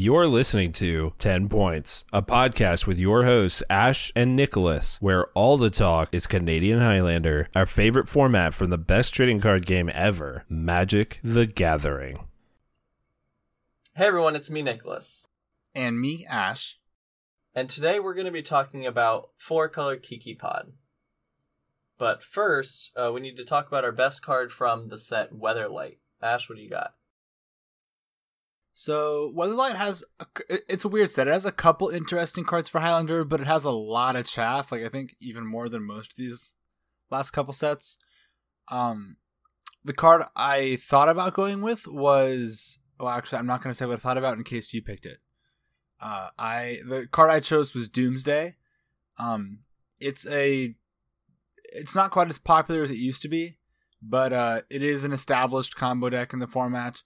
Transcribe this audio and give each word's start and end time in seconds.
You're 0.00 0.28
listening 0.28 0.70
to 0.74 1.12
10 1.18 1.48
Points, 1.48 2.04
a 2.12 2.22
podcast 2.22 2.86
with 2.86 3.00
your 3.00 3.24
hosts, 3.24 3.64
Ash 3.68 4.12
and 4.14 4.36
Nicholas, 4.36 4.96
where 5.00 5.26
all 5.30 5.56
the 5.56 5.70
talk 5.70 6.14
is 6.14 6.28
Canadian 6.28 6.78
Highlander, 6.78 7.48
our 7.56 7.66
favorite 7.66 8.08
format 8.08 8.54
from 8.54 8.70
the 8.70 8.78
best 8.78 9.12
trading 9.12 9.40
card 9.40 9.66
game 9.66 9.90
ever, 9.92 10.44
Magic 10.48 11.18
the 11.24 11.46
Gathering. 11.46 12.28
Hey 13.96 14.06
everyone, 14.06 14.36
it's 14.36 14.52
me, 14.52 14.62
Nicholas. 14.62 15.26
And 15.74 16.00
me, 16.00 16.24
Ash. 16.30 16.78
And 17.52 17.68
today 17.68 17.98
we're 17.98 18.14
going 18.14 18.24
to 18.24 18.30
be 18.30 18.40
talking 18.40 18.86
about 18.86 19.30
four 19.36 19.68
color 19.68 19.96
Kiki 19.96 20.36
Pod. 20.36 20.74
But 21.98 22.22
first, 22.22 22.92
uh, 22.96 23.10
we 23.12 23.20
need 23.20 23.36
to 23.36 23.44
talk 23.44 23.66
about 23.66 23.82
our 23.82 23.90
best 23.90 24.22
card 24.22 24.52
from 24.52 24.90
the 24.90 24.96
set 24.96 25.32
Weatherlight. 25.32 25.96
Ash, 26.22 26.48
what 26.48 26.54
do 26.54 26.62
you 26.62 26.70
got? 26.70 26.94
So 28.80 29.32
Weatherlight 29.36 29.74
has 29.74 30.04
a, 30.20 30.26
it's 30.72 30.84
a 30.84 30.88
weird 30.88 31.10
set. 31.10 31.26
It 31.26 31.32
has 31.32 31.44
a 31.44 31.50
couple 31.50 31.88
interesting 31.88 32.44
cards 32.44 32.68
for 32.68 32.78
Highlander, 32.78 33.24
but 33.24 33.40
it 33.40 33.46
has 33.48 33.64
a 33.64 33.72
lot 33.72 34.14
of 34.14 34.24
chaff. 34.24 34.70
Like 34.70 34.82
I 34.82 34.88
think 34.88 35.16
even 35.20 35.44
more 35.44 35.68
than 35.68 35.82
most 35.82 36.12
of 36.12 36.16
these 36.16 36.54
last 37.10 37.32
couple 37.32 37.52
sets. 37.52 37.98
Um, 38.68 39.16
the 39.84 39.92
card 39.92 40.22
I 40.36 40.76
thought 40.80 41.08
about 41.08 41.34
going 41.34 41.60
with 41.60 41.88
was 41.88 42.78
well, 43.00 43.08
actually, 43.08 43.38
I'm 43.38 43.46
not 43.46 43.64
going 43.64 43.72
to 43.72 43.74
say 43.76 43.84
what 43.84 43.94
I 43.94 43.96
thought 43.96 44.16
about 44.16 44.38
in 44.38 44.44
case 44.44 44.72
you 44.72 44.80
picked 44.80 45.06
it. 45.06 45.18
Uh, 46.00 46.28
I 46.38 46.76
the 46.86 47.08
card 47.10 47.30
I 47.30 47.40
chose 47.40 47.74
was 47.74 47.88
Doomsday. 47.88 48.54
Um, 49.18 49.58
it's 49.98 50.24
a 50.28 50.76
it's 51.64 51.96
not 51.96 52.12
quite 52.12 52.28
as 52.28 52.38
popular 52.38 52.84
as 52.84 52.92
it 52.92 52.98
used 52.98 53.22
to 53.22 53.28
be, 53.28 53.58
but 54.00 54.32
uh, 54.32 54.60
it 54.70 54.84
is 54.84 55.02
an 55.02 55.12
established 55.12 55.74
combo 55.74 56.10
deck 56.10 56.32
in 56.32 56.38
the 56.38 56.46
format. 56.46 57.02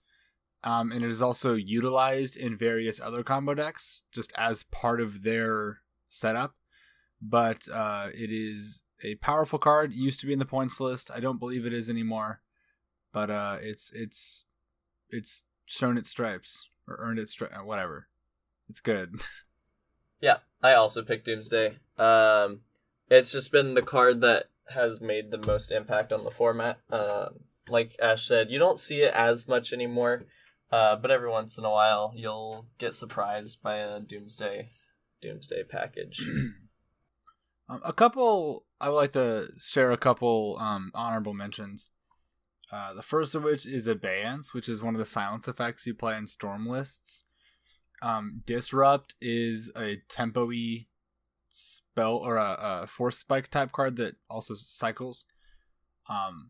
Um, 0.63 0.91
and 0.91 1.03
it 1.03 1.11
is 1.11 1.21
also 1.21 1.55
utilized 1.55 2.37
in 2.37 2.57
various 2.57 3.01
other 3.01 3.23
combo 3.23 3.53
decks 3.53 4.03
just 4.13 4.31
as 4.37 4.63
part 4.63 5.01
of 5.01 5.23
their 5.23 5.79
setup. 6.07 6.55
But 7.21 7.67
uh, 7.69 8.07
it 8.13 8.31
is 8.31 8.83
a 9.03 9.15
powerful 9.15 9.59
card. 9.59 9.91
It 9.91 9.97
used 9.97 10.19
to 10.21 10.25
be 10.25 10.33
in 10.33 10.39
the 10.39 10.45
points 10.45 10.79
list. 10.79 11.11
I 11.13 11.19
don't 11.19 11.39
believe 11.39 11.65
it 11.65 11.73
is 11.73 11.89
anymore, 11.89 12.41
but 13.11 13.29
uh, 13.29 13.57
it's 13.61 13.91
it's 13.93 14.45
it's 15.09 15.45
shown 15.65 15.97
its 15.97 16.09
stripes 16.09 16.69
or 16.87 16.97
earned 16.99 17.19
its 17.19 17.35
stri- 17.35 17.57
uh, 17.57 17.63
whatever. 17.63 18.07
It's 18.69 18.81
good. 18.81 19.15
Yeah, 20.21 20.37
I 20.61 20.73
also 20.75 21.01
picked 21.01 21.25
Doomsday. 21.25 21.79
Um, 21.97 22.61
it's 23.09 23.33
just 23.33 23.51
been 23.51 23.73
the 23.73 23.81
card 23.81 24.21
that 24.21 24.45
has 24.69 25.01
made 25.01 25.31
the 25.31 25.45
most 25.45 25.69
impact 25.69 26.13
on 26.13 26.23
the 26.23 26.31
format. 26.31 26.79
Um, 26.89 27.41
like 27.67 27.97
Ash 28.01 28.25
said, 28.25 28.49
you 28.49 28.57
don't 28.57 28.79
see 28.79 29.01
it 29.01 29.13
as 29.13 29.49
much 29.49 29.73
anymore, 29.73 30.23
uh, 30.73 30.95
but 30.95 31.11
every 31.11 31.29
once 31.29 31.55
in 31.55 31.63
a 31.63 31.69
while 31.69 32.13
you'll 32.15 32.65
get 32.79 32.95
surprised 32.95 33.61
by 33.61 33.75
a 33.75 33.99
Doomsday 33.99 34.69
Doomsday 35.21 35.65
package. 35.65 36.19
um, 37.69 37.79
a 37.85 37.93
couple, 37.93 38.65
I 38.81 38.89
would 38.89 38.95
like 38.95 39.11
to 39.11 39.49
share 39.59 39.91
a 39.91 39.97
couple 39.97 40.57
um, 40.59 40.91
honorable 40.95 41.35
mentions. 41.35 41.91
Uh, 42.71 42.91
the 42.91 43.03
first 43.03 43.35
of 43.35 43.43
which 43.43 43.67
is 43.67 43.85
Abeyance, 43.85 44.55
which 44.55 44.67
is 44.67 44.81
one 44.81 44.95
of 44.95 44.99
the 44.99 45.05
silence 45.05 45.47
effects 45.47 45.85
you 45.85 45.93
play 45.93 46.17
in 46.17 46.25
storm 46.25 46.65
lists. 46.65 47.25
Um, 48.01 48.41
Disrupt 48.47 49.13
is 49.21 49.71
a 49.77 49.97
tempo-y 50.09 50.87
spell 51.51 52.15
or 52.15 52.37
a, 52.37 52.81
a 52.81 52.87
force 52.87 53.19
spike 53.19 53.49
type 53.49 53.71
card 53.71 53.95
that 53.97 54.15
also 54.27 54.55
cycles. 54.55 55.25
Um, 56.09 56.49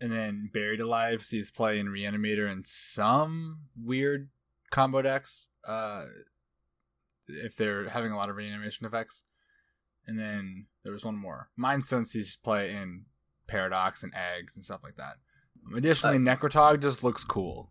and 0.00 0.12
then 0.12 0.50
Buried 0.52 0.80
Alive 0.80 1.22
sees 1.24 1.50
play 1.50 1.78
in 1.78 1.88
Reanimator 1.88 2.50
and 2.50 2.66
some 2.66 3.60
weird 3.82 4.28
combo 4.70 5.02
decks. 5.02 5.48
Uh, 5.66 6.04
if 7.28 7.56
they're 7.56 7.88
having 7.88 8.12
a 8.12 8.16
lot 8.16 8.28
of 8.28 8.36
reanimation 8.36 8.86
effects. 8.86 9.24
And 10.06 10.18
then 10.18 10.66
there 10.84 10.92
was 10.92 11.04
one 11.04 11.16
more. 11.16 11.50
Mindstone 11.58 12.06
sees 12.06 12.36
play 12.36 12.70
in 12.70 13.06
Paradox 13.46 14.02
and 14.02 14.12
Eggs 14.14 14.54
and 14.56 14.64
stuff 14.64 14.80
like 14.82 14.96
that. 14.96 15.16
Um, 15.66 15.74
additionally, 15.74 16.16
uh, 16.16 16.20
Necrotog 16.20 16.80
just 16.80 17.02
looks 17.02 17.24
cool. 17.24 17.70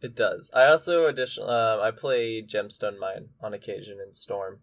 It 0.00 0.16
does. 0.16 0.50
I 0.54 0.66
also 0.66 1.06
additional 1.06 1.48
uh, 1.48 1.80
I 1.80 1.90
play 1.90 2.42
Gemstone 2.42 2.98
Mine 2.98 3.28
on 3.40 3.54
occasion 3.54 3.98
in 4.04 4.12
Storm, 4.12 4.60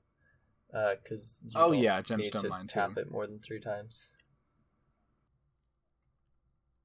because 0.67 1.43
uh, 1.55 1.63
oh 1.63 1.71
yeah, 1.71 2.01
Gemstone 2.01 2.49
Mine 2.49 2.67
tap 2.67 2.95
too. 2.95 3.01
it 3.01 3.11
more 3.11 3.25
than 3.25 3.39
three 3.39 3.59
times. 3.59 4.09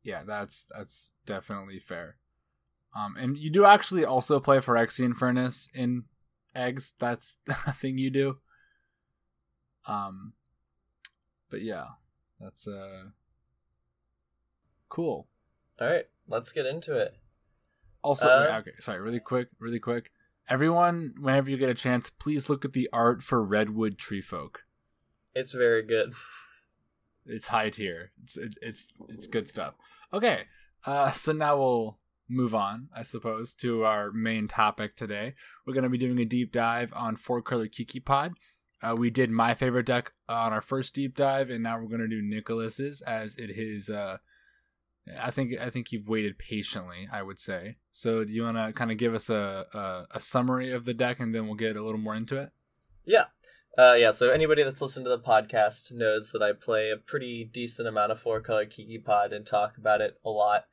Yeah, 0.07 0.23
that's 0.25 0.69
that's 0.71 1.11
definitely 1.27 1.81
fair. 1.81 2.17
Um, 2.97 3.17
and 3.19 3.37
you 3.37 3.51
do 3.51 3.65
actually 3.65 4.05
also 4.05 4.39
play 4.39 4.59
Phyrexian 4.59 5.17
Furnace 5.17 5.69
in 5.75 6.05
eggs. 6.55 6.95
That's 7.01 7.39
a 7.67 7.73
thing 7.73 7.99
you 7.99 8.11
do. 8.11 8.39
Um, 9.89 10.35
but 11.51 11.63
yeah, 11.63 11.87
that's 12.39 12.69
uh 12.69 13.07
cool. 14.89 15.27
All 15.81 15.89
right, 15.89 16.05
let's 16.29 16.53
get 16.53 16.67
into 16.67 16.97
it. 16.97 17.17
Also, 18.03 18.29
uh, 18.29 18.59
okay, 18.61 18.77
sorry, 18.79 19.01
really 19.01 19.19
quick, 19.19 19.49
really 19.59 19.81
quick. 19.81 20.13
Everyone, 20.49 21.15
whenever 21.21 21.51
you 21.51 21.57
get 21.57 21.69
a 21.69 21.75
chance, 21.75 22.11
please 22.11 22.49
look 22.49 22.65
at 22.65 22.75
the 22.75 22.89
art 22.93 23.25
for 23.25 23.45
Redwood 23.45 23.99
Tree 23.99 24.21
Folk. 24.21 24.63
It's 25.35 25.51
very 25.53 25.83
good. 25.83 26.15
It's 27.29 27.49
high 27.49 27.71
tier. 27.71 28.13
It's 28.23 28.39
it, 28.39 28.55
it's 28.63 28.93
it's 29.09 29.27
good 29.27 29.49
stuff. 29.49 29.75
Okay, 30.17 30.45
uh, 30.87 31.13
so 31.13 31.33
now 31.33 31.59
we'll 31.59 31.99
move 32.27 32.55
on, 32.55 32.89
I 32.97 33.03
suppose, 33.03 33.55
to 33.57 33.85
our 33.85 34.11
main 34.13 34.49
topic 34.49 34.97
today. 34.97 35.35
We're 35.67 35.75
going 35.75 35.85
to 35.85 35.91
be 35.91 35.99
doing 35.99 36.19
a 36.19 36.25
deep 36.25 36.53
dive 36.53 36.91
on 36.97 37.17
four 37.17 37.43
color 37.43 37.69
Kiki 37.69 38.01
Pod. 38.01 38.33
Uh, 38.83 38.95
we 38.97 39.11
did 39.11 39.31
my 39.31 39.53
favorite 39.53 39.85
deck 39.85 40.13
on 40.27 40.55
our 40.55 40.63
first 40.63 40.95
deep 40.95 41.17
dive, 41.17 41.51
and 41.51 41.63
now 41.63 41.79
we're 41.79 41.89
going 41.89 42.01
to 42.01 42.09
do 42.09 42.23
Nicholas's 42.23 43.03
as 43.03 43.35
it 43.35 43.51
is 43.51 43.91
uh, 43.91 44.17
I 45.21 45.31
think 45.31 45.53
I 45.61 45.69
think 45.69 45.93
you've 45.93 46.09
waited 46.09 46.39
patiently. 46.39 47.07
I 47.13 47.23
would 47.23 47.39
say. 47.39 47.77
So, 47.93 48.25
do 48.25 48.33
you 48.33 48.45
want 48.45 48.57
to 48.57 48.73
kind 48.73 48.91
of 48.91 48.97
give 48.97 49.13
us 49.13 49.29
a, 49.29 49.67
a, 49.75 50.17
a 50.17 50.21
summary 50.21 50.73
of 50.73 50.87
the 50.87 50.95
deck, 50.95 51.21
and 51.21 51.35
then 51.35 51.45
we'll 51.45 51.57
get 51.57 51.77
a 51.77 51.85
little 51.85 52.01
more 52.01 52.15
into 52.15 52.39
it? 52.39 52.53
Yeah, 53.05 53.27
uh, 53.79 53.95
yeah. 53.95 54.11
So 54.11 54.31
anybody 54.31 54.63
that's 54.63 54.81
listened 54.81 55.07
to 55.07 55.11
the 55.11 55.19
podcast 55.19 55.93
knows 55.93 56.33
that 56.33 56.43
I 56.43 56.53
play 56.53 56.91
a 56.91 56.97
pretty 56.97 57.45
decent 57.45 57.89
amount 57.89 58.13
of 58.13 58.21
four 58.21 58.41
color 58.41 58.67
Kiki 58.67 58.99
Pod 58.99 59.33
and 59.33 59.47
talk 59.47 59.77
about 59.77 60.01
it 60.01 60.19
a 60.25 60.31
lot. 60.31 60.65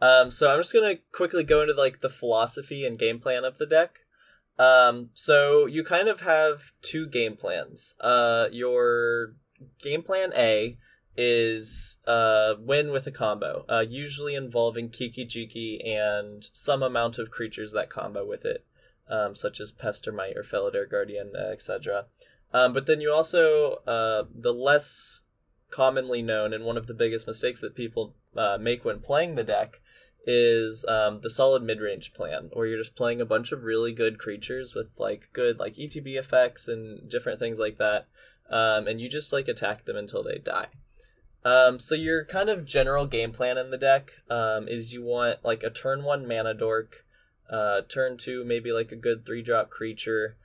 Um, 0.00 0.30
so 0.30 0.50
I'm 0.50 0.58
just 0.58 0.72
gonna 0.72 0.96
quickly 1.12 1.44
go 1.44 1.62
into 1.62 1.74
like 1.74 2.00
the 2.00 2.10
philosophy 2.10 2.84
and 2.84 2.98
game 2.98 3.20
plan 3.20 3.44
of 3.44 3.58
the 3.58 3.66
deck. 3.66 4.00
Um, 4.58 5.10
so 5.14 5.66
you 5.66 5.84
kind 5.84 6.08
of 6.08 6.20
have 6.22 6.72
two 6.82 7.06
game 7.06 7.36
plans. 7.36 7.94
Uh, 8.00 8.48
your 8.50 9.34
game 9.80 10.02
plan 10.02 10.32
A 10.36 10.78
is 11.16 11.98
uh, 12.06 12.54
win 12.58 12.90
with 12.90 13.06
a 13.06 13.10
combo, 13.10 13.64
uh, 13.68 13.84
usually 13.88 14.34
involving 14.34 14.88
Kiki 14.88 15.26
Jiki 15.26 15.86
and 15.86 16.48
some 16.52 16.82
amount 16.82 17.18
of 17.18 17.30
creatures 17.30 17.72
that 17.72 17.90
combo 17.90 18.26
with 18.26 18.44
it, 18.44 18.64
um, 19.08 19.34
such 19.34 19.60
as 19.60 19.72
Pestermite 19.72 20.36
or 20.36 20.42
Felidar 20.42 20.90
Guardian, 20.90 21.32
etc. 21.36 22.06
Um, 22.52 22.72
but 22.72 22.86
then 22.86 23.00
you 23.00 23.12
also, 23.12 23.82
uh, 23.86 24.24
the 24.34 24.52
less 24.52 25.22
commonly 25.70 26.22
known 26.22 26.52
and 26.52 26.64
one 26.64 26.76
of 26.76 26.86
the 26.86 26.94
biggest 26.94 27.26
mistakes 27.26 27.60
that 27.60 27.74
people 27.74 28.14
uh, 28.36 28.58
make 28.60 28.84
when 28.84 29.00
playing 29.00 29.34
the 29.34 29.44
deck 29.44 29.80
is 30.26 30.84
um, 30.86 31.20
the 31.22 31.30
solid 31.30 31.62
mid-range 31.62 32.12
plan, 32.12 32.50
where 32.52 32.66
you're 32.66 32.78
just 32.78 32.94
playing 32.94 33.20
a 33.20 33.26
bunch 33.26 33.50
of 33.52 33.64
really 33.64 33.92
good 33.92 34.18
creatures 34.18 34.74
with 34.74 34.92
like 34.98 35.28
good 35.32 35.58
like 35.58 35.74
ETB 35.74 36.16
effects 36.16 36.68
and 36.68 37.08
different 37.10 37.40
things 37.40 37.58
like 37.58 37.78
that, 37.78 38.06
um, 38.48 38.86
and 38.86 39.00
you 39.00 39.08
just 39.08 39.32
like 39.32 39.48
attack 39.48 39.84
them 39.84 39.96
until 39.96 40.22
they 40.22 40.38
die. 40.38 40.68
Um, 41.44 41.80
so 41.80 41.96
your 41.96 42.24
kind 42.24 42.48
of 42.48 42.64
general 42.64 43.06
game 43.06 43.32
plan 43.32 43.58
in 43.58 43.70
the 43.70 43.78
deck 43.78 44.12
um, 44.30 44.68
is 44.68 44.92
you 44.92 45.02
want 45.02 45.44
like 45.44 45.64
a 45.64 45.70
turn 45.70 46.04
one 46.04 46.28
mana 46.28 46.54
dork, 46.54 47.04
uh, 47.50 47.80
turn 47.88 48.16
two 48.16 48.44
maybe 48.44 48.70
like 48.70 48.92
a 48.92 48.96
good 48.96 49.26
three 49.26 49.42
drop 49.42 49.70
creature, 49.70 50.36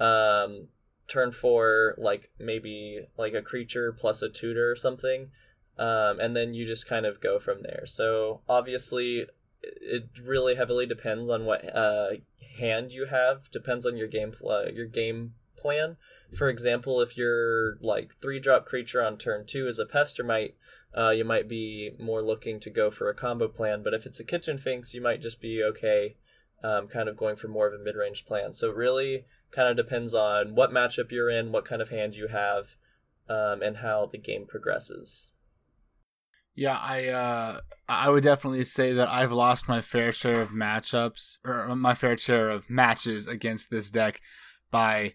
um, 0.00 0.68
turn 1.08 1.32
four 1.32 1.94
like 1.98 2.30
maybe 2.38 3.06
like 3.16 3.34
a 3.34 3.42
creature 3.42 3.92
plus 3.92 4.22
a 4.22 4.28
tutor 4.28 4.70
or 4.70 4.76
something, 4.76 5.30
um, 5.78 6.20
and 6.20 6.36
then 6.36 6.54
you 6.54 6.64
just 6.64 6.88
kind 6.88 7.06
of 7.06 7.20
go 7.20 7.38
from 7.38 7.62
there. 7.62 7.84
So 7.86 8.40
obviously, 8.48 9.26
it 9.62 10.08
really 10.22 10.54
heavily 10.54 10.86
depends 10.86 11.28
on 11.30 11.44
what 11.44 11.74
uh, 11.74 12.10
hand 12.58 12.92
you 12.92 13.06
have. 13.06 13.50
Depends 13.50 13.86
on 13.86 13.96
your 13.96 14.08
game 14.08 14.32
uh, 14.48 14.66
your 14.72 14.86
game 14.86 15.34
plan. 15.56 15.96
For 16.36 16.48
example, 16.48 17.00
if 17.00 17.16
your 17.16 17.76
like 17.80 18.14
three 18.14 18.40
drop 18.40 18.66
creature 18.66 19.04
on 19.04 19.16
turn 19.16 19.46
two 19.46 19.66
is 19.68 19.78
a 19.78 19.86
Pestermite, 19.86 20.54
uh, 20.96 21.10
you 21.10 21.24
might 21.24 21.48
be 21.48 21.92
more 21.98 22.22
looking 22.22 22.58
to 22.60 22.70
go 22.70 22.90
for 22.90 23.08
a 23.08 23.14
combo 23.14 23.48
plan. 23.48 23.82
But 23.82 23.94
if 23.94 24.06
it's 24.06 24.20
a 24.20 24.24
Kitchen 24.24 24.58
Finks, 24.58 24.94
you 24.94 25.00
might 25.00 25.22
just 25.22 25.40
be 25.40 25.62
okay, 25.62 26.16
um, 26.64 26.88
kind 26.88 27.08
of 27.08 27.16
going 27.16 27.36
for 27.36 27.48
more 27.48 27.66
of 27.66 27.74
a 27.74 27.82
mid 27.82 27.96
range 27.96 28.26
plan. 28.26 28.52
So 28.52 28.70
really 28.70 29.24
kind 29.50 29.68
of 29.68 29.76
depends 29.76 30.14
on 30.14 30.54
what 30.54 30.70
matchup 30.70 31.10
you're 31.10 31.30
in, 31.30 31.52
what 31.52 31.64
kind 31.64 31.80
of 31.80 31.88
hand 31.88 32.16
you 32.16 32.28
have, 32.28 32.76
um, 33.28 33.62
and 33.62 33.78
how 33.78 34.06
the 34.06 34.18
game 34.18 34.46
progresses. 34.46 35.28
Yeah, 36.56 36.78
I 36.80 37.08
uh 37.08 37.60
I 37.86 38.08
would 38.08 38.22
definitely 38.22 38.64
say 38.64 38.94
that 38.94 39.10
I've 39.10 39.30
lost 39.32 39.68
my 39.68 39.82
fair 39.82 40.10
share 40.10 40.40
of 40.40 40.50
matchups 40.50 41.36
or 41.44 41.76
my 41.76 41.94
fair 41.94 42.16
share 42.16 42.48
of 42.48 42.70
matches 42.70 43.26
against 43.26 43.70
this 43.70 43.90
deck 43.90 44.22
by 44.70 45.14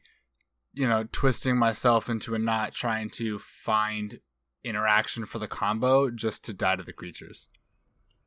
you 0.73 0.87
know 0.87 1.07
twisting 1.11 1.57
myself 1.57 2.09
into 2.09 2.35
a 2.35 2.39
knot 2.39 2.73
trying 2.73 3.09
to 3.11 3.39
find 3.39 4.19
interaction 4.63 5.25
for 5.25 5.39
the 5.39 5.47
combo 5.47 6.11
just 6.11 6.45
to 6.45 6.53
die 6.53 6.75
to 6.75 6.83
the 6.83 6.93
creatures. 6.93 7.49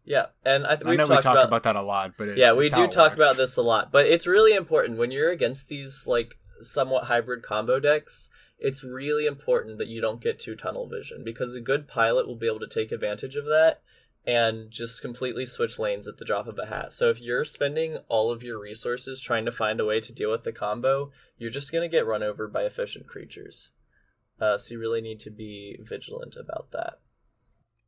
Yeah, 0.04 0.26
and 0.44 0.66
I, 0.66 0.78
I 0.84 0.96
know 0.96 1.06
we 1.06 1.14
talk 1.16 1.24
about, 1.24 1.48
about, 1.48 1.62
that 1.62 1.76
a 1.76 1.82
lot, 1.82 2.12
but 2.18 2.28
it, 2.28 2.38
yeah, 2.38 2.52
we 2.52 2.68
do 2.68 2.86
talk 2.86 3.12
works. 3.12 3.16
about 3.16 3.36
this 3.36 3.56
a 3.56 3.62
lot. 3.62 3.90
But 3.90 4.06
it's 4.06 4.26
really 4.26 4.54
important 4.54 4.98
when 4.98 5.10
you're 5.10 5.30
against 5.30 5.68
these 5.68 6.06
like 6.06 6.36
somewhat 6.60 7.04
hybrid 7.04 7.42
combo 7.42 7.80
decks. 7.80 8.28
It's 8.58 8.84
really 8.84 9.26
important 9.26 9.78
that 9.78 9.88
you 9.88 10.00
don't 10.00 10.20
get 10.20 10.38
too 10.38 10.54
tunnel 10.54 10.88
vision 10.88 11.22
because 11.24 11.54
a 11.54 11.60
good 11.60 11.88
pilot 11.88 12.26
will 12.26 12.36
be 12.36 12.46
able 12.46 12.60
to 12.60 12.68
take 12.68 12.92
advantage 12.92 13.36
of 13.36 13.46
that 13.46 13.82
and 14.26 14.70
just 14.70 15.02
completely 15.02 15.44
switch 15.44 15.78
lanes 15.78 16.08
at 16.08 16.16
the 16.16 16.24
drop 16.24 16.46
of 16.46 16.58
a 16.58 16.66
hat. 16.66 16.92
So 16.92 17.10
if 17.10 17.20
you're 17.20 17.44
spending 17.44 17.98
all 18.08 18.30
of 18.30 18.42
your 18.42 18.58
resources 18.58 19.20
trying 19.20 19.44
to 19.44 19.52
find 19.52 19.80
a 19.80 19.84
way 19.84 20.00
to 20.00 20.12
deal 20.12 20.30
with 20.30 20.44
the 20.44 20.52
combo, 20.52 21.10
you're 21.36 21.50
just 21.50 21.72
going 21.72 21.82
to 21.82 21.94
get 21.94 22.06
run 22.06 22.22
over 22.22 22.48
by 22.48 22.62
efficient 22.62 23.06
creatures. 23.06 23.72
Uh, 24.40 24.56
so 24.56 24.74
you 24.74 24.80
really 24.80 25.02
need 25.02 25.20
to 25.20 25.30
be 25.30 25.76
vigilant 25.80 26.36
about 26.36 26.70
that. 26.72 27.00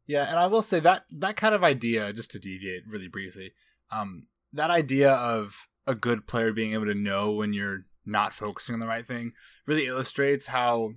Yeah, 0.06 0.28
and 0.28 0.38
I 0.38 0.46
will 0.46 0.62
say 0.62 0.80
that 0.80 1.04
that 1.10 1.36
kind 1.36 1.54
of 1.54 1.64
idea, 1.64 2.12
just 2.12 2.30
to 2.32 2.38
deviate 2.38 2.86
really 2.86 3.08
briefly, 3.08 3.52
um, 3.90 4.28
that 4.52 4.70
idea 4.70 5.12
of 5.12 5.68
a 5.86 5.94
good 5.94 6.26
player 6.26 6.52
being 6.52 6.72
able 6.72 6.86
to 6.86 6.94
know 6.94 7.32
when 7.32 7.52
you're 7.52 7.86
not 8.04 8.32
focusing 8.32 8.72
on 8.72 8.80
the 8.80 8.86
right 8.86 9.06
thing 9.06 9.32
really 9.66 9.86
illustrates 9.86 10.46
how 10.46 10.92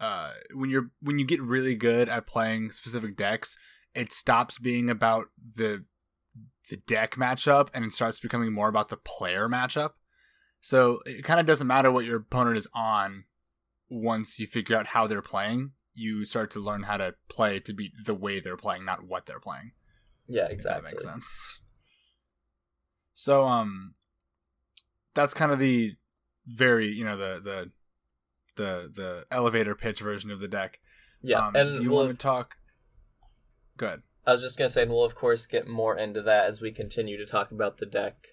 uh, 0.00 0.32
when 0.54 0.70
you're 0.70 0.90
when 1.00 1.18
you 1.18 1.24
get 1.24 1.40
really 1.40 1.74
good 1.74 2.08
at 2.08 2.26
playing 2.26 2.70
specific 2.70 3.16
decks, 3.16 3.56
it 3.94 4.12
stops 4.12 4.58
being 4.58 4.90
about 4.90 5.26
the 5.56 5.84
the 6.70 6.76
deck 6.76 7.16
matchup 7.16 7.68
and 7.74 7.84
it 7.84 7.92
starts 7.92 8.18
becoming 8.20 8.52
more 8.52 8.68
about 8.68 8.88
the 8.88 8.96
player 8.96 9.48
matchup. 9.48 9.90
So 10.60 11.00
it 11.06 11.24
kind 11.24 11.40
of 11.40 11.46
doesn't 11.46 11.66
matter 11.66 11.90
what 11.90 12.04
your 12.04 12.18
opponent 12.18 12.56
is 12.56 12.68
on 12.74 13.24
once 13.88 14.38
you 14.38 14.46
figure 14.46 14.76
out 14.76 14.88
how 14.88 15.06
they're 15.06 15.22
playing. 15.22 15.72
You 15.94 16.24
start 16.24 16.50
to 16.52 16.60
learn 16.60 16.84
how 16.84 16.96
to 16.96 17.14
play 17.28 17.60
to 17.60 17.72
beat 17.72 17.92
the 18.04 18.14
way 18.14 18.40
they're 18.40 18.56
playing, 18.56 18.84
not 18.84 19.06
what 19.06 19.26
they're 19.26 19.40
playing. 19.40 19.72
Yeah, 20.28 20.46
exactly. 20.46 20.82
that 20.82 20.92
makes 20.92 21.04
sense. 21.04 21.60
So 23.14 23.44
um 23.44 23.94
that's 25.14 25.34
kind 25.34 25.52
of 25.52 25.58
the 25.58 25.96
very, 26.46 26.88
you 26.88 27.04
know, 27.04 27.16
the 27.16 27.40
the 27.42 27.70
the 28.56 28.92
the 28.94 29.26
elevator 29.30 29.74
pitch 29.74 30.00
version 30.00 30.30
of 30.30 30.40
the 30.40 30.48
deck. 30.48 30.80
Yeah, 31.20 31.46
um, 31.46 31.56
and 31.56 31.74
do 31.74 31.82
you 31.82 31.90
we'll, 31.90 32.06
want 32.06 32.18
to 32.18 32.22
talk 32.22 32.56
Good. 33.76 34.02
I 34.26 34.32
was 34.32 34.42
just 34.42 34.56
gonna 34.56 34.70
say, 34.70 34.82
and 34.82 34.90
we'll 34.90 35.04
of 35.04 35.14
course 35.14 35.46
get 35.46 35.66
more 35.66 35.96
into 35.96 36.22
that 36.22 36.46
as 36.46 36.60
we 36.60 36.70
continue 36.70 37.16
to 37.16 37.26
talk 37.26 37.50
about 37.50 37.78
the 37.78 37.86
deck. 37.86 38.28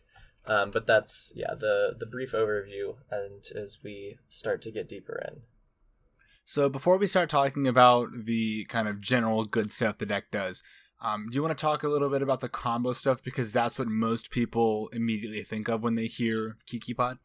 Um, 0.45 0.71
but 0.71 0.85
that's 0.85 1.33
yeah 1.35 1.53
the 1.57 1.95
the 1.97 2.05
brief 2.05 2.33
overview, 2.33 2.95
and 3.09 3.43
as 3.55 3.79
we 3.83 4.17
start 4.27 4.61
to 4.63 4.71
get 4.71 4.87
deeper 4.87 5.21
in. 5.27 5.41
So 6.49 6.67
before 6.67 6.97
we 6.97 7.05
start 7.05 7.29
talking 7.29 7.67
about 7.67 8.09
the 8.25 8.65
kind 8.69 8.87
of 8.87 8.99
general 8.99 9.45
good 9.45 9.71
stuff 9.71 9.99
the 9.99 10.07
deck 10.07 10.31
does, 10.31 10.63
um, 10.99 11.27
do 11.29 11.35
you 11.35 11.43
want 11.43 11.55
to 11.55 11.61
talk 11.61 11.83
a 11.83 11.87
little 11.87 12.09
bit 12.09 12.23
about 12.23 12.41
the 12.41 12.49
combo 12.49 12.93
stuff 12.93 13.21
because 13.21 13.53
that's 13.53 13.77
what 13.77 13.87
most 13.87 14.31
people 14.31 14.89
immediately 14.91 15.43
think 15.43 15.69
of 15.69 15.83
when 15.83 15.93
they 15.93 16.07
hear 16.07 16.57
Kiki 16.65 16.95
Pod? 16.95 17.19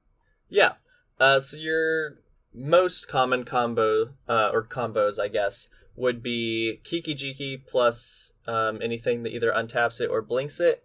Yeah. 0.50 0.72
Uh, 1.18 1.40
so 1.40 1.56
your 1.56 2.18
most 2.52 3.08
common 3.08 3.44
combo 3.44 4.10
uh, 4.28 4.50
or 4.52 4.62
combos, 4.62 5.18
I 5.18 5.28
guess, 5.28 5.70
would 5.96 6.22
be 6.22 6.82
Kiki 6.84 7.14
Jiki 7.14 7.66
plus 7.66 8.32
um, 8.46 8.78
anything 8.82 9.22
that 9.22 9.32
either 9.32 9.52
untaps 9.52 10.02
it 10.02 10.10
or 10.10 10.20
blinks 10.20 10.60
it, 10.60 10.84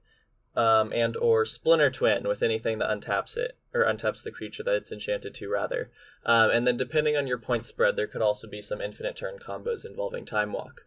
um, 0.56 0.94
and 0.94 1.18
or 1.18 1.44
Splinter 1.44 1.92
Twin 1.92 2.26
with 2.26 2.42
anything 2.42 2.80
that 2.80 2.90
untaps 2.90 3.36
it 3.36 3.59
or 3.74 3.86
untaps 3.86 4.24
the 4.24 4.32
creature 4.32 4.64
that 4.64 4.76
it's 4.76 4.92
enchanted 4.92 5.34
to, 5.36 5.50
rather. 5.50 5.92
Um, 6.26 6.50
and 6.50 6.66
then 6.66 6.78
depending 6.78 7.16
on 7.16 7.28
your 7.28 7.38
point 7.38 7.66
spread, 7.66 7.96
there 7.96 8.08
could 8.08 8.22
also 8.22 8.48
be 8.48 8.62
some 8.62 8.82
infinite 8.82 9.16
turn 9.16 9.38
combos 9.38 9.86
involving 9.86 10.26
Time 10.26 10.54
Walk. 10.54 10.86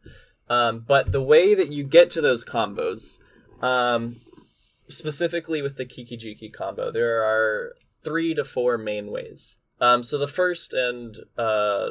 Um, 0.48 0.84
but 0.86 1.12
the 1.12 1.22
way 1.22 1.54
that 1.54 1.70
you 1.70 1.84
get 1.84 2.10
to 2.10 2.20
those 2.20 2.44
combos, 2.44 3.20
um, 3.62 4.16
specifically 4.88 5.62
with 5.62 5.76
the 5.76 5.84
Kiki 5.84 6.16
Jiki 6.16 6.52
combo, 6.52 6.90
there 6.90 7.22
are 7.22 7.74
three 8.02 8.34
to 8.34 8.44
four 8.44 8.76
main 8.76 9.10
ways. 9.10 9.58
Um, 9.80 10.02
so 10.02 10.18
the 10.18 10.28
first 10.28 10.72
and 10.74 11.18
uh, 11.38 11.90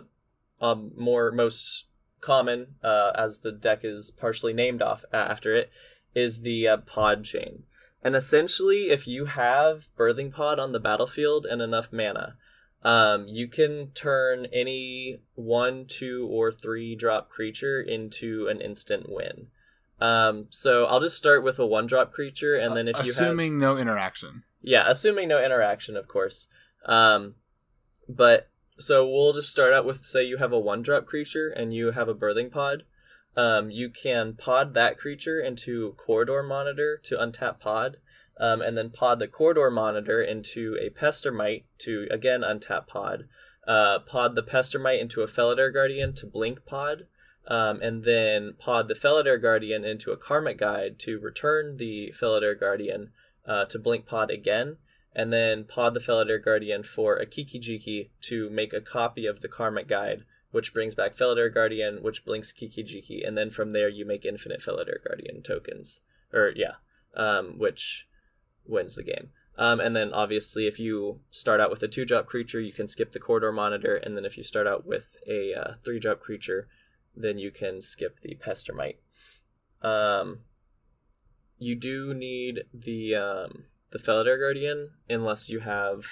um, 0.61 0.91
more 0.95 1.31
most 1.31 1.85
common, 2.19 2.75
uh, 2.83 3.11
as 3.15 3.39
the 3.39 3.51
deck 3.51 3.81
is 3.83 4.11
partially 4.11 4.53
named 4.53 4.81
off 4.81 5.03
after 5.11 5.55
it, 5.55 5.71
is 6.13 6.41
the 6.41 6.67
uh, 6.67 6.77
pod 6.77 7.23
chain. 7.23 7.63
And 8.03 8.15
essentially, 8.15 8.89
if 8.89 9.07
you 9.07 9.25
have 9.25 9.89
Birthing 9.97 10.33
Pod 10.33 10.59
on 10.59 10.71
the 10.71 10.79
battlefield 10.79 11.45
and 11.45 11.61
enough 11.61 11.89
mana, 11.91 12.35
um, 12.83 13.27
you 13.27 13.47
can 13.47 13.91
turn 13.91 14.47
any 14.51 15.21
one, 15.35 15.85
two, 15.87 16.27
or 16.31 16.51
three 16.51 16.95
drop 16.95 17.29
creature 17.29 17.79
into 17.79 18.47
an 18.47 18.59
instant 18.59 19.05
win. 19.07 19.47
Um, 19.99 20.47
so 20.49 20.85
I'll 20.85 20.99
just 20.99 21.15
start 21.15 21.43
with 21.43 21.59
a 21.59 21.65
one 21.65 21.85
drop 21.85 22.11
creature, 22.11 22.55
and 22.55 22.75
then 22.75 22.87
if 22.87 22.97
you 23.05 23.11
assuming 23.11 23.59
no 23.59 23.77
interaction, 23.77 24.43
yeah, 24.63 24.85
assuming 24.87 25.27
no 25.27 25.43
interaction, 25.43 25.95
of 25.95 26.07
course. 26.07 26.47
Um, 26.87 27.35
but 28.09 28.49
so 28.79 29.07
we'll 29.07 29.33
just 29.33 29.51
start 29.51 29.73
out 29.73 29.85
with 29.85 30.03
say 30.03 30.23
you 30.23 30.37
have 30.37 30.51
a 30.51 30.59
one 30.59 30.81
drop 30.81 31.05
creature 31.05 31.49
and 31.49 31.71
you 31.71 31.91
have 31.91 32.09
a 32.09 32.15
birthing 32.15 32.51
pod. 32.51 32.83
Um, 33.35 33.69
you 33.71 33.89
can 33.89 34.33
pod 34.33 34.73
that 34.73 34.97
creature 34.97 35.39
into 35.39 35.93
corridor 35.93 36.43
monitor 36.43 36.99
to 37.03 37.15
untap 37.15 37.59
pod, 37.59 37.97
um, 38.39 38.61
and 38.61 38.77
then 38.77 38.89
pod 38.89 39.19
the 39.19 39.27
corridor 39.27 39.71
monitor 39.71 40.21
into 40.21 40.77
a 40.81 40.89
pestermite 40.89 41.63
to 41.79 42.07
again 42.11 42.41
untap 42.41 42.87
pod. 42.87 43.27
Uh, 43.67 43.99
pod 43.99 44.35
the 44.35 44.43
pestermite 44.43 44.99
into 44.99 45.21
a 45.21 45.27
Felidar 45.27 45.71
Guardian 45.73 46.13
to 46.15 46.25
blink 46.25 46.65
pod, 46.65 47.07
um, 47.47 47.81
and 47.81 48.03
then 48.03 48.53
pod 48.59 48.87
the 48.87 48.95
Felidar 48.95 49.41
Guardian 49.41 49.85
into 49.85 50.11
a 50.11 50.17
Karmic 50.17 50.57
Guide 50.57 50.99
to 50.99 51.19
return 51.19 51.77
the 51.77 52.13
Felidar 52.19 52.59
Guardian 52.59 53.11
uh, 53.45 53.65
to 53.65 53.79
blink 53.79 54.05
pod 54.05 54.29
again 54.29 54.77
and 55.13 55.31
then 55.31 55.63
pod 55.65 55.93
the 55.93 55.99
Felidar 55.99 56.43
Guardian 56.43 56.83
for 56.83 57.15
a 57.15 57.25
Kiki 57.25 57.59
Jiki 57.59 58.09
to 58.21 58.49
make 58.49 58.73
a 58.73 58.81
copy 58.81 59.25
of 59.25 59.41
the 59.41 59.47
Karmic 59.47 59.87
Guide, 59.87 60.23
which 60.51 60.73
brings 60.73 60.95
back 60.95 61.15
Felidar 61.15 61.53
Guardian, 61.53 62.03
which 62.03 62.25
blinks 62.25 62.51
Kiki 62.51 62.83
Jiki, 62.83 63.25
and 63.25 63.37
then 63.37 63.49
from 63.49 63.71
there 63.71 63.89
you 63.89 64.05
make 64.05 64.25
infinite 64.25 64.61
Felidar 64.61 65.03
Guardian 65.05 65.41
tokens. 65.41 66.01
Or, 66.33 66.53
yeah, 66.55 66.75
um, 67.15 67.57
which 67.57 68.07
wins 68.65 68.95
the 68.95 69.03
game. 69.03 69.29
Um, 69.57 69.79
and 69.79 69.95
then 69.95 70.13
obviously, 70.13 70.65
if 70.65 70.79
you 70.79 71.19
start 71.29 71.59
out 71.59 71.69
with 71.69 71.83
a 71.83 71.87
two 71.87 72.05
drop 72.05 72.25
creature, 72.25 72.59
you 72.59 72.71
can 72.71 72.87
skip 72.87 73.11
the 73.11 73.19
corridor 73.19 73.51
monitor, 73.51 73.95
and 73.95 74.15
then 74.15 74.25
if 74.25 74.37
you 74.37 74.43
start 74.43 74.65
out 74.65 74.85
with 74.85 75.17
a 75.27 75.53
uh, 75.53 75.73
three 75.83 75.99
drop 75.99 76.19
creature, 76.19 76.67
then 77.15 77.37
you 77.37 77.51
can 77.51 77.81
skip 77.81 78.21
the 78.21 78.35
Pestermite. 78.35 78.97
Um, 79.81 80.39
you 81.57 81.75
do 81.75 82.13
need 82.13 82.63
the 82.73 83.15
um, 83.15 83.65
the 83.91 83.99
Felidar 83.99 84.39
Guardian 84.39 84.91
unless 85.09 85.49
you 85.49 85.59
have. 85.59 86.05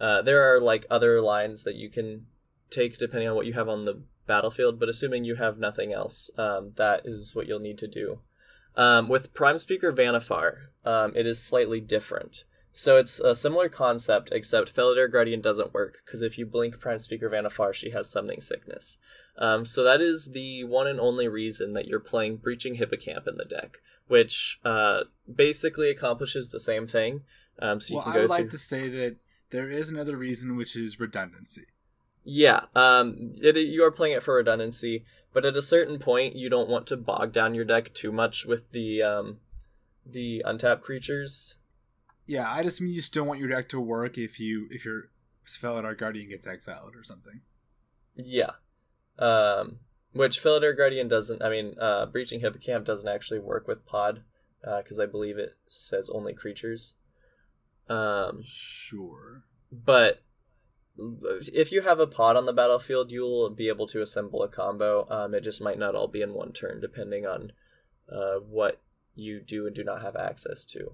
Uh, 0.00 0.22
there 0.22 0.42
are 0.42 0.60
like 0.60 0.86
other 0.88 1.20
lines 1.20 1.64
that 1.64 1.74
you 1.74 1.90
can 1.90 2.26
take 2.70 2.98
depending 2.98 3.28
on 3.28 3.34
what 3.34 3.46
you 3.46 3.52
have 3.54 3.68
on 3.68 3.84
the 3.84 4.02
battlefield, 4.26 4.78
but 4.78 4.88
assuming 4.88 5.24
you 5.24 5.36
have 5.36 5.58
nothing 5.58 5.92
else, 5.92 6.30
um, 6.38 6.72
that 6.76 7.02
is 7.04 7.34
what 7.34 7.46
you'll 7.46 7.58
need 7.58 7.78
to 7.78 7.88
do. 7.88 8.20
Um, 8.76 9.08
with 9.08 9.34
Prime 9.34 9.58
Speaker 9.58 9.92
Vannifar, 9.92 10.68
um, 10.84 11.12
it 11.16 11.26
is 11.26 11.42
slightly 11.42 11.80
different. 11.80 12.44
So 12.72 12.96
it's 12.96 13.18
a 13.18 13.34
similar 13.34 13.68
concept, 13.68 14.30
except 14.32 14.74
Felidar 14.74 15.10
Guardian 15.10 15.40
doesn't 15.40 15.74
work, 15.74 15.98
because 16.04 16.22
if 16.22 16.38
you 16.38 16.46
blink 16.46 16.78
Prime 16.78 17.00
Speaker 17.00 17.28
Vannifar, 17.28 17.74
she 17.74 17.90
has 17.90 18.08
Summoning 18.08 18.40
Sickness. 18.40 18.98
Um, 19.36 19.64
so 19.64 19.82
that 19.82 20.00
is 20.00 20.30
the 20.32 20.64
one 20.64 20.86
and 20.86 21.00
only 21.00 21.26
reason 21.26 21.72
that 21.72 21.88
you're 21.88 21.98
playing 21.98 22.36
Breaching 22.36 22.76
Hippocamp 22.76 23.26
in 23.26 23.36
the 23.36 23.44
deck, 23.44 23.78
which 24.06 24.60
uh, 24.64 25.00
basically 25.32 25.90
accomplishes 25.90 26.50
the 26.50 26.60
same 26.60 26.86
thing. 26.86 27.22
Um, 27.58 27.80
so 27.80 27.92
you 27.92 27.96
well, 27.96 28.04
can 28.04 28.12
go 28.12 28.18
I 28.18 28.22
would 28.22 28.28
through... 28.28 28.36
like 28.36 28.50
to 28.50 28.58
say 28.58 28.88
that 28.88 29.16
there 29.50 29.68
is 29.68 29.88
another 29.88 30.16
reason, 30.16 30.56
which 30.56 30.76
is 30.76 31.00
redundancy. 31.00 31.66
Yeah, 32.24 32.66
um, 32.74 33.34
it, 33.42 33.56
you 33.56 33.82
are 33.84 33.90
playing 33.90 34.14
it 34.14 34.22
for 34.22 34.34
redundancy, 34.34 35.04
but 35.32 35.44
at 35.44 35.56
a 35.56 35.62
certain 35.62 35.98
point, 35.98 36.36
you 36.36 36.50
don't 36.50 36.68
want 36.68 36.86
to 36.88 36.96
bog 36.96 37.32
down 37.32 37.54
your 37.54 37.64
deck 37.64 37.94
too 37.94 38.12
much 38.12 38.44
with 38.44 38.72
the 38.72 39.02
um, 39.02 39.38
the 40.04 40.42
untapped 40.44 40.82
creatures. 40.82 41.56
Yeah, 42.26 42.50
I 42.50 42.62
just 42.62 42.80
mean 42.80 42.92
you 42.92 43.02
still 43.02 43.24
want 43.24 43.40
your 43.40 43.48
deck 43.48 43.68
to 43.70 43.80
work 43.80 44.18
if 44.18 44.38
you 44.38 44.68
if 44.70 44.84
your 44.84 45.10
Felidar 45.46 45.96
Guardian 45.96 46.28
gets 46.28 46.46
exiled 46.46 46.94
or 46.94 47.02
something. 47.02 47.40
Yeah, 48.14 48.52
um, 49.18 49.78
which 50.12 50.42
Felidar 50.42 50.76
Guardian 50.76 51.08
doesn't. 51.08 51.42
I 51.42 51.48
mean, 51.48 51.74
uh, 51.80 52.06
Breaching 52.06 52.40
Hippocamp 52.40 52.84
doesn't 52.84 53.08
actually 53.10 53.40
work 53.40 53.66
with 53.66 53.86
Pod 53.86 54.22
because 54.60 54.98
uh, 54.98 55.04
I 55.04 55.06
believe 55.06 55.38
it 55.38 55.56
says 55.66 56.10
only 56.10 56.34
creatures. 56.34 56.94
Um, 57.88 58.40
sure. 58.44 59.44
But 59.72 60.20
if 61.52 61.72
you 61.72 61.82
have 61.82 62.00
a 62.00 62.06
pod 62.06 62.36
on 62.36 62.46
the 62.46 62.52
battlefield, 62.52 63.10
you'll 63.10 63.50
be 63.50 63.68
able 63.68 63.86
to 63.88 64.02
assemble 64.02 64.42
a 64.42 64.48
combo. 64.48 65.06
Um, 65.10 65.34
it 65.34 65.42
just 65.42 65.62
might 65.62 65.78
not 65.78 65.94
all 65.94 66.08
be 66.08 66.22
in 66.22 66.34
one 66.34 66.52
turn, 66.52 66.80
depending 66.80 67.26
on 67.26 67.52
uh, 68.10 68.40
what 68.40 68.80
you 69.14 69.40
do 69.40 69.66
and 69.66 69.74
do 69.74 69.84
not 69.84 70.02
have 70.02 70.16
access 70.16 70.64
to. 70.66 70.92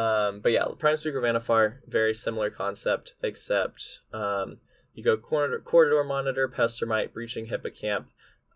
Um, 0.00 0.40
but 0.40 0.52
yeah, 0.52 0.64
Prime 0.78 0.96
Speaker 0.96 1.22
Vannifar, 1.22 1.78
very 1.86 2.14
similar 2.14 2.50
concept, 2.50 3.14
except 3.22 4.00
um, 4.12 4.58
you 4.92 5.02
go 5.02 5.16
corridor, 5.16 5.60
corridor 5.60 6.04
monitor, 6.04 6.48
Pestermite, 6.48 7.14
breaching 7.14 7.46
hippocamp, 7.46 8.04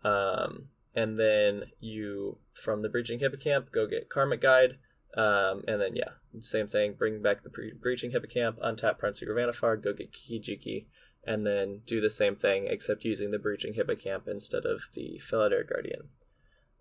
um, 0.03 0.67
and 0.93 1.19
then 1.19 1.63
you 1.79 2.37
from 2.53 2.83
the 2.83 2.89
breaching 2.89 3.19
hippocamp 3.19 3.71
go 3.71 3.87
get 3.87 4.09
Karmic 4.09 4.41
Guide, 4.41 4.77
um, 5.15 5.63
and 5.67 5.81
then 5.81 5.95
yeah, 5.95 6.11
same 6.39 6.67
thing, 6.67 6.93
bring 6.93 7.21
back 7.21 7.43
the 7.43 7.49
pre- 7.49 7.73
breaching 7.73 8.11
hippocamp, 8.11 8.57
untap 8.59 8.97
Speaker 9.15 9.35
Vannifar, 9.35 9.81
go 9.81 9.93
get 9.93 10.13
Kiki 10.13 10.87
and 11.23 11.45
then 11.45 11.81
do 11.85 12.01
the 12.01 12.09
same 12.09 12.35
thing 12.35 12.67
except 12.67 13.05
using 13.05 13.31
the 13.31 13.39
breaching 13.39 13.73
hippocamp 13.73 14.27
instead 14.27 14.65
of 14.65 14.89
the 14.93 15.21
Felidar 15.23 15.67
Guardian. 15.67 16.09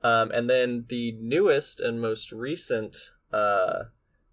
Um, 0.03 0.31
and 0.31 0.49
then 0.49 0.87
the 0.89 1.13
newest 1.13 1.81
and 1.81 2.01
most 2.01 2.33
recent 2.33 3.11
uh, 3.33 3.85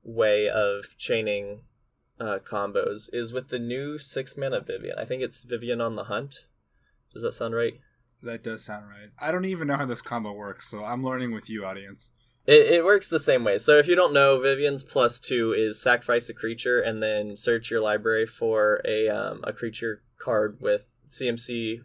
way 0.04 0.50
of 0.50 0.98
chaining 0.98 1.62
uh, 2.20 2.40
combos 2.40 3.10
is 3.12 3.34
with 3.34 3.50
the 3.50 3.60
new 3.60 3.98
six 3.98 4.38
mana 4.38 4.62
Vivien. 4.62 4.98
I 4.98 5.06
think 5.06 5.22
it's 5.22 5.44
Vivien 5.44 5.82
on 5.82 5.96
the 5.96 6.06
Hunt. 6.06 6.46
Does 7.14 7.24
that 7.24 7.34
sound 7.34 7.54
right? 7.54 7.80
That 8.24 8.44
does 8.44 8.64
sound 8.64 8.88
right. 8.88 9.10
I 9.20 9.32
don't 9.32 9.46
even 9.46 9.68
know 9.68 9.78
how 9.78 9.86
this 9.86 10.02
combo 10.02 10.32
works, 10.32 10.70
so 10.70 10.84
I'm 10.84 11.04
learning 11.04 11.32
with 11.32 11.50
you, 11.50 11.66
audience. 11.66 12.12
It, 12.48 12.68
it 12.68 12.86
works 12.86 13.10
the 13.10 13.20
same 13.20 13.44
way. 13.44 13.58
So 13.58 13.78
if 13.78 13.88
you 13.88 13.96
don't 13.96 14.14
know, 14.14 14.40
Vivien's 14.40 14.82
plus 14.82 15.20
two 15.20 15.54
is 15.54 15.82
sacrifice 15.82 16.30
a 16.30 16.34
creature 16.34 16.80
and 16.80 17.04
then 17.04 17.36
search 17.36 17.70
your 17.70 17.82
library 17.82 18.26
for 18.26 18.82
a 18.86 19.10
um, 19.10 19.42
a 19.44 19.52
creature 19.52 20.02
card 20.18 20.58
with 20.62 20.86
CMC 21.08 21.82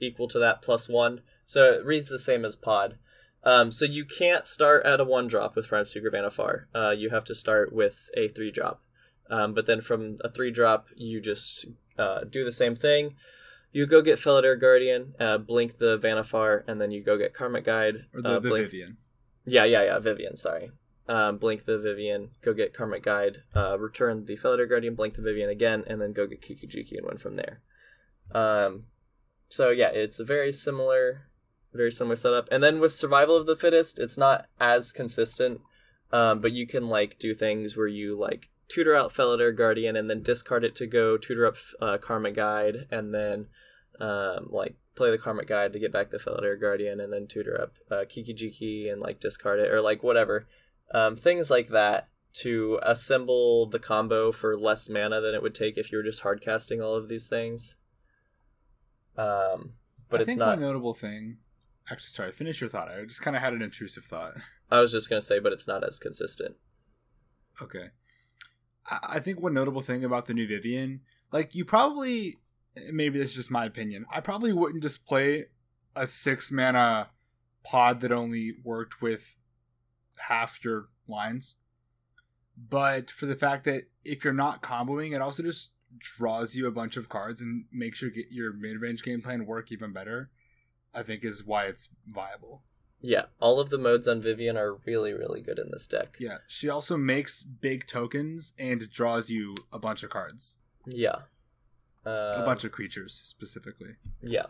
equal 0.00 0.26
to 0.28 0.38
that 0.38 0.62
plus 0.62 0.88
one. 0.88 1.20
So 1.44 1.70
it 1.72 1.84
reads 1.84 2.08
the 2.08 2.18
same 2.18 2.44
as 2.44 2.56
Pod. 2.56 2.96
Um, 3.44 3.70
so 3.70 3.84
you 3.84 4.04
can't 4.04 4.46
start 4.48 4.84
at 4.84 5.00
a 5.00 5.04
one 5.04 5.28
drop 5.28 5.54
with 5.54 5.68
Prime 5.68 5.84
Speaker 5.84 6.10
Vannifar. 6.10 6.64
Uh, 6.74 6.90
you 6.90 7.10
have 7.10 7.24
to 7.26 7.34
start 7.34 7.72
with 7.72 8.10
a 8.16 8.28
three 8.28 8.50
drop. 8.50 8.82
Um, 9.30 9.54
but 9.54 9.66
then 9.66 9.80
from 9.80 10.18
a 10.24 10.30
three 10.30 10.50
drop, 10.50 10.88
you 10.96 11.20
just 11.20 11.66
uh, 11.98 12.24
do 12.24 12.44
the 12.44 12.52
same 12.52 12.74
thing. 12.74 13.14
You 13.70 13.86
go 13.86 14.00
get 14.00 14.18
Felidar 14.18 14.58
Guardian, 14.58 15.14
uh, 15.20 15.38
blink 15.38 15.78
the 15.78 15.98
Vannifar, 15.98 16.64
and 16.66 16.80
then 16.80 16.90
you 16.90 17.04
go 17.04 17.18
get 17.18 17.34
Karmic 17.34 17.64
Guide. 17.64 18.06
Or 18.14 18.22
the, 18.22 18.28
uh, 18.28 18.38
the 18.40 18.48
blink... 18.48 18.70
Vivien. 18.70 18.96
Yeah, 19.46 19.64
yeah, 19.64 19.84
yeah, 19.84 19.98
Vivien, 19.98 20.36
sorry. 20.36 20.72
Um, 21.08 21.38
blink 21.38 21.64
the 21.64 21.78
Vivien, 21.78 22.30
go 22.42 22.52
get 22.52 22.74
Karmic 22.74 23.04
Guide, 23.04 23.42
uh, 23.54 23.78
return 23.78 24.24
the 24.24 24.36
Felidar 24.36 24.68
Guardian, 24.68 24.96
blink 24.96 25.14
the 25.14 25.22
Vivien 25.22 25.48
again, 25.48 25.84
and 25.86 26.00
then 26.00 26.12
go 26.12 26.26
get 26.26 26.42
Kiki-Jiki 26.42 26.98
and 26.98 27.06
win 27.06 27.18
from 27.18 27.34
there. 27.34 27.60
Um, 28.32 28.84
so 29.48 29.70
yeah, 29.70 29.90
it's 29.90 30.18
a 30.18 30.24
very 30.24 30.52
similar, 30.52 31.28
very 31.72 31.92
similar 31.92 32.16
setup. 32.16 32.48
And 32.50 32.60
then 32.60 32.80
with 32.80 32.92
Survival 32.92 33.36
of 33.36 33.46
the 33.46 33.54
Fittest, 33.54 34.00
it's 34.00 34.18
not 34.18 34.46
as 34.58 34.90
consistent, 34.90 35.60
um, 36.12 36.40
but 36.40 36.52
you 36.52 36.66
can 36.66 36.88
like 36.88 37.18
do 37.20 37.34
things 37.34 37.76
where 37.76 37.86
you 37.86 38.18
like 38.18 38.50
tutor 38.68 38.96
out 38.96 39.12
Felidar 39.12 39.56
Guardian 39.56 39.94
and 39.94 40.10
then 40.10 40.22
discard 40.22 40.64
it 40.64 40.74
to 40.74 40.88
go 40.88 41.16
tutor 41.16 41.46
up 41.46 41.56
uh, 41.80 41.98
Karmic 41.98 42.34
Guide 42.34 42.88
and 42.90 43.14
then 43.14 43.46
um, 44.00 44.48
like 44.50 44.74
play 44.96 45.10
the 45.10 45.18
Karmic 45.18 45.46
Guide 45.46 45.72
to 45.72 45.78
get 45.78 45.92
back 45.92 46.10
the 46.10 46.18
Felidar 46.18 46.60
Guardian 46.60 47.00
and 47.00 47.12
then 47.12 47.26
tutor 47.26 47.60
up 47.60 47.74
uh, 47.90 48.04
Kiki 48.08 48.34
Jiki 48.34 48.90
and 48.90 49.00
like 49.00 49.20
discard 49.20 49.60
it 49.60 49.70
or 49.70 49.80
like 49.80 50.02
whatever. 50.02 50.46
Um, 50.92 51.16
things 51.16 51.50
like 51.50 51.68
that 51.68 52.08
to 52.34 52.78
assemble 52.82 53.66
the 53.66 53.78
combo 53.78 54.30
for 54.30 54.58
less 54.58 54.88
mana 54.88 55.20
than 55.20 55.34
it 55.34 55.42
would 55.42 55.54
take 55.54 55.78
if 55.78 55.90
you 55.90 55.98
were 55.98 56.04
just 56.04 56.22
hardcasting 56.22 56.84
all 56.84 56.94
of 56.94 57.08
these 57.08 57.28
things. 57.28 57.76
Um, 59.16 59.74
but 60.10 60.20
I 60.20 60.22
it's 60.22 60.26
think 60.26 60.38
not. 60.38 60.48
one 60.50 60.60
notable 60.60 60.94
thing. 60.94 61.38
Actually, 61.90 62.10
sorry. 62.10 62.32
Finish 62.32 62.60
your 62.60 62.68
thought. 62.68 62.88
I 62.88 63.04
just 63.04 63.22
kind 63.22 63.36
of 63.36 63.42
had 63.42 63.52
an 63.52 63.62
intrusive 63.62 64.04
thought. 64.04 64.34
I 64.70 64.80
was 64.80 64.92
just 64.92 65.08
gonna 65.08 65.20
say, 65.20 65.38
but 65.38 65.52
it's 65.52 65.66
not 65.66 65.84
as 65.84 65.98
consistent. 65.98 66.56
Okay. 67.62 67.88
I 68.86 68.98
I 69.02 69.20
think 69.20 69.40
one 69.40 69.54
notable 69.54 69.82
thing 69.82 70.04
about 70.04 70.26
the 70.26 70.34
new 70.34 70.46
Vivien, 70.46 71.00
like 71.32 71.54
you 71.54 71.64
probably, 71.64 72.36
maybe 72.92 73.18
this 73.18 73.30
is 73.30 73.36
just 73.36 73.50
my 73.50 73.64
opinion. 73.64 74.06
I 74.10 74.20
probably 74.20 74.52
wouldn't 74.52 74.82
just 74.82 75.06
play 75.06 75.46
a 75.94 76.06
six 76.06 76.50
mana 76.50 77.08
pod 77.64 78.00
that 78.00 78.12
only 78.12 78.54
worked 78.62 79.00
with 79.00 79.36
half 80.28 80.64
your 80.64 80.88
lines. 81.08 81.56
But 82.56 83.10
for 83.10 83.26
the 83.26 83.36
fact 83.36 83.64
that 83.64 83.84
if 84.04 84.24
you're 84.24 84.32
not 84.32 84.62
comboing, 84.62 85.14
it 85.14 85.20
also 85.20 85.42
just 85.42 85.72
draws 85.98 86.54
you 86.54 86.66
a 86.66 86.70
bunch 86.72 86.96
of 86.96 87.08
cards 87.08 87.40
and 87.40 87.64
makes 87.72 88.00
your 88.02 88.10
your 88.30 88.52
mid 88.52 88.80
range 88.80 89.02
game 89.02 89.22
plan 89.22 89.46
work 89.46 89.70
even 89.72 89.92
better. 89.92 90.30
I 90.94 91.02
think 91.02 91.24
is 91.24 91.44
why 91.44 91.64
it's 91.64 91.90
viable. 92.06 92.62
Yeah, 93.02 93.26
all 93.40 93.60
of 93.60 93.68
the 93.68 93.78
modes 93.78 94.08
on 94.08 94.22
Vivien 94.22 94.56
are 94.56 94.78
really, 94.86 95.12
really 95.12 95.42
good 95.42 95.58
in 95.58 95.70
this 95.70 95.86
deck. 95.86 96.16
Yeah, 96.18 96.38
she 96.48 96.70
also 96.70 96.96
makes 96.96 97.42
big 97.42 97.86
tokens 97.86 98.54
and 98.58 98.90
draws 98.90 99.28
you 99.28 99.54
a 99.70 99.78
bunch 99.78 100.02
of 100.02 100.08
cards, 100.10 100.58
Yeah. 100.86 101.16
Uh, 102.06 102.36
a 102.42 102.44
bunch 102.44 102.62
of 102.64 102.70
creatures 102.70 103.20
specifically. 103.24 103.96
Yeah. 104.22 104.46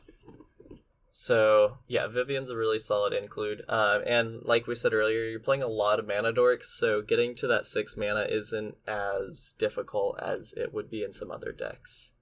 So 1.09 1.79
yeah, 1.89 2.09
Vivien's 2.09 2.51
a 2.51 2.57
really 2.57 2.79
solid 2.79 3.15
include. 3.15 3.65
Um, 3.71 4.03
and 4.07 4.43
like 4.45 4.67
we 4.67 4.75
said 4.75 4.93
earlier, 4.93 5.25
you're 5.25 5.41
playing 5.41 5.63
a 5.63 5.67
lot 5.67 5.99
of 5.99 6.07
mana 6.07 6.31
dorks, 6.31 6.65
so 6.65 7.01
getting 7.01 7.35
to 7.37 7.47
that 7.47 7.65
six 7.65 7.97
mana 7.97 8.27
isn't 8.29 8.77
as 8.87 9.55
difficult 9.59 10.21
as 10.21 10.53
it 10.53 10.75
would 10.75 10.91
be 10.91 11.03
in 11.03 11.15
some 11.15 11.31
other 11.31 11.53
decks. 11.53 12.13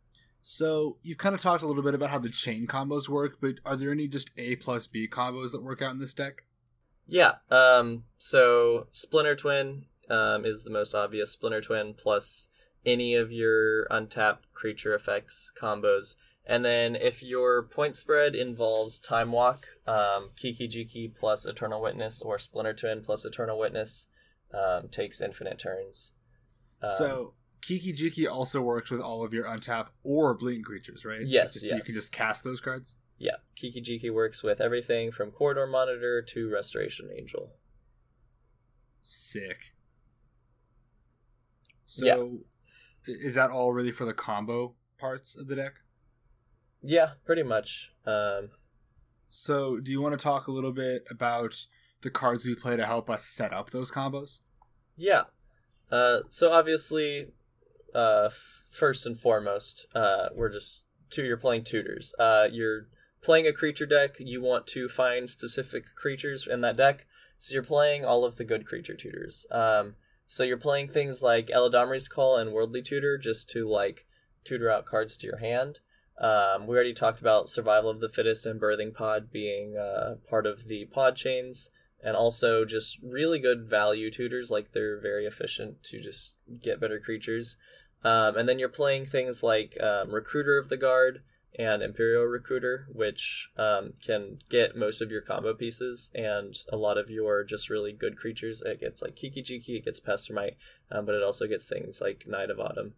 So 0.44 0.98
you've 1.02 1.18
kind 1.18 1.34
of 1.34 1.40
talked 1.40 1.64
a 1.64 1.66
little 1.66 1.82
bit 1.82 1.94
about 1.94 2.10
how 2.10 2.20
the 2.20 2.28
chain 2.28 2.68
combos 2.68 3.08
work, 3.08 3.38
but 3.40 3.54
are 3.64 3.74
there 3.74 3.90
any 3.90 4.06
just 4.06 4.30
A 4.36 4.54
plus 4.54 4.86
B 4.86 5.08
combos 5.08 5.50
that 5.50 5.62
work 5.64 5.82
out 5.82 5.90
in 5.90 5.98
this 5.98 6.14
deck? 6.14 6.44
Yeah. 7.08 7.36
Um. 7.50 8.04
So 8.16 8.86
Splinter 8.92 9.34
Twin 9.34 9.86
um 10.08 10.44
is 10.44 10.62
the 10.62 10.70
most 10.70 10.94
obvious. 10.94 11.32
Splinter 11.32 11.60
Twin 11.60 11.94
plus 11.94 12.48
any 12.86 13.14
of 13.14 13.32
your 13.32 13.84
untapped 13.90 14.52
creature 14.52 14.94
effects 14.94 15.50
combos. 15.60 16.14
And 16.46 16.62
then 16.64 16.94
if 16.94 17.22
your 17.22 17.62
point 17.62 17.96
spread 17.96 18.34
involves 18.34 18.98
Time 19.00 19.32
Walk, 19.32 19.66
um, 19.86 20.30
Kiki 20.36 20.68
Jiki 20.68 21.14
plus 21.14 21.46
Eternal 21.46 21.80
Witness 21.80 22.20
or 22.20 22.38
Splinter 22.38 22.74
Twin 22.74 23.02
plus 23.02 23.24
Eternal 23.24 23.58
Witness 23.58 24.08
um, 24.52 24.88
takes 24.88 25.22
infinite 25.22 25.58
turns. 25.58 26.12
Um, 26.82 26.90
so 26.98 27.34
Kiki 27.62 27.94
Jiki 27.94 28.30
also 28.30 28.60
works 28.60 28.90
with 28.90 29.00
all 29.00 29.24
of 29.24 29.32
your 29.32 29.44
untap 29.46 29.86
or 30.02 30.34
bleeding 30.34 30.62
creatures, 30.64 31.06
right? 31.06 31.22
Yes, 31.24 31.54
Just- 31.54 31.64
You 31.64 31.70
can 31.82 31.94
just 31.94 32.12
cast 32.12 32.44
those 32.44 32.60
cards. 32.60 32.96
yeah, 33.16 33.36
Kiki 33.56 33.80
Jiki 33.80 34.12
works 34.12 34.42
with 34.42 34.60
everything 34.60 35.10
from 35.10 35.30
Corridor 35.30 35.66
Monitor 35.66 36.20
to 36.20 36.50
Restoration 36.52 37.08
Angel. 37.16 37.52
Sick. 39.00 39.72
So, 41.86 42.04
Yeah. 42.04 42.38
Is 43.06 43.34
that 43.34 43.50
all 43.50 43.73
really 43.73 43.92
for 43.92 44.04
the 44.04 44.14
combo 44.14 44.75
parts 44.99 45.37
of 45.37 45.49
the 45.49 45.56
deck? 45.56 45.75
Yeah, 46.82 47.12
pretty 47.25 47.42
much. 47.42 47.92
Um, 48.06 48.50
So, 49.28 49.80
do 49.80 49.90
you 49.90 50.00
want 50.00 50.18
to 50.18 50.23
talk 50.23 50.46
a 50.46 50.52
little 50.52 50.73
bit 50.73 51.06
about 51.11 51.66
the 52.02 52.11
cards 52.11 52.44
we 52.44 52.54
play 52.54 52.76
to 52.76 52.87
help 52.87 53.08
us 53.08 53.25
set 53.25 53.52
up 53.52 53.70
those 53.70 53.90
combos? 53.90 54.40
Yeah. 54.96 55.25
Uh, 55.90 56.20
so 56.28 56.52
obviously, 56.52 57.28
uh, 57.94 58.25
f- 58.26 58.64
first 58.70 59.06
and 59.06 59.18
foremost, 59.18 59.87
uh, 59.94 60.28
we're 60.34 60.52
just 60.52 60.84
two. 61.11 61.25
You're 61.25 61.37
playing 61.37 61.64
tutors. 61.64 62.14
Uh, 62.18 62.49
you're 62.50 62.88
playing 63.23 63.46
a 63.46 63.52
creature 63.52 63.87
deck. 63.87 64.16
You 64.18 64.42
want 64.42 64.66
to 64.68 64.88
find 64.88 65.28
specific 65.28 65.84
creatures 65.96 66.46
in 66.46 66.61
that 66.61 66.76
deck. 66.76 67.06
So 67.38 67.54
you're 67.54 67.62
playing 67.62 68.04
all 68.04 68.25
of 68.25 68.37
the 68.37 68.44
good 68.44 68.66
creature 68.66 68.94
tutors. 68.94 69.46
Um, 69.50 69.94
so 70.26 70.43
you're 70.43 70.57
playing 70.57 70.88
things 70.88 71.23
like 71.23 71.49
Eladamri's 71.49 72.09
Call 72.09 72.37
and 72.37 72.52
Worldly 72.52 72.83
Tutor 72.83 73.19
just 73.19 73.49
to 73.50 73.69
like 73.69 74.07
tutor 74.45 74.71
out 74.71 74.87
cards 74.87 75.16
to 75.19 75.26
your 75.26 75.38
hand. 75.38 75.81
Um, 76.21 76.66
we 76.66 76.75
already 76.75 76.95
talked 76.95 77.21
about 77.21 77.49
Survival 77.49 77.90
of 77.90 78.00
the 78.00 78.09
Fittest 78.09 78.47
and 78.47 78.61
Birthing 78.61 78.95
Pod 78.95 79.31
being 79.33 79.76
uh, 79.76 80.16
part 80.28 80.47
of 80.47 80.69
the 80.69 80.85
pod 80.87 81.16
chains 81.16 81.71
and 82.04 82.14
also 82.16 82.64
just 82.64 82.99
really 83.02 83.38
good 83.38 83.69
value 83.69 84.11
tutors 84.11 84.50
like 84.50 84.73
they're 84.73 85.00
very 85.00 85.25
efficient 85.25 85.83
to 85.85 86.00
just 86.00 86.37
get 86.62 86.78
better 86.78 87.00
creatures 87.00 87.57
um, 88.04 88.37
and 88.37 88.47
then 88.49 88.59
you're 88.59 88.69
playing 88.69 89.07
things 89.07 89.43
like 89.43 89.81
um, 89.81 90.11
recruiter 90.11 90.59
of 90.59 90.69
the 90.69 90.76
guard 90.76 91.23
and 91.58 91.82
imperial 91.82 92.25
recruiter 92.25 92.87
which 92.92 93.49
um, 93.56 93.92
can 94.04 94.38
get 94.50 94.76
most 94.76 95.00
of 95.00 95.11
your 95.11 95.20
combo 95.20 95.54
pieces 95.54 96.11
and 96.14 96.56
a 96.73 96.76
lot 96.76 96.99
of 96.99 97.11
your 97.11 97.44
just 97.44 97.70
really 97.70 97.92
good 97.92 98.16
creatures 98.16 98.62
it 98.62 98.80
gets 98.80 99.02
like 99.02 99.16
kiki 99.16 99.42
jiki 99.42 99.78
it 99.78 99.84
gets 99.84 100.00
pestermite 100.00 100.56
um, 100.90 101.06
but 101.06 101.14
it 101.14 101.23
also 101.23 101.46
gets 101.46 101.68
things 101.68 102.00
like 102.00 102.25
knight 102.26 102.50
of 102.50 102.58
autumn 102.58 102.94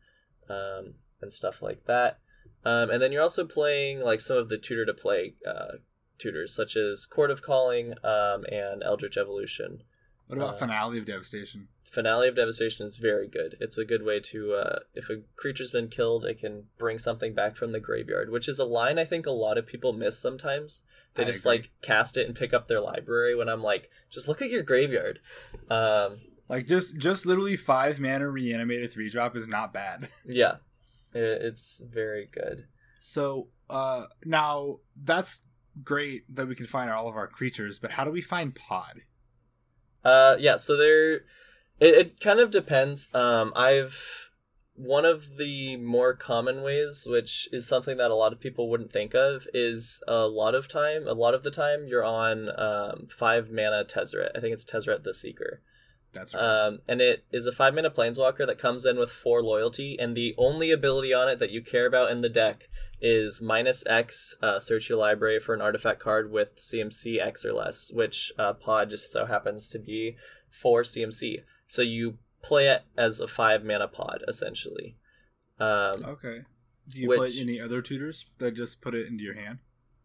um, 0.48 0.94
and 1.20 1.32
stuff 1.32 1.60
like 1.60 1.84
that 1.84 2.18
um, 2.64 2.90
and 2.90 3.00
then 3.00 3.12
you're 3.12 3.22
also 3.22 3.44
playing 3.44 4.00
like 4.00 4.20
some 4.20 4.36
of 4.36 4.48
the 4.48 4.58
tutor 4.58 4.84
to 4.84 4.94
play 4.94 5.34
uh, 5.46 5.76
tutors 6.18 6.54
such 6.54 6.76
as 6.76 7.06
Chord 7.06 7.30
of 7.30 7.42
Calling 7.42 7.92
um, 8.02 8.44
and 8.50 8.82
Eldritch 8.82 9.16
Evolution. 9.16 9.82
What 10.28 10.38
about 10.38 10.54
Uh, 10.54 10.58
Finale 10.58 10.98
of 10.98 11.04
Devastation? 11.04 11.68
Finale 11.84 12.28
of 12.28 12.34
Devastation 12.34 12.84
is 12.84 12.96
very 12.96 13.28
good. 13.28 13.56
It's 13.60 13.78
a 13.78 13.84
good 13.84 14.02
way 14.02 14.18
to, 14.20 14.54
uh, 14.54 14.78
if 14.92 15.08
a 15.08 15.22
creature's 15.36 15.70
been 15.70 15.88
killed, 15.88 16.24
it 16.24 16.38
can 16.38 16.64
bring 16.78 16.98
something 16.98 17.32
back 17.32 17.56
from 17.56 17.72
the 17.72 17.80
graveyard, 17.80 18.30
which 18.30 18.48
is 18.48 18.58
a 18.58 18.64
line 18.64 18.98
I 18.98 19.04
think 19.04 19.24
a 19.24 19.30
lot 19.30 19.56
of 19.56 19.66
people 19.66 19.92
miss 19.92 20.18
sometimes. 20.18 20.82
They 21.14 21.22
I 21.22 21.26
just 21.26 21.46
agree. 21.46 21.58
like 21.58 21.70
cast 21.82 22.16
it 22.16 22.26
and 22.26 22.34
pick 22.36 22.52
up 22.52 22.66
their 22.66 22.80
library 22.80 23.34
when 23.36 23.48
I'm 23.48 23.62
like, 23.62 23.88
just 24.10 24.26
look 24.28 24.42
at 24.42 24.50
your 24.50 24.62
graveyard. 24.64 25.20
Um, 25.70 26.18
Like 26.48 26.66
just 26.66 26.96
just 26.96 27.24
literally 27.24 27.56
five 27.56 27.98
mana 27.98 28.28
reanimated 28.28 28.92
three 28.92 29.08
drop 29.08 29.34
is 29.36 29.48
not 29.48 29.72
bad. 29.72 30.08
yeah, 30.26 30.56
it's 31.14 31.80
very 31.88 32.26
good. 32.30 32.66
So 33.00 33.48
uh 33.70 34.06
now 34.24 34.78
that's 35.00 35.42
great 35.82 36.22
that 36.34 36.46
we 36.48 36.54
can 36.54 36.66
find 36.66 36.90
all 36.90 37.08
of 37.08 37.16
our 37.16 37.26
creatures, 37.28 37.78
but 37.78 37.92
how 37.92 38.04
do 38.04 38.10
we 38.10 38.20
find 38.20 38.54
Pod? 38.54 39.02
Uh, 40.06 40.36
yeah, 40.38 40.54
so 40.54 40.76
there, 40.76 41.14
it, 41.80 41.94
it 41.94 42.20
kind 42.20 42.38
of 42.38 42.52
depends. 42.52 43.12
Um, 43.12 43.52
I've 43.56 44.30
one 44.76 45.04
of 45.04 45.36
the 45.36 45.76
more 45.78 46.14
common 46.14 46.62
ways, 46.62 47.08
which 47.10 47.48
is 47.50 47.66
something 47.66 47.96
that 47.96 48.12
a 48.12 48.14
lot 48.14 48.32
of 48.32 48.38
people 48.38 48.70
wouldn't 48.70 48.92
think 48.92 49.14
of, 49.14 49.48
is 49.52 50.00
a 50.06 50.28
lot 50.28 50.54
of 50.54 50.68
time. 50.68 51.08
A 51.08 51.12
lot 51.12 51.34
of 51.34 51.42
the 51.42 51.50
time, 51.50 51.86
you're 51.88 52.04
on 52.04 52.50
um, 52.56 53.08
five 53.10 53.50
mana 53.50 53.84
Tezzeret. 53.84 54.30
I 54.36 54.40
think 54.40 54.52
it's 54.52 54.64
Tezzeret 54.64 55.02
the 55.02 55.12
Seeker. 55.12 55.60
That's 56.16 56.34
right. 56.34 56.42
Um, 56.42 56.78
and 56.88 57.00
it 57.00 57.24
is 57.30 57.46
a 57.46 57.52
five 57.52 57.74
mana 57.74 57.90
planeswalker 57.90 58.46
that 58.46 58.58
comes 58.58 58.84
in 58.84 58.98
with 58.98 59.10
four 59.10 59.42
loyalty, 59.42 59.96
and 59.98 60.16
the 60.16 60.34
only 60.36 60.70
ability 60.70 61.14
on 61.14 61.28
it 61.28 61.38
that 61.38 61.50
you 61.50 61.62
care 61.62 61.86
about 61.86 62.10
in 62.10 62.20
the 62.20 62.28
deck 62.28 62.68
is 63.00 63.42
minus 63.42 63.86
X, 63.86 64.34
uh, 64.42 64.58
search 64.58 64.88
your 64.88 64.98
library 64.98 65.38
for 65.38 65.54
an 65.54 65.60
artifact 65.60 66.00
card 66.00 66.30
with 66.30 66.56
CMC 66.56 67.20
X 67.20 67.44
or 67.44 67.52
less, 67.52 67.92
which 67.92 68.32
uh, 68.38 68.54
Pod 68.54 68.90
just 68.90 69.12
so 69.12 69.26
happens 69.26 69.68
to 69.68 69.78
be 69.78 70.16
for 70.50 70.82
CMC. 70.82 71.42
So 71.66 71.82
you 71.82 72.18
play 72.42 72.68
it 72.68 72.82
as 72.96 73.20
a 73.20 73.26
five 73.26 73.64
mana 73.64 73.88
pod, 73.88 74.22
essentially. 74.28 74.96
Um, 75.58 76.04
okay. 76.04 76.42
Do 76.88 77.00
you 77.00 77.12
play 77.14 77.32
any 77.38 77.60
other 77.60 77.82
tutors 77.82 78.34
that 78.38 78.52
just 78.52 78.80
put 78.80 78.94
it 78.94 79.06
into 79.08 79.24
your 79.24 79.34
hand? 79.34 79.58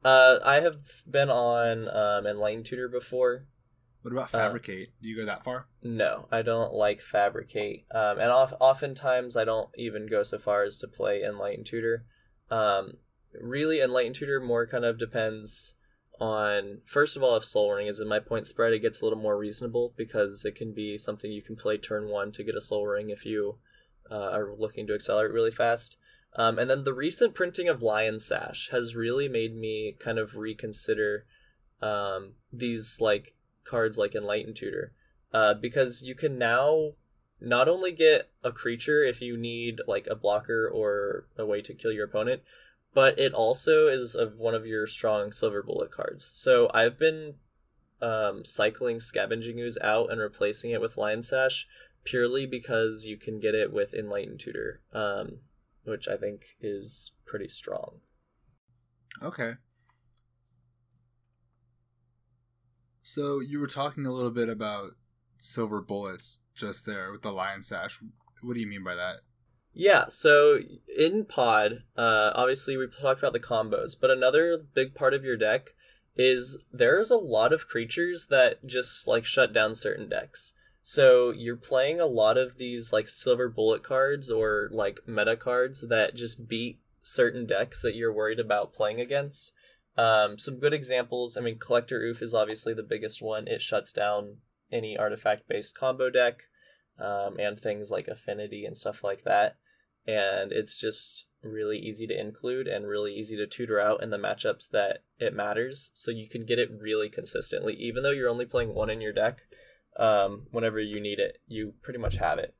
uh, 0.03 0.39
I 0.43 0.61
have 0.61 1.03
been 1.09 1.29
on 1.29 1.87
um, 1.87 2.25
Enlightened 2.25 2.65
Tutor 2.65 2.87
before. 2.87 3.45
What 4.01 4.11
about 4.11 4.33
Uh, 4.33 4.39
Fabricate? 4.39 4.89
Do 5.01 5.07
you 5.07 5.15
go 5.15 5.25
that 5.25 5.43
far? 5.43 5.67
No, 5.83 6.27
I 6.31 6.41
don't 6.41 6.73
like 6.73 7.01
Fabricate. 7.01 7.85
Um, 7.93 8.19
and 8.19 8.31
of, 8.31 8.53
oftentimes 8.59 9.37
I 9.37 9.45
don't 9.45 9.69
even 9.75 10.07
go 10.07 10.23
so 10.23 10.37
far 10.37 10.63
as 10.63 10.77
to 10.77 10.87
play 10.87 11.21
Enlightened 11.21 11.67
Tutor. 11.67 12.05
Um, 12.49 12.97
really, 13.39 13.79
Enlightened 13.79 14.15
Tutor 14.15 14.39
more 14.39 14.65
kind 14.65 14.85
of 14.85 14.97
depends 14.97 15.75
on, 16.19 16.81
first 16.85 17.15
of 17.15 17.23
all, 17.23 17.35
if 17.35 17.45
Sol 17.45 17.71
Ring 17.71 17.87
is 17.87 17.99
in 17.99 18.07
my 18.07 18.19
point 18.19 18.47
spread, 18.47 18.73
it 18.73 18.79
gets 18.79 19.01
a 19.01 19.05
little 19.05 19.19
more 19.19 19.37
reasonable 19.37 19.93
because 19.95 20.45
it 20.45 20.55
can 20.55 20.73
be 20.73 20.97
something 20.97 21.31
you 21.31 21.41
can 21.41 21.55
play 21.55 21.77
turn 21.77 22.09
one 22.09 22.31
to 22.33 22.43
get 22.43 22.55
a 22.55 22.61
Sol 22.61 22.85
Ring 22.87 23.09
if 23.09 23.25
you 23.25 23.57
uh, 24.09 24.29
are 24.31 24.53
looking 24.57 24.87
to 24.87 24.93
accelerate 24.93 25.31
really 25.31 25.51
fast. 25.51 25.97
Um, 26.35 26.57
and 26.57 26.69
then 26.69 26.83
the 26.85 26.93
recent 26.93 27.33
printing 27.35 27.67
of 27.67 27.81
Lion 27.81 28.19
Sash 28.19 28.69
has 28.71 28.95
really 28.95 29.27
made 29.27 29.55
me 29.55 29.95
kind 29.99 30.17
of 30.17 30.35
reconsider 30.35 31.25
um, 31.81 32.33
these 32.53 32.99
like 33.01 33.33
cards 33.63 33.97
like 33.97 34.15
Enlightened 34.15 34.55
Tutor 34.55 34.93
uh, 35.33 35.53
because 35.53 36.03
you 36.03 36.15
can 36.15 36.37
now 36.37 36.93
not 37.39 37.67
only 37.67 37.91
get 37.91 38.29
a 38.43 38.51
creature 38.51 39.03
if 39.03 39.21
you 39.21 39.35
need 39.35 39.81
like 39.87 40.07
a 40.07 40.15
blocker 40.15 40.67
or 40.67 41.25
a 41.37 41.45
way 41.45 41.61
to 41.61 41.73
kill 41.73 41.91
your 41.91 42.05
opponent, 42.05 42.41
but 42.93 43.17
it 43.17 43.33
also 43.33 43.87
is 43.87 44.15
of 44.15 44.37
one 44.37 44.53
of 44.53 44.65
your 44.65 44.85
strong 44.85 45.31
silver 45.31 45.63
bullet 45.63 45.91
cards. 45.91 46.29
So 46.33 46.69
I've 46.73 46.99
been 46.99 47.35
um, 48.01 48.43
cycling 48.45 48.99
Scavenging 48.99 49.59
Ooze 49.59 49.77
out 49.81 50.11
and 50.11 50.19
replacing 50.19 50.71
it 50.71 50.81
with 50.81 50.97
Lion 50.97 51.23
Sash 51.23 51.67
purely 52.03 52.45
because 52.45 53.05
you 53.05 53.17
can 53.17 53.39
get 53.39 53.55
it 53.55 53.71
with 53.71 53.93
Enlightened 53.93 54.39
Tutor, 54.39 54.81
um, 54.93 55.39
which 55.85 56.07
I 56.07 56.17
think 56.17 56.55
is 56.59 57.11
pretty 57.25 57.47
strong. 57.47 57.99
Okay. 59.21 59.53
So 63.01 63.39
you 63.39 63.59
were 63.59 63.67
talking 63.67 64.05
a 64.05 64.11
little 64.11 64.31
bit 64.31 64.49
about 64.49 64.91
silver 65.37 65.81
bullets 65.81 66.39
just 66.55 66.85
there 66.85 67.11
with 67.11 67.21
the 67.21 67.31
lion 67.31 67.63
sash. 67.63 67.99
What 68.41 68.55
do 68.55 68.59
you 68.61 68.67
mean 68.67 68.83
by 68.83 68.95
that? 68.95 69.21
Yeah, 69.73 70.05
so 70.09 70.59
in 70.97 71.25
Pod, 71.25 71.83
uh, 71.95 72.31
obviously 72.35 72.75
we 72.75 72.87
talked 73.01 73.19
about 73.19 73.33
the 73.33 73.39
combos, 73.39 73.95
but 73.99 74.11
another 74.11 74.57
big 74.57 74.93
part 74.93 75.13
of 75.13 75.23
your 75.23 75.37
deck 75.37 75.69
is 76.15 76.59
there's 76.73 77.09
a 77.09 77.15
lot 77.15 77.53
of 77.53 77.67
creatures 77.67 78.27
that 78.29 78.65
just 78.65 79.07
like 79.07 79.25
shut 79.25 79.53
down 79.53 79.75
certain 79.75 80.09
decks. 80.09 80.53
So 80.83 81.31
you're 81.31 81.55
playing 81.55 82.01
a 82.01 82.05
lot 82.05 82.37
of 82.37 82.57
these 82.57 82.91
like 82.91 83.07
silver 83.07 83.47
bullet 83.47 83.83
cards 83.83 84.29
or 84.29 84.69
like 84.71 84.99
meta 85.07 85.37
cards 85.37 85.85
that 85.87 86.15
just 86.15 86.49
beat 86.49 86.79
certain 87.01 87.45
decks 87.45 87.81
that 87.81 87.95
you're 87.95 88.13
worried 88.13 88.39
about 88.39 88.73
playing 88.73 88.99
against. 88.99 89.53
Um, 89.97 90.37
some 90.37 90.59
good 90.59 90.73
examples. 90.73 91.37
I 91.37 91.41
mean, 91.41 91.59
Collector 91.59 91.99
Ouphe 91.99 92.21
is 92.21 92.33
obviously 92.33 92.73
the 92.73 92.83
biggest 92.83 93.21
one. 93.21 93.47
It 93.47 93.61
shuts 93.61 93.91
down 93.91 94.37
any 94.71 94.97
artifact 94.97 95.47
based 95.47 95.77
combo 95.77 96.09
deck 96.09 96.43
um, 96.99 97.37
and 97.39 97.59
things 97.59 97.91
like 97.91 98.07
Affinity 98.07 98.65
and 98.65 98.75
stuff 98.77 99.03
like 99.03 99.23
that. 99.23 99.57
And 100.07 100.51
it's 100.51 100.79
just 100.79 101.27
really 101.43 101.77
easy 101.77 102.07
to 102.07 102.19
include 102.19 102.67
and 102.67 102.87
really 102.87 103.13
easy 103.13 103.35
to 103.37 103.47
tutor 103.47 103.79
out 103.79 104.01
in 104.01 104.09
the 104.09 104.17
matchups 104.17 104.69
that 104.69 105.03
it 105.19 105.33
matters. 105.33 105.91
So 105.93 106.11
you 106.11 106.27
can 106.27 106.45
get 106.45 106.59
it 106.59 106.69
really 106.71 107.09
consistently, 107.09 107.73
even 107.75 108.03
though 108.03 108.11
you're 108.11 108.29
only 108.29 108.45
playing 108.45 108.73
one 108.73 108.89
in 108.89 109.01
your 109.01 109.13
deck. 109.13 109.41
Um, 109.97 110.47
whenever 110.51 110.79
you 110.79 111.01
need 111.01 111.19
it, 111.19 111.39
you 111.47 111.73
pretty 111.81 111.99
much 111.99 112.15
have 112.15 112.39
it. 112.39 112.55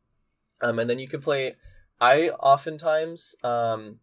Um, 0.62 0.80
and 0.80 0.90
then 0.90 1.00
you 1.00 1.08
can 1.08 1.22
play. 1.22 1.56
I 2.00 2.30
oftentimes 2.30 3.36
um, 3.44 4.00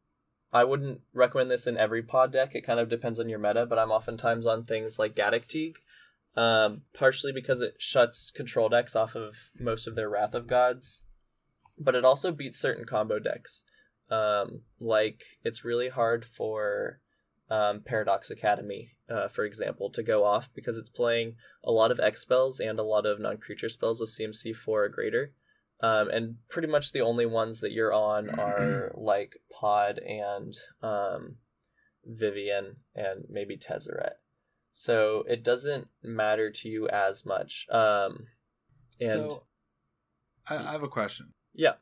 I 0.53 0.65
wouldn't 0.65 1.03
recommend 1.13 1.51
this 1.51 1.67
in 1.67 1.77
every 1.77 2.03
pod 2.03 2.33
deck. 2.33 2.55
It 2.55 2.67
kind 2.67 2.81
of 2.81 2.89
depends 2.89 3.21
on 3.21 3.29
your 3.29 3.39
meta, 3.39 3.67
but 3.67 3.79
I'm 3.79 3.91
oftentimes 3.91 4.47
on 4.47 4.65
things 4.65 4.99
like 4.99 5.15
Gaddock 5.15 5.47
Teeg, 5.47 5.77
um, 6.37 6.83
partially 6.95 7.33
because 7.33 7.61
it 7.61 7.77
shuts 7.79 8.31
control 8.31 8.69
decks 8.69 8.97
off 8.97 9.15
of 9.15 9.51
most 9.59 9.87
of 9.87 9.95
their 9.95 10.09
Wrath 10.09 10.35
of 10.35 10.47
Gods, 10.47 11.03
but 11.79 11.95
it 11.95 12.05
also 12.05 12.33
beats 12.33 12.59
certain 12.59 12.87
combo 12.87 13.19
decks. 13.19 13.65
Um, 14.11 14.63
like 14.81 15.23
it's 15.45 15.67
really 15.67 15.91
hard 15.91 16.25
for 16.25 17.01
um, 17.51 17.83
Paradox 17.85 18.31
Academy, 18.31 18.93
uh, 19.09 19.29
for 19.29 19.45
example, 19.45 19.91
to 19.91 20.03
go 20.03 20.25
off 20.25 20.49
because 20.55 20.77
it's 20.79 20.91
playing 20.91 21.37
a 21.65 21.71
lot 21.71 21.91
of 21.91 22.01
X 22.01 22.21
spells 22.21 22.61
and 22.61 22.79
a 22.79 22.83
lot 22.83 23.07
of 23.07 23.21
non 23.21 23.39
creature 23.39 23.69
spells 23.69 24.01
with 24.01 24.11
CMC 24.11 24.57
four 24.57 24.85
or 24.85 24.89
greater. 24.89 25.33
Um, 25.81 26.11
and 26.11 26.37
pretty 26.51 26.69
much 26.69 26.93
the 26.93 27.03
only 27.03 27.27
ones 27.27 27.61
that 27.61 27.73
you're 27.73 27.93
on 27.93 28.31
are 28.39 28.93
like 28.95 29.37
Pod 29.53 29.99
and 29.99 30.57
um, 30.83 31.37
Vivien 32.05 32.77
and 32.95 33.25
maybe 33.29 33.57
Tezzeret. 33.57 34.15
So 34.73 35.25
it 35.29 35.43
doesn't 35.43 35.89
matter 36.03 36.51
to 36.51 36.69
you 36.69 36.89
as 36.89 37.25
much. 37.25 37.67
Um, 37.71 38.29
and 39.01 39.31
so, 39.31 39.45
I, 40.49 40.57
I 40.57 40.73
have 40.73 40.83
a 40.83 40.89
question. 40.89 41.33
yeah, 41.55 41.75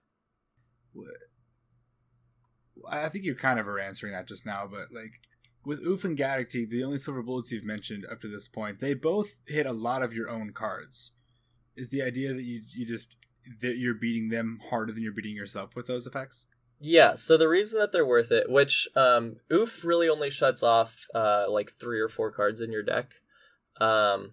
I 2.88 3.04
I 3.04 3.08
think 3.08 3.24
you 3.24 3.34
kind 3.34 3.58
of 3.58 3.68
are 3.68 3.80
answering 3.80 4.12
that 4.12 4.28
just 4.28 4.46
now, 4.46 4.66
but 4.70 4.92
like 4.92 5.20
with 5.64 5.84
Ouphe 5.84 6.04
and 6.04 6.16
Gaddock 6.16 6.50
the 6.50 6.84
only 6.84 6.98
silver 6.98 7.22
bullets 7.22 7.50
you've 7.50 7.64
mentioned 7.64 8.06
up 8.10 8.20
to 8.20 8.28
this 8.28 8.48
point, 8.48 8.80
they 8.80 8.94
both 8.94 9.36
hit 9.46 9.66
a 9.66 9.72
lot 9.72 10.02
of 10.02 10.12
your 10.12 10.30
own 10.30 10.52
cards. 10.52 11.12
Is 11.74 11.90
the 11.90 12.02
idea 12.02 12.32
that 12.32 12.44
you 12.44 12.62
you 12.74 12.86
just 12.86 13.18
that 13.60 13.76
you're 13.76 13.94
beating 13.94 14.28
them 14.28 14.60
harder 14.70 14.92
than 14.92 15.02
you're 15.02 15.12
beating 15.12 15.36
yourself 15.36 15.74
with 15.74 15.86
those 15.86 16.06
effects? 16.06 16.46
Yeah, 16.78 17.14
so 17.14 17.36
the 17.36 17.48
reason 17.48 17.80
that 17.80 17.92
they're 17.92 18.06
worth 18.06 18.30
it, 18.30 18.50
which 18.50 18.88
um 18.94 19.36
Ouphe 19.50 19.84
really 19.84 20.08
only 20.08 20.30
shuts 20.30 20.62
off 20.62 21.06
uh 21.14 21.46
like 21.48 21.72
three 21.78 22.00
or 22.00 22.08
four 22.08 22.30
cards 22.30 22.60
in 22.60 22.72
your 22.72 22.82
deck. 22.82 23.12
Um 23.80 24.32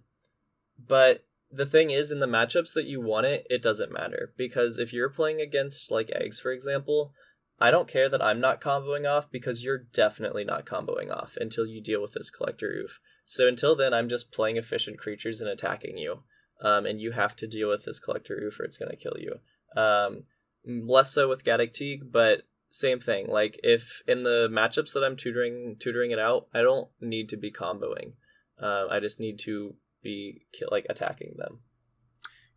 but 0.78 1.26
the 1.52 1.66
thing 1.66 1.92
is 1.92 2.12
in 2.12 2.20
the 2.20 2.26
matchups 2.26 2.74
that 2.74 2.86
you 2.86 3.00
want 3.00 3.28
it, 3.28 3.46
it 3.50 3.62
doesn't 3.62 3.92
matter. 3.92 4.34
Because 4.38 4.80
if 4.80 4.92
you're 4.92 5.10
playing 5.10 5.40
against 5.40 5.92
like 5.92 6.10
eggs, 6.14 6.40
for 6.40 6.52
example, 6.52 7.14
I 7.60 7.72
don't 7.72 7.88
care 7.88 8.10
that 8.10 8.24
I'm 8.24 8.42
not 8.42 8.60
comboing 8.60 9.10
off 9.10 9.30
because 9.32 9.64
you're 9.64 9.78
definitely 9.78 10.44
not 10.44 10.66
comboing 10.66 11.12
off 11.12 11.38
until 11.40 11.66
you 11.66 11.82
deal 11.82 12.02
with 12.02 12.14
this 12.14 12.32
collector 12.32 12.68
ouphe. 12.68 12.98
So 13.24 13.48
until 13.48 13.76
then 13.76 13.94
I'm 13.94 14.10
just 14.10 14.34
playing 14.34 14.58
efficient 14.58 14.98
creatures 14.98 15.40
and 15.40 15.50
attacking 15.50 15.98
you. 15.98 16.24
Um, 16.64 16.86
and 16.86 17.00
you 17.00 17.12
have 17.12 17.36
to 17.36 17.48
deal 17.48 17.70
with 17.70 17.86
this 17.86 18.00
collector 18.00 18.42
ouphe 18.42 18.60
or 18.60 18.64
it's 18.64 18.78
gonna 18.78 18.96
kill 18.96 19.18
you. 19.20 19.40
Um, 19.80 20.24
less 20.66 21.12
so 21.12 21.28
with 21.28 21.44
Gaddock 21.44 21.74
Teeg, 21.74 22.12
but 22.12 22.44
same 22.70 23.00
thing. 23.00 23.28
Like 23.28 23.60
if 23.64 24.02
in 24.08 24.24
the 24.24 24.48
matchups 24.50 24.94
that 24.94 25.04
I'm 25.04 25.16
tutoring 25.16 25.76
tutoring 25.80 26.12
it 26.12 26.20
out, 26.20 26.48
I 26.54 26.62
don't 26.62 26.90
need 27.00 27.30
to 27.30 27.38
be 27.38 27.52
comboing. 27.52 28.14
Uh, 28.62 28.88
I 28.90 29.00
just 29.00 29.20
need 29.20 29.40
to 29.40 29.76
be 30.02 30.46
like 30.72 30.86
attacking 30.90 31.36
them. 31.38 31.60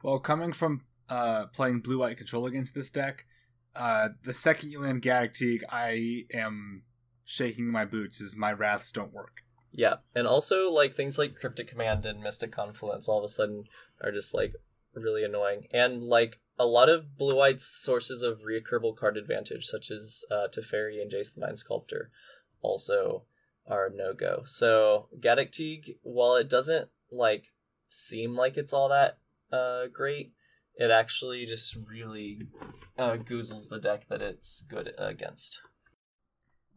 Well, 0.02 0.18
coming 0.18 0.52
from 0.52 0.82
uh, 1.08 1.46
playing 1.46 1.80
blue 1.80 1.98
white 1.98 2.16
control 2.16 2.46
against 2.46 2.74
this 2.74 2.90
deck, 2.90 3.26
uh, 3.74 4.10
the 4.24 4.34
second 4.34 4.70
you 4.70 4.80
land 4.80 5.02
Gaddock 5.02 5.34
Teeg, 5.34 5.60
I 5.70 6.24
am 6.32 6.82
shaking 7.24 7.66
my 7.66 7.84
boots 7.84 8.20
as 8.20 8.36
my 8.36 8.52
wraths 8.52 8.92
don't 8.92 9.12
work. 9.12 9.42
Yeah, 9.76 9.96
and 10.14 10.26
also 10.26 10.72
like 10.72 10.94
things 10.94 11.18
like 11.18 11.38
Cryptic 11.38 11.68
Command 11.68 12.06
and 12.06 12.22
Mystic 12.22 12.50
Confluence 12.50 13.08
all 13.08 13.18
of 13.18 13.24
a 13.24 13.28
sudden 13.28 13.64
are 14.02 14.10
just 14.10 14.32
like 14.32 14.54
really 14.94 15.22
annoying. 15.22 15.66
And 15.70 16.02
like 16.02 16.40
a 16.58 16.64
lot 16.64 16.88
of 16.88 17.18
blue 17.18 17.36
white's 17.36 17.66
sources 17.66 18.22
of 18.22 18.40
reoccurable 18.40 18.96
card 18.96 19.18
advantage, 19.18 19.66
such 19.66 19.90
as 19.90 20.24
uh, 20.30 20.48
Teferi 20.48 21.02
and 21.02 21.12
Jace 21.12 21.34
the 21.34 21.42
Mind 21.42 21.58
Sculptor, 21.58 22.10
also 22.62 23.24
are 23.66 23.90
no 23.94 24.14
go. 24.14 24.44
So 24.46 25.08
Gaddock 25.20 25.52
Teeg, 25.52 25.96
while 26.02 26.36
it 26.36 26.48
doesn't 26.48 26.88
like 27.12 27.52
seem 27.86 28.34
like 28.34 28.56
it's 28.56 28.72
all 28.72 28.88
that 28.88 29.18
uh, 29.52 29.88
great, 29.92 30.32
it 30.76 30.90
actually 30.90 31.44
just 31.44 31.76
really 31.86 32.48
uh, 32.96 33.16
goozles 33.16 33.68
the 33.68 33.78
deck 33.78 34.08
that 34.08 34.22
it's 34.22 34.62
good 34.62 34.94
against. 34.96 35.60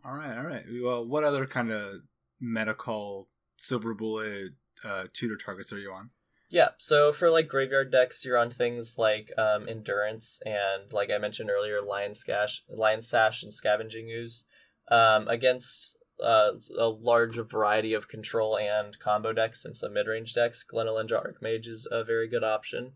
All 0.04 0.16
right, 0.16 0.38
all 0.38 0.44
right. 0.44 0.64
Well, 0.84 1.06
what 1.06 1.24
other 1.24 1.46
kind 1.46 1.72
of 1.72 2.02
medical 2.40 3.28
silver 3.58 3.94
bullet 3.94 4.54
uh, 4.84 5.06
tutor 5.14 5.38
targets 5.38 5.74
are 5.74 5.80
you 5.80 5.92
on? 5.92 6.10
Yeah, 6.50 6.70
so 6.78 7.14
for 7.14 7.30
like 7.30 7.48
graveyard 7.48 7.92
decks, 7.92 8.26
you're 8.26 8.38
on 8.38 8.50
things 8.50 8.98
like 8.98 9.32
um, 9.38 9.70
endurance 9.70 10.42
and, 10.46 10.92
like 10.92 11.12
I 11.12 11.20
mentioned 11.20 11.52
earlier, 11.52 11.80
lion 11.80 12.16
sash, 12.16 12.64
lion 12.68 13.04
sash, 13.04 13.44
and 13.44 13.54
scavenging 13.54 14.10
ooze. 14.10 14.46
Um, 14.88 15.28
against 15.28 15.96
uh, 16.24 16.54
a 16.76 16.88
large 16.88 17.36
variety 17.38 17.94
of 17.94 18.08
control 18.08 18.58
and 18.58 18.98
combo 18.98 19.32
decks 19.32 19.64
and 19.64 19.78
some 19.78 19.94
mid-range 19.94 20.34
decks, 20.34 20.64
Glen 20.64 20.88
Elendra 20.88 21.24
Archmage 21.24 21.68
is 21.68 21.88
a 21.92 22.04
very 22.04 22.28
good 22.28 22.44
option. 22.44 22.94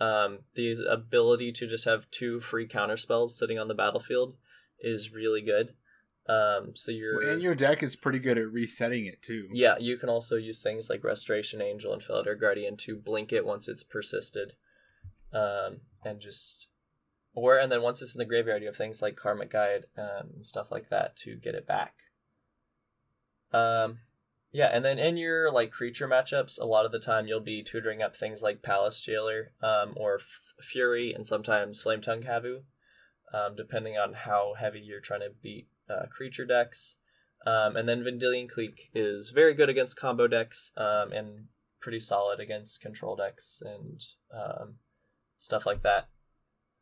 Um, 0.00 0.40
the 0.54 0.74
ability 0.90 1.52
to 1.52 1.66
just 1.66 1.84
have 1.84 2.10
two 2.10 2.40
free 2.40 2.66
counter 2.66 2.96
spells 2.96 3.38
sitting 3.38 3.58
on 3.58 3.68
the 3.68 3.74
battlefield 3.74 4.36
is 4.80 5.12
really 5.12 5.42
good. 5.42 5.74
Um, 6.26 6.70
so 6.74 6.90
your 6.90 7.20
and 7.20 7.42
your 7.42 7.54
deck 7.54 7.82
is 7.82 7.96
pretty 7.96 8.18
good 8.18 8.38
at 8.38 8.50
resetting 8.50 9.04
it 9.04 9.20
too. 9.20 9.46
Yeah, 9.52 9.76
you 9.78 9.98
can 9.98 10.08
also 10.08 10.36
use 10.36 10.62
things 10.62 10.88
like 10.88 11.04
Restoration 11.04 11.60
Angel 11.60 11.92
and 11.92 12.02
Felidar 12.02 12.38
Guardian 12.40 12.78
to 12.78 12.96
blink 12.96 13.30
it 13.30 13.44
once 13.44 13.68
it's 13.68 13.82
persisted, 13.82 14.54
um, 15.34 15.80
and 16.02 16.20
just 16.20 16.68
or 17.34 17.58
and 17.58 17.70
then 17.70 17.82
once 17.82 18.00
it's 18.00 18.14
in 18.14 18.18
the 18.18 18.24
graveyard, 18.24 18.62
you 18.62 18.68
have 18.68 18.76
things 18.76 19.02
like 19.02 19.16
Karmic 19.16 19.50
Guide 19.50 19.84
um, 19.98 20.30
and 20.36 20.46
stuff 20.46 20.70
like 20.70 20.88
that 20.88 21.14
to 21.18 21.36
get 21.36 21.54
it 21.54 21.66
back. 21.66 21.94
Um, 23.52 23.98
yeah, 24.50 24.70
and 24.72 24.84
then 24.84 24.98
in 24.98 25.18
your 25.18 25.52
like 25.52 25.70
creature 25.72 26.08
matchups, 26.08 26.58
a 26.58 26.64
lot 26.64 26.86
of 26.86 26.92
the 26.92 27.00
time 27.00 27.26
you'll 27.26 27.40
be 27.40 27.62
tutoring 27.62 28.02
up 28.02 28.16
things 28.16 28.42
like 28.42 28.62
Palace 28.62 29.02
Jailer, 29.02 29.52
um, 29.60 29.92
or 29.96 30.14
F- 30.14 30.54
Fury, 30.60 31.12
and 31.12 31.26
sometimes 31.26 31.82
Flametongue 31.82 32.24
Kavu, 32.24 32.62
um, 33.34 33.56
depending 33.56 33.98
on 33.98 34.14
how 34.14 34.54
heavy 34.58 34.80
you're 34.80 35.00
trying 35.00 35.20
to 35.20 35.32
beat 35.42 35.66
uh, 35.88 36.06
creature 36.10 36.44
decks. 36.44 36.96
Um, 37.46 37.76
and 37.76 37.88
then 37.88 38.02
Vendilion 38.02 38.48
Clique 38.48 38.90
is 38.94 39.30
very 39.30 39.52
good 39.52 39.68
against 39.68 39.98
combo 39.98 40.26
decks 40.26 40.72
um, 40.76 41.12
and 41.12 41.46
pretty 41.80 42.00
solid 42.00 42.40
against 42.40 42.80
control 42.80 43.16
decks 43.16 43.62
and 43.64 44.02
um, 44.32 44.76
stuff 45.36 45.66
like 45.66 45.82
that. 45.82 46.08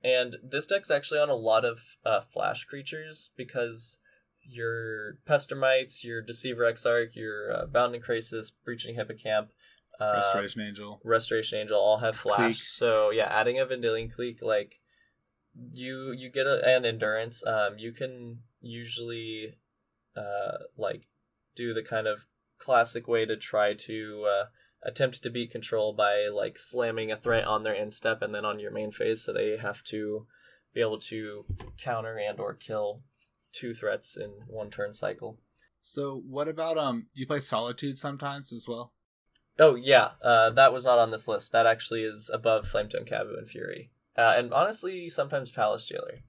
And 0.05 0.37
this 0.43 0.67
deck's 0.67 0.91
actually 0.91 1.21
on 1.21 1.29
a 1.29 1.35
lot 1.35 1.65
of 1.65 1.81
uh, 2.05 2.21
flash 2.21 2.65
creatures 2.65 3.31
because 3.37 3.99
your 4.45 5.19
Pestermites, 5.29 6.05
your 6.05 6.23
Deceiver 6.23 6.65
Exarch, 6.65 7.15
your 7.15 7.53
uh, 7.53 7.67
Bounding 7.67 8.01
Krasis, 8.01 8.53
Breaching 8.65 8.97
Hippocamp, 8.97 9.49
uh, 10.01 10.15
Restoration 10.17 10.63
Angel, 10.63 11.01
Restoration 11.05 11.59
Angel 11.59 11.79
all 11.79 11.99
have 11.99 12.17
flash. 12.17 12.37
Clique. 12.37 12.57
So 12.57 13.11
yeah, 13.11 13.27
adding 13.31 13.59
a 13.59 13.67
Vendilion 13.67 14.13
Clique 14.13 14.43
like 14.43 14.81
you 15.73 16.13
you 16.13 16.31
get 16.31 16.47
a, 16.47 16.65
an 16.65 16.85
endurance. 16.85 17.47
Um, 17.47 17.79
you 17.79 17.93
can 17.93 18.41
usually 18.63 19.55
uh, 20.17 20.59
like 20.77 21.09
do 21.55 21.75
the 21.75 21.83
kind 21.83 22.07
of 22.07 22.27
classic 22.59 23.09
way 23.09 23.27
to 23.27 23.37
try 23.37 23.75
to 23.75 24.27
uh, 24.29 24.45
attempt 24.83 25.23
to 25.23 25.31
beat 25.31 25.51
control 25.51 25.93
by 25.93 26.29
like 26.33 26.59
slamming 26.59 27.11
a 27.11 27.17
threat 27.17 27.45
on 27.45 27.63
their 27.63 27.75
end 27.75 27.93
step 27.93 28.23
and 28.23 28.35
then 28.35 28.45
on 28.45 28.59
your 28.59 28.71
main 28.71 28.91
phase 28.91 29.25
so 29.25 29.33
they 29.33 29.57
have 29.57 29.83
to 29.83 30.27
be 30.75 30.81
able 30.81 30.99
to 30.99 31.45
counter 31.79 32.19
and 32.19 32.41
or 32.41 32.55
kill 32.55 33.03
two 33.53 33.75
threats 33.75 34.17
in 34.17 34.31
one 34.47 34.71
turn 34.71 34.93
cycle. 34.93 35.39
So 35.81 36.23
what 36.27 36.49
about 36.49 36.79
um 36.79 37.07
do 37.15 37.21
you 37.21 37.27
play 37.27 37.41
solitude 37.41 37.99
sometimes 37.99 38.53
as 38.53 38.67
well? 38.67 38.93
Oh 39.59 39.75
yeah 39.75 40.11
uh, 40.23 40.51
that 40.51 40.73
was 40.73 40.85
not 40.85 40.99
on 40.99 41.11
this 41.11 41.29
list. 41.29 41.53
That 41.53 41.67
actually 41.67 42.05
is 42.05 42.31
above 42.33 42.67
flametongue 42.67 43.09
kavu 43.09 43.37
and 43.37 43.49
fury. 43.49 43.91
Uh, 44.17 44.35
and 44.37 44.53
honestly 44.53 45.09
sometimes 45.09 45.51
palace 45.51 45.87
jailer 45.87 46.23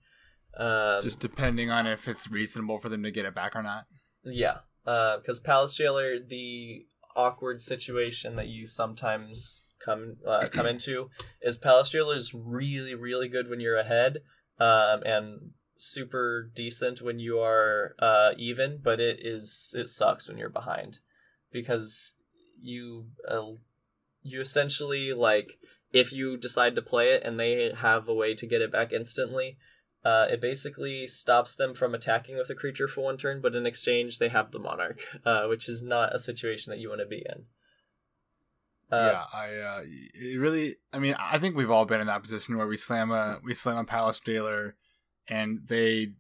um, 0.58 1.02
Just 1.02 1.20
depending 1.20 1.72
on 1.72 1.88
if 1.88 2.08
it's 2.08 2.30
reasonable 2.30 2.80
for 2.80 2.90
them 2.90 3.04
to 3.04 3.12
get 3.12 3.26
it 3.26 3.36
back 3.36 3.56
or 3.56 3.64
not. 3.64 3.86
Yeah, 4.24 4.60
because 4.84 5.40
uh, 5.40 5.46
Palace 5.46 5.76
Jailer, 5.76 6.20
the 6.20 6.86
awkward 7.16 7.62
situation 7.62 8.36
that 8.36 8.48
you 8.48 8.68
sometimes 8.68 9.62
come 9.84 10.14
uh, 10.26 10.48
come 10.52 10.66
into 10.68 11.10
is 11.42 11.58
Palace 11.58 11.90
Jailer 11.90 12.16
is 12.16 12.34
really 12.34 12.96
really 12.96 13.28
good 13.28 13.50
when 13.50 13.60
you're 13.60 13.78
ahead, 13.78 14.20
um, 14.60 15.02
and 15.06 15.52
super 15.78 16.50
decent 16.56 17.02
when 17.02 17.20
you 17.20 17.40
are 17.40 17.96
uh, 18.00 18.32
even, 18.38 18.80
but 18.82 19.00
it 19.00 19.20
is 19.22 19.74
it 19.78 19.90
sucks 19.90 20.28
when 20.28 20.38
you're 20.38 20.50
behind 20.50 21.00
because 21.52 22.14
you 22.62 23.08
uh, 23.28 23.52
you 24.22 24.40
essentially 24.40 25.14
like 25.14 25.60
if 25.92 26.14
you 26.14 26.38
decide 26.38 26.76
to 26.76 26.82
play 26.82 27.12
it 27.12 27.24
and 27.24 27.40
they 27.40 27.72
have 27.78 28.08
a 28.08 28.14
way 28.14 28.34
to 28.34 28.48
get 28.48 28.62
it 28.62 28.72
back 28.72 28.94
instantly 28.94 29.58
uh, 30.04 30.28
it 30.30 30.42
basically 30.42 31.08
stops 31.08 31.56
them 31.56 31.74
from 31.74 31.96
attacking 31.96 32.38
with 32.38 32.50
a 32.50 32.56
creature 32.56 32.88
for 32.88 33.06
one 33.06 33.18
turn, 33.18 33.42
but 33.42 33.56
in 33.56 33.66
exchange 33.66 34.20
they 34.20 34.30
have 34.30 34.52
the 34.52 34.60
monarch, 34.60 35.00
uh, 35.26 35.46
which 35.46 35.70
is 35.70 35.82
not 35.82 36.14
a 36.14 36.20
situation 36.20 36.72
that 36.72 36.80
you 36.80 36.90
want 36.90 37.02
to 37.02 37.08
be 37.08 37.26
in. 37.26 37.46
Uh, 38.92 39.12
yeah, 39.14 39.24
I 39.34 39.56
uh, 39.56 39.82
it 40.14 40.38
really. 40.38 40.76
I 40.92 41.00
mean, 41.00 41.16
I 41.18 41.40
think 41.40 41.56
we've 41.56 41.72
all 41.72 41.86
been 41.86 42.02
in 42.02 42.08
that 42.08 42.22
position 42.22 42.58
where 42.58 42.68
we 42.68 42.78
slam 42.78 43.12
a 43.12 43.40
we 43.44 43.54
slam 43.54 43.78
a 43.78 43.84
palace 43.84 44.20
jailer, 44.20 44.76
and 45.28 45.62
they 45.66 46.14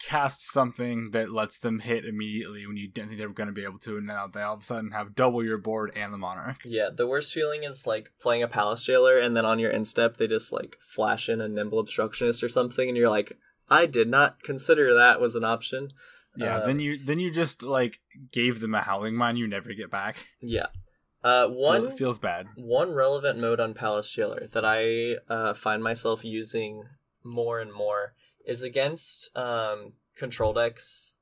cast 0.00 0.42
something 0.42 1.10
that 1.10 1.30
lets 1.30 1.58
them 1.58 1.80
hit 1.80 2.04
immediately 2.04 2.66
when 2.66 2.76
you 2.76 2.88
didn't 2.88 3.08
think 3.08 3.20
they 3.20 3.26
were 3.26 3.32
going 3.32 3.48
to 3.48 3.52
be 3.52 3.64
able 3.64 3.78
to, 3.80 3.96
and 3.96 4.06
now 4.06 4.26
they 4.26 4.42
all 4.42 4.54
of 4.54 4.60
a 4.60 4.64
sudden 4.64 4.90
have 4.92 5.14
double 5.14 5.44
your 5.44 5.58
board 5.58 5.92
and 5.96 6.12
the 6.12 6.18
monarch. 6.18 6.58
Yeah, 6.64 6.88
the 6.94 7.06
worst 7.06 7.32
feeling 7.32 7.64
is 7.64 7.86
like 7.86 8.12
playing 8.20 8.42
a 8.42 8.48
palace 8.48 8.84
jailer, 8.84 9.18
and 9.18 9.36
then 9.36 9.44
on 9.44 9.58
your 9.58 9.72
end 9.72 9.88
step 9.88 10.16
they 10.16 10.26
just 10.26 10.52
like 10.52 10.76
flash 10.80 11.28
in 11.28 11.40
a 11.40 11.48
nimble 11.48 11.78
obstructionist 11.78 12.42
or 12.42 12.48
something, 12.48 12.88
and 12.88 12.96
you're 12.96 13.10
like, 13.10 13.38
I 13.68 13.86
did 13.86 14.08
not 14.08 14.42
consider 14.42 14.94
that 14.94 15.20
was 15.20 15.34
an 15.34 15.44
option. 15.44 15.92
Yeah, 16.36 16.58
um, 16.58 16.66
then 16.66 16.80
you 16.80 16.98
then 16.98 17.18
you 17.18 17.30
just 17.30 17.62
like 17.62 18.00
gave 18.32 18.60
them 18.60 18.74
a 18.74 18.80
howling 18.80 19.16
mine 19.16 19.36
you 19.36 19.46
never 19.46 19.72
get 19.72 19.90
back. 19.90 20.16
Yeah. 20.40 20.66
Uh, 21.24 21.48
one 21.48 21.86
it 21.86 21.98
feels 21.98 22.18
bad. 22.18 22.46
One 22.56 22.92
relevant 22.92 23.40
mode 23.40 23.58
on 23.58 23.74
Palace 23.74 24.12
Jailer 24.12 24.46
that 24.52 24.64
I 24.64 25.16
uh, 25.28 25.52
find 25.52 25.82
myself 25.82 26.24
using 26.24 26.84
more 27.24 27.58
and 27.58 27.72
more 27.72 28.14
is 28.48 28.62
against 28.62 29.30
um, 29.36 29.92
control 30.16 30.52
decks. 30.52 31.14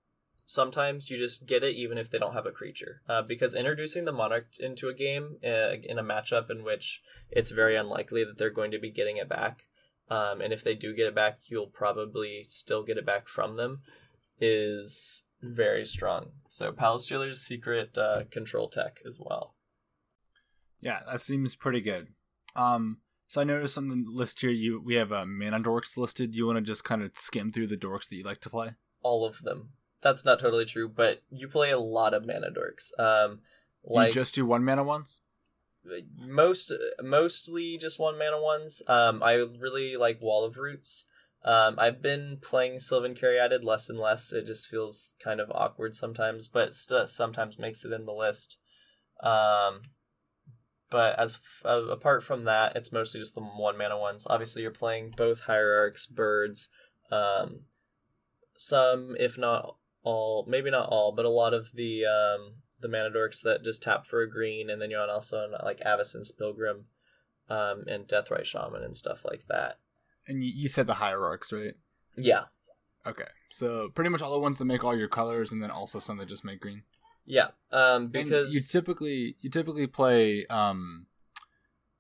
Sometimes 0.47 1.11
you 1.11 1.19
just 1.19 1.47
get 1.47 1.65
it 1.65 1.75
even 1.75 1.99
if 1.99 2.09
they 2.09 2.19
don't 2.19 2.35
have 2.35 2.47
a 2.47 2.53
creature, 2.53 3.03
uh, 3.09 3.21
because 3.21 3.53
introducing 3.55 4.05
the 4.05 4.13
monarch 4.13 4.47
into 4.61 4.89
a 4.89 4.95
game 4.95 5.37
uh, 5.45 5.75
in 5.83 5.99
a 5.99 6.05
matchup 6.05 6.49
in 6.51 6.63
which 6.63 7.03
it's 7.31 7.51
very 7.51 7.75
unlikely 7.75 8.23
that 8.23 8.39
they're 8.39 8.49
going 8.49 8.71
to 8.71 8.79
be 8.79 8.93
getting 8.93 9.17
it 9.17 9.29
back, 9.29 9.65
um, 10.09 10.41
and 10.41 10.53
if 10.53 10.63
they 10.63 10.75
do 10.75 10.95
get 10.95 11.09
it 11.09 11.17
back, 11.17 11.41
you'll 11.49 11.67
probably 11.67 12.45
still 12.45 12.85
get 12.85 12.97
it 12.97 13.05
back 13.05 13.27
from 13.27 13.57
them, 13.57 13.81
is 14.41 15.25
very 15.43 15.85
strong. 15.85 16.31
So 16.49 16.71
Palace 16.71 17.07
Jailer's 17.07 17.41
secret 17.41 17.99
uh, 17.99 18.23
control 18.31 18.69
tech 18.69 19.01
as 19.05 19.19
well. 19.21 19.57
Yeah, 20.81 21.01
that 21.11 21.21
seems 21.21 21.57
pretty 21.57 21.81
good. 21.81 22.09
Um, 22.55 22.99
so 23.27 23.41
I 23.41 23.45
noticed 23.45 23.79
on 23.79 23.89
the 23.89 24.05
list 24.07 24.41
here 24.41 24.51
you 24.51 24.81
we 24.81 24.95
have 24.95 25.13
uh, 25.13 25.25
mana 25.27 25.61
dorks 25.61 25.97
listed. 25.97 26.35
You 26.35 26.47
want 26.47 26.59
to 26.59 26.63
just 26.63 26.85
kind 26.85 27.03
of 27.03 27.17
skim 27.17 27.53
through 27.53 27.69
the 27.69 27.77
dorks 27.77 28.09
that 28.09 28.17
you 28.17 28.25
like 28.25 28.41
to 28.43 28.51
play? 28.51 28.75
All 29.03 29.25
of 29.25 29.43
them. 29.43 29.71
That's 30.03 30.25
not 30.25 30.39
totally 30.39 30.65
true, 30.65 30.89
but 30.89 31.23
you 31.31 31.49
play 31.49 31.71
a 31.71 31.79
lot 31.79 32.15
of 32.15 32.27
mana 32.27 32.49
dorks. 32.51 32.99
Um, 32.99 33.41
like 33.85 34.09
you 34.09 34.13
just 34.13 34.35
do 34.35 34.47
one 34.47 34.65
mana 34.65 34.85
ones. 34.85 35.21
Most 36.19 36.73
mostly 37.03 37.79
just 37.79 37.99
one 38.01 38.19
mana 38.19 38.41
ones. 38.41 38.83
Um, 38.89 39.23
I 39.23 39.35
really 39.35 39.97
like 39.97 40.21
Wall 40.21 40.45
of 40.45 40.59
Roots. 40.59 41.05
Um, 41.45 41.77
I've 41.79 42.03
been 42.03 42.39
playing 42.43 42.81
Sylvan 42.81 43.15
Caryatid 43.15 43.63
less 43.63 43.89
and 43.89 43.99
less. 43.99 44.33
It 44.33 44.47
just 44.47 44.67
feels 44.67 45.13
kind 45.23 45.39
of 45.39 45.51
awkward 45.53 45.95
sometimes, 45.95 46.49
but 46.49 46.75
st- 46.75 47.09
sometimes 47.09 47.59
makes 47.59 47.85
it 47.85 47.93
in 47.93 48.05
the 48.05 48.13
list. 48.13 48.59
Um, 49.23 49.83
but 50.97 51.19
as 51.19 51.39
uh, 51.63 51.89
apart 51.89 52.25
from 52.25 52.45
that, 52.45 52.75
it's 52.75 52.91
mostly 52.91 53.21
just 53.21 53.35
the 53.35 53.43
one 53.43 53.77
mana 53.77 53.99
ones. 53.99 54.27
Obviously, 54.31 54.63
you're 54.63 54.71
playing 54.71 55.13
both 55.15 55.41
hierarchs, 55.41 56.07
birds, 56.07 56.71
um, 57.13 57.65
some 58.57 59.15
if 59.21 59.37
not 59.37 59.77
all, 60.05 60.47
maybe 60.49 60.71
not 60.71 60.89
all, 60.89 61.13
but 61.13 61.27
a 61.27 61.29
lot 61.29 61.53
of 61.53 61.73
the 61.75 62.07
um, 62.07 62.63
the 62.81 62.89
mana 62.89 63.11
dorks 63.11 63.43
that 63.43 63.63
just 63.63 63.83
tap 63.83 64.07
for 64.07 64.23
a 64.23 64.31
green, 64.31 64.71
and 64.71 64.81
then 64.81 64.91
you're 64.91 65.03
on 65.03 65.11
also 65.11 65.37
on 65.37 65.53
like 65.63 65.81
Avacyn's 65.81 66.33
Pilgrim, 66.33 66.87
um, 67.51 67.85
and 67.87 68.09
Deathrite 68.09 68.47
Shaman 68.47 68.83
and 68.83 68.97
stuff 68.97 69.23
like 69.23 69.49
that. 69.51 69.79
And 70.27 70.43
you, 70.43 70.51
you 70.51 70.69
said 70.71 70.87
the 70.87 70.95
hierarchs, 70.95 71.53
right? 71.53 71.75
Yeah. 72.17 72.45
Okay, 73.07 73.29
so 73.51 73.91
pretty 73.95 74.09
much 74.09 74.23
all 74.23 74.33
the 74.33 74.39
ones 74.39 74.57
that 74.57 74.65
make 74.65 74.83
all 74.83 74.97
your 74.97 75.09
colors, 75.09 75.53
and 75.53 75.63
then 75.63 75.71
also 75.71 75.99
some 75.99 76.17
that 76.17 76.29
just 76.31 76.43
make 76.43 76.63
green. 76.63 76.85
Yeah, 77.27 77.49
um, 77.73 78.09
because 78.09 78.47
and 78.47 78.55
you 78.55 78.61
typically 78.61 79.37
you 79.41 79.51
typically 79.51 79.87
play 79.87 80.47
um, 80.47 81.07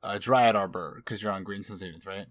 uh, 0.02 0.18
Dryad 0.18 0.54
Arbor 0.54 0.94
because 0.96 1.22
you're 1.22 1.32
on 1.32 1.42
Green 1.42 1.64
Sun 1.64 1.76
Zenith, 1.76 2.06
right? 2.06 2.26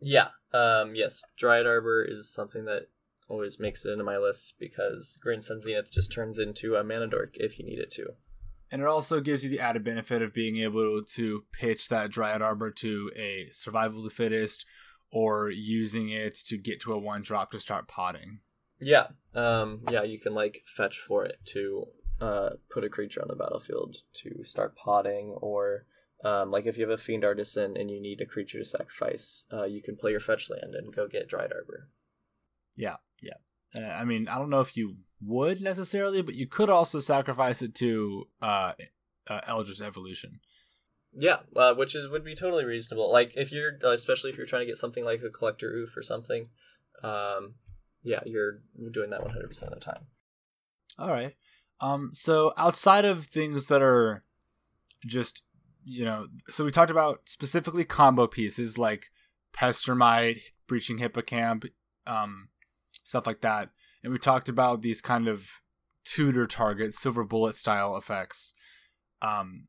Yeah. 0.00 0.28
Um. 0.52 0.94
Yes. 0.94 1.22
Dryad 1.38 1.66
Arbor 1.66 2.04
is 2.04 2.32
something 2.32 2.64
that 2.64 2.88
always 3.28 3.58
makes 3.58 3.84
it 3.84 3.90
into 3.90 4.04
my 4.04 4.18
lists 4.18 4.52
because 4.52 5.18
Green 5.22 5.42
Sun 5.42 5.60
Zenith 5.60 5.92
just 5.92 6.12
turns 6.12 6.38
into 6.38 6.74
a 6.74 6.84
mana 6.84 7.06
dork 7.06 7.36
if 7.36 7.58
you 7.58 7.64
need 7.64 7.78
it 7.78 7.90
to. 7.92 8.14
And 8.70 8.82
it 8.82 8.88
also 8.88 9.20
gives 9.20 9.44
you 9.44 9.50
the 9.50 9.60
added 9.60 9.84
benefit 9.84 10.22
of 10.22 10.34
being 10.34 10.56
able 10.56 11.02
to 11.14 11.44
pitch 11.52 11.88
that 11.88 12.10
Dryad 12.10 12.42
Arbor 12.42 12.72
to 12.72 13.12
a 13.16 13.48
survival 13.52 14.02
the 14.02 14.10
fittest 14.10 14.66
or 15.12 15.50
using 15.50 16.08
it 16.08 16.34
to 16.46 16.58
get 16.58 16.80
to 16.80 16.92
a 16.92 16.98
one 16.98 17.22
drop 17.22 17.52
to 17.52 17.60
start 17.60 17.86
potting. 17.86 18.40
Yeah. 18.80 19.06
Um. 19.34 19.84
Yeah. 19.90 20.02
You 20.02 20.18
can 20.18 20.34
like 20.34 20.62
fetch 20.76 20.98
for 20.98 21.24
it 21.24 21.38
to 21.52 21.86
uh 22.20 22.50
put 22.70 22.84
a 22.84 22.88
creature 22.88 23.22
on 23.22 23.28
the 23.28 23.36
battlefield 23.36 23.98
to 24.14 24.44
start 24.44 24.76
potting 24.76 25.36
or. 25.40 25.86
Um, 26.24 26.50
like 26.50 26.64
if 26.64 26.78
you 26.78 26.88
have 26.88 26.98
a 26.98 27.00
fiend 27.00 27.26
artisan 27.26 27.76
and 27.76 27.90
you 27.90 28.00
need 28.00 28.22
a 28.22 28.26
creature 28.26 28.58
to 28.58 28.64
sacrifice, 28.64 29.44
uh, 29.52 29.64
you 29.64 29.82
can 29.82 29.96
play 29.96 30.12
your 30.12 30.18
fetch 30.18 30.48
land 30.48 30.74
and 30.74 30.92
go 30.92 31.06
get 31.06 31.28
Dryad 31.28 31.52
Arbor. 31.52 31.90
Yeah, 32.74 32.96
yeah. 33.20 33.34
Uh, 33.74 33.92
I 33.92 34.04
mean, 34.04 34.26
I 34.26 34.38
don't 34.38 34.48
know 34.48 34.62
if 34.62 34.78
you 34.78 34.96
would 35.20 35.60
necessarily, 35.60 36.22
but 36.22 36.34
you 36.34 36.46
could 36.46 36.70
also 36.70 37.00
sacrifice 37.00 37.62
it 37.62 37.74
to 37.76 38.28
uh, 38.40 38.72
uh 39.28 39.40
Eldritch 39.46 39.80
Evolution. 39.80 40.40
Yeah, 41.18 41.38
uh, 41.54 41.74
which 41.74 41.94
is 41.94 42.08
would 42.08 42.24
be 42.24 42.34
totally 42.34 42.64
reasonable. 42.64 43.10
Like 43.10 43.32
if 43.36 43.50
you're, 43.50 43.78
uh, 43.82 43.90
especially 43.90 44.30
if 44.30 44.36
you're 44.36 44.46
trying 44.46 44.62
to 44.62 44.66
get 44.66 44.76
something 44.76 45.04
like 45.04 45.22
a 45.22 45.30
collector 45.30 45.70
ouphe 45.70 45.96
or 45.96 46.02
something, 46.02 46.50
um, 47.02 47.54
yeah, 48.02 48.20
you're 48.26 48.60
doing 48.90 49.10
that 49.10 49.22
100 49.22 49.48
percent 49.48 49.72
of 49.72 49.78
the 49.78 49.84
time. 49.84 50.06
All 50.98 51.10
right. 51.10 51.34
Um. 51.80 52.10
So 52.12 52.52
outside 52.56 53.04
of 53.04 53.26
things 53.26 53.66
that 53.66 53.82
are 53.82 54.24
just 55.04 55.42
you 55.88 56.04
know, 56.04 56.26
so 56.50 56.64
we 56.64 56.72
talked 56.72 56.90
about 56.90 57.20
specifically 57.26 57.84
combo 57.84 58.26
pieces 58.26 58.76
like 58.76 59.06
Pestermite, 59.56 60.40
Breaching 60.66 60.98
Hippocamp, 60.98 61.70
um, 62.06 62.48
stuff 63.04 63.24
like 63.24 63.40
that. 63.42 63.70
And 64.02 64.12
we 64.12 64.18
talked 64.18 64.48
about 64.48 64.82
these 64.82 65.00
kind 65.00 65.28
of 65.28 65.62
tutor 66.04 66.46
target, 66.48 66.92
silver 66.92 67.22
bullet 67.22 67.54
style 67.54 67.96
effects. 67.96 68.52
Um, 69.22 69.68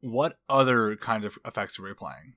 what 0.00 0.38
other 0.48 0.94
kind 0.96 1.24
of 1.24 1.36
effects 1.44 1.78
are 1.78 1.82
we 1.82 1.90
applying? 1.90 2.34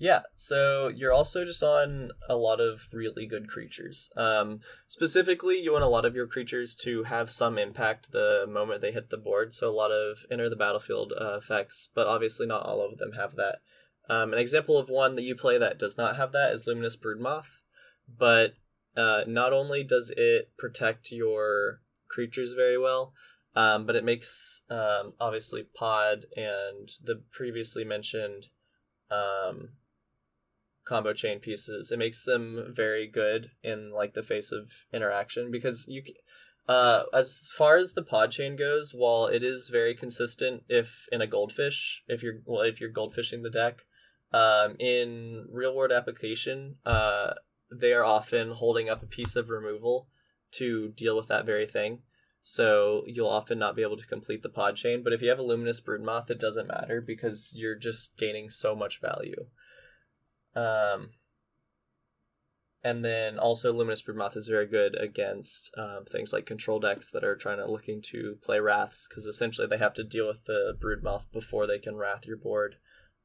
Yeah, 0.00 0.20
so 0.32 0.86
you're 0.86 1.12
also 1.12 1.44
just 1.44 1.60
on 1.60 2.12
a 2.28 2.36
lot 2.36 2.60
of 2.60 2.86
really 2.92 3.26
good 3.26 3.48
creatures. 3.48 4.10
Um, 4.16 4.60
specifically, 4.86 5.60
you 5.60 5.72
want 5.72 5.82
a 5.82 5.88
lot 5.88 6.04
of 6.04 6.14
your 6.14 6.28
creatures 6.28 6.76
to 6.84 7.02
have 7.02 7.32
some 7.32 7.58
impact 7.58 8.12
the 8.12 8.46
moment 8.48 8.80
they 8.80 8.92
hit 8.92 9.10
the 9.10 9.16
board. 9.16 9.54
So 9.54 9.68
a 9.68 9.74
lot 9.74 9.90
of 9.90 10.18
enter 10.30 10.48
the 10.48 10.54
battlefield 10.54 11.12
uh, 11.20 11.36
effects, 11.38 11.90
but 11.92 12.06
obviously 12.06 12.46
not 12.46 12.64
all 12.64 12.80
of 12.80 12.98
them 12.98 13.14
have 13.18 13.34
that. 13.34 13.56
Um, 14.08 14.32
an 14.32 14.38
example 14.38 14.78
of 14.78 14.88
one 14.88 15.16
that 15.16 15.24
you 15.24 15.34
play 15.34 15.58
that 15.58 15.80
does 15.80 15.98
not 15.98 16.16
have 16.16 16.30
that 16.30 16.52
is 16.52 16.64
Luminous 16.64 16.96
Broodmoth, 16.96 17.62
but 18.08 18.54
uh, 18.96 19.22
not 19.26 19.52
only 19.52 19.82
does 19.82 20.12
it 20.16 20.52
protect 20.56 21.10
your 21.10 21.80
creatures 22.08 22.52
very 22.52 22.78
well, 22.78 23.14
um, 23.56 23.84
but 23.84 23.96
it 23.96 24.04
makes 24.04 24.62
um, 24.70 25.14
obviously 25.18 25.64
Pod 25.64 26.26
and 26.36 26.88
the 27.02 27.20
previously 27.32 27.82
mentioned 27.82 28.46
um, 29.10 29.70
combo 30.88 31.12
chain 31.12 31.38
pieces. 31.38 31.92
It 31.92 31.98
makes 31.98 32.24
them 32.24 32.72
very 32.74 33.06
good 33.06 33.50
in 33.62 33.92
like 33.92 34.14
the 34.14 34.22
face 34.22 34.50
of 34.52 34.86
interaction 34.92 35.50
because 35.50 35.86
you 35.88 36.02
uh 36.68 37.02
as 37.12 37.50
far 37.56 37.78
as 37.78 37.92
the 37.92 38.02
pod 38.02 38.30
chain 38.30 38.56
goes, 38.56 38.92
while 38.94 39.26
it 39.26 39.42
is 39.42 39.68
very 39.68 39.94
consistent 39.94 40.62
if 40.68 41.06
in 41.12 41.20
a 41.20 41.26
goldfish, 41.26 42.02
if 42.08 42.22
you're 42.22 42.40
well, 42.46 42.62
if 42.62 42.80
you're 42.80 42.92
goldfishing 42.92 43.42
the 43.42 43.50
deck, 43.50 43.84
um 44.32 44.76
in 44.78 45.46
real 45.52 45.74
world 45.74 45.92
application, 45.92 46.76
uh 46.86 47.34
they 47.70 47.92
are 47.92 48.04
often 48.04 48.50
holding 48.52 48.88
up 48.88 49.02
a 49.02 49.06
piece 49.06 49.36
of 49.36 49.50
removal 49.50 50.08
to 50.50 50.88
deal 50.96 51.14
with 51.16 51.28
that 51.28 51.44
very 51.44 51.66
thing. 51.66 52.00
So 52.40 53.02
you'll 53.06 53.28
often 53.28 53.58
not 53.58 53.76
be 53.76 53.82
able 53.82 53.98
to 53.98 54.06
complete 54.06 54.42
the 54.42 54.48
pod 54.48 54.76
chain, 54.76 55.02
but 55.02 55.12
if 55.12 55.20
you 55.20 55.28
have 55.28 55.38
a 55.38 55.42
luminous 55.42 55.80
broodmoth, 55.82 56.30
it 56.30 56.40
doesn't 56.40 56.68
matter 56.68 57.02
because 57.02 57.52
you're 57.54 57.74
just 57.74 58.16
gaining 58.16 58.48
so 58.48 58.74
much 58.74 59.00
value. 59.02 59.46
Um, 60.58 61.10
and 62.84 63.04
then 63.04 63.38
also 63.38 63.72
Luminous 63.72 64.02
Broodmoth 64.02 64.36
is 64.36 64.48
very 64.48 64.66
good 64.66 64.96
against 65.00 65.70
um, 65.76 66.04
things 66.04 66.32
like 66.32 66.46
control 66.46 66.78
decks 66.78 67.10
that 67.10 67.24
are 67.24 67.36
trying 67.36 67.58
to 67.58 67.70
looking 67.70 68.00
to 68.06 68.38
play 68.42 68.60
wraths 68.60 69.06
because 69.08 69.26
essentially 69.26 69.66
they 69.66 69.78
have 69.78 69.94
to 69.94 70.04
deal 70.04 70.26
with 70.26 70.44
the 70.44 70.76
Broodmoth 70.80 71.30
before 71.32 71.66
they 71.66 71.78
can 71.78 71.96
wrath 71.96 72.26
your 72.26 72.36
board. 72.36 72.76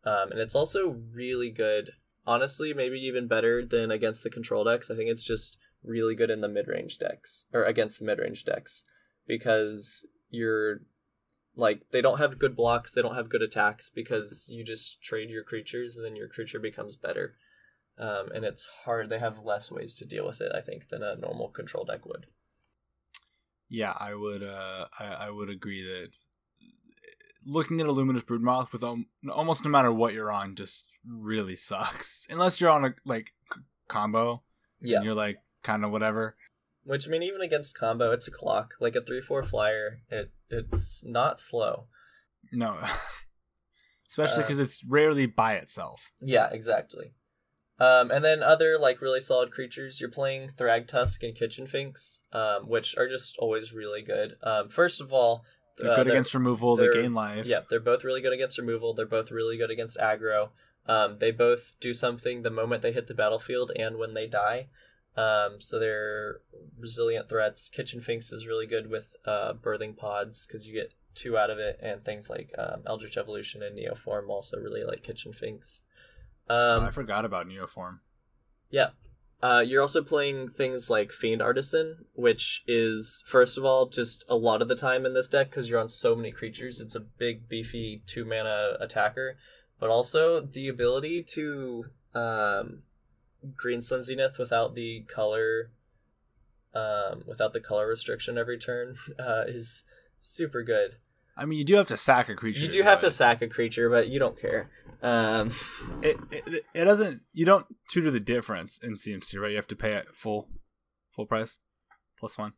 Um, 0.05 0.31
and 0.31 0.39
it's 0.39 0.55
also 0.55 0.97
really 1.13 1.49
good, 1.49 1.91
honestly, 2.25 2.73
maybe 2.73 2.97
even 2.99 3.27
better 3.27 3.63
than 3.63 3.91
against 3.91 4.23
the 4.23 4.29
control 4.29 4.63
decks. 4.63 4.89
I 4.89 4.95
think 4.95 5.09
it's 5.09 5.23
just 5.23 5.57
really 5.83 6.15
good 6.15 6.31
in 6.31 6.41
the 6.41 6.47
mid 6.47 6.67
range 6.67 6.97
decks 6.97 7.45
or 7.53 7.63
against 7.63 7.99
the 7.99 8.05
mid 8.05 8.19
range 8.19 8.45
decks 8.45 8.83
because 9.27 10.05
you're 10.29 10.81
like 11.55 11.83
they 11.91 12.01
don't 12.01 12.19
have 12.19 12.39
good 12.39 12.55
blocks, 12.55 12.91
they 12.91 13.01
don't 13.01 13.15
have 13.15 13.29
good 13.29 13.41
attacks 13.41 13.89
because 13.89 14.49
you 14.51 14.63
just 14.63 15.03
trade 15.03 15.29
your 15.29 15.43
creatures 15.43 15.95
and 15.95 16.05
then 16.05 16.15
your 16.15 16.27
creature 16.27 16.59
becomes 16.59 16.95
better. 16.95 17.35
Um, 17.97 18.31
and 18.33 18.43
it's 18.43 18.67
hard. 18.85 19.09
They 19.09 19.19
have 19.19 19.43
less 19.43 19.71
ways 19.71 19.95
to 19.97 20.05
deal 20.05 20.25
with 20.25 20.41
it, 20.41 20.51
I 20.53 20.61
think, 20.61 20.89
than 20.89 21.03
a 21.03 21.15
normal 21.15 21.49
control 21.49 21.85
deck 21.85 22.05
would. 22.05 22.25
Yeah, 23.69 23.93
I 23.97 24.15
would. 24.15 24.43
Uh, 24.43 24.87
I, 24.99 25.05
I 25.05 25.29
would 25.29 25.49
agree 25.49 25.83
that 25.83 26.15
looking 27.45 27.81
at 27.81 27.87
a 27.87 27.91
luminous 27.91 28.23
broodmoth 28.23 28.71
with 28.71 28.83
um, 28.83 29.07
almost 29.31 29.63
no 29.63 29.69
matter 29.69 29.91
what 29.91 30.13
you're 30.13 30.31
on 30.31 30.55
just 30.55 30.91
really 31.05 31.55
sucks. 31.55 32.25
Unless 32.29 32.59
you're 32.59 32.69
on 32.69 32.85
a 32.85 32.95
like 33.05 33.33
c- 33.53 33.61
combo, 33.87 34.43
yeah, 34.81 35.01
you're 35.01 35.15
like 35.15 35.39
kind 35.63 35.85
of 35.85 35.91
whatever. 35.91 36.35
Which 36.85 37.07
I 37.07 37.11
mean, 37.11 37.23
even 37.23 37.41
against 37.41 37.77
combo, 37.77 38.11
it's 38.11 38.27
a 38.27 38.31
clock. 38.31 38.73
Like 38.79 38.95
a 38.95 39.01
three 39.01 39.21
four 39.21 39.43
flyer, 39.43 40.01
it 40.09 40.31
it's 40.49 41.05
not 41.05 41.39
slow. 41.39 41.87
No, 42.51 42.77
especially 44.09 44.43
because 44.43 44.59
uh, 44.59 44.63
it's 44.63 44.83
rarely 44.83 45.25
by 45.25 45.55
itself. 45.55 46.11
Yeah, 46.21 46.49
exactly. 46.51 47.13
Um, 47.79 48.11
and 48.11 48.23
then 48.23 48.43
other 48.43 48.77
like 48.79 49.01
really 49.01 49.19
solid 49.19 49.51
creatures, 49.51 49.99
you're 49.99 50.09
playing 50.09 50.49
Thragtusk 50.49 51.23
and 51.23 51.35
Kitchen 51.35 51.67
Finks, 51.67 52.21
um, 52.31 52.67
which 52.67 52.95
are 52.97 53.07
just 53.07 53.37
always 53.39 53.73
really 53.73 54.01
good. 54.01 54.35
Um, 54.43 54.69
first 54.69 55.01
of 55.01 55.11
all, 55.11 55.43
they're 55.77 55.91
uh, 55.91 55.95
good 55.95 56.07
they're, 56.07 56.13
against 56.13 56.33
removal. 56.33 56.75
They 56.75 56.93
gain 56.93 57.13
life. 57.13 57.45
Yeah, 57.45 57.61
they're 57.69 57.79
both 57.79 58.03
really 58.03 58.21
good 58.21 58.33
against 58.33 58.57
removal. 58.59 58.93
They're 58.93 59.05
both 59.05 59.31
really 59.31 59.57
good 59.57 59.71
against 59.71 59.97
aggro. 59.97 60.49
Um, 60.85 61.17
they 61.19 61.31
both 61.31 61.73
do 61.79 61.93
something 61.93 62.41
the 62.41 62.49
moment 62.49 62.81
they 62.81 62.91
hit 62.91 63.07
the 63.07 63.13
battlefield 63.13 63.71
and 63.75 63.97
when 63.97 64.13
they 64.13 64.27
die. 64.27 64.67
Um, 65.15 65.59
so 65.59 65.79
they're 65.79 66.37
resilient 66.79 67.29
threats. 67.29 67.69
Kitchen 67.69 68.01
Finks 68.01 68.31
is 68.31 68.47
really 68.47 68.65
good 68.65 68.89
with 68.89 69.15
uh, 69.25 69.53
birthing 69.53 69.95
pods 69.95 70.47
because 70.47 70.67
you 70.67 70.73
get 70.73 70.93
two 71.13 71.37
out 71.37 71.51
of 71.51 71.59
it, 71.59 71.79
and 71.81 72.03
things 72.03 72.29
like 72.29 72.51
um, 72.57 72.81
Eldritch 72.87 73.17
Evolution 73.17 73.61
and 73.61 73.77
Neoform 73.77 74.29
also 74.29 74.57
really 74.57 74.83
like 74.83 75.03
Kitchen 75.03 75.31
Finks. 75.31 75.83
Um, 76.49 76.83
oh, 76.83 76.85
I 76.87 76.91
forgot 76.91 77.25
about 77.25 77.47
Neoform. 77.47 77.99
Yeah. 78.69 78.89
Uh, 79.41 79.59
you're 79.59 79.81
also 79.81 80.01
playing 80.01 80.47
things 80.47 80.89
like 80.89 81.11
Fiend 81.11 81.41
Artisan, 81.41 82.05
which 82.13 82.63
is, 82.65 83.23
first 83.27 83.57
of 83.57 83.65
all, 83.65 83.87
just 83.87 84.23
a 84.29 84.35
lot 84.35 84.61
of 84.61 84.69
the 84.69 84.75
time 84.75 85.05
in 85.05 85.13
this 85.13 85.27
deck 85.27 85.49
because 85.49 85.69
you're 85.69 85.81
on 85.81 85.89
so 85.89 86.15
many 86.15 86.31
creatures. 86.31 86.79
It's 86.79 86.95
a 86.95 87.01
big, 87.01 87.49
beefy 87.49 88.03
two 88.07 88.23
mana 88.23 88.77
attacker, 88.79 89.35
but 89.81 89.89
also 89.89 90.39
the 90.39 90.69
ability 90.69 91.23
to 91.33 91.85
um, 92.15 92.83
Green 93.55 93.81
Sun 93.81 94.03
Zenith 94.03 94.37
without 94.37 94.75
the 94.75 95.01
color 95.01 95.71
um, 96.73 97.23
without 97.27 97.53
the 97.53 97.59
color 97.59 97.87
restriction 97.87 98.37
every 98.37 98.57
turn 98.57 98.95
uh, 99.19 99.43
is 99.47 99.83
super 100.17 100.63
good. 100.63 100.95
I 101.35 101.45
mean, 101.45 101.57
you 101.57 101.65
do 101.65 101.75
have 101.75 101.87
to 101.87 101.97
sack 101.97 102.29
a 102.29 102.35
creature. 102.35 102.59
You 102.61 102.67
do 102.67 102.83
have 102.83 102.99
to 102.99 103.09
sack 103.09 103.41
a 103.41 103.47
creature, 103.47 103.89
but 103.89 104.07
you 104.07 104.19
don't 104.19 104.39
care. 104.39 104.69
Um, 105.01 105.51
it, 106.03 106.17
it, 106.31 106.65
it 106.73 106.85
doesn't. 106.85 107.21
You 107.31 107.45
don't 107.45 107.65
tutor 107.89 108.11
the 108.11 108.19
difference 108.19 108.77
in 108.77 108.93
CMC, 108.93 109.39
right? 109.39 109.51
You 109.51 109.55
have 109.55 109.67
to 109.67 109.75
pay 109.75 109.93
it 109.93 110.07
full 110.13 110.49
full 111.11 111.25
price 111.25 111.59
plus 112.19 112.37
one. 112.37 112.53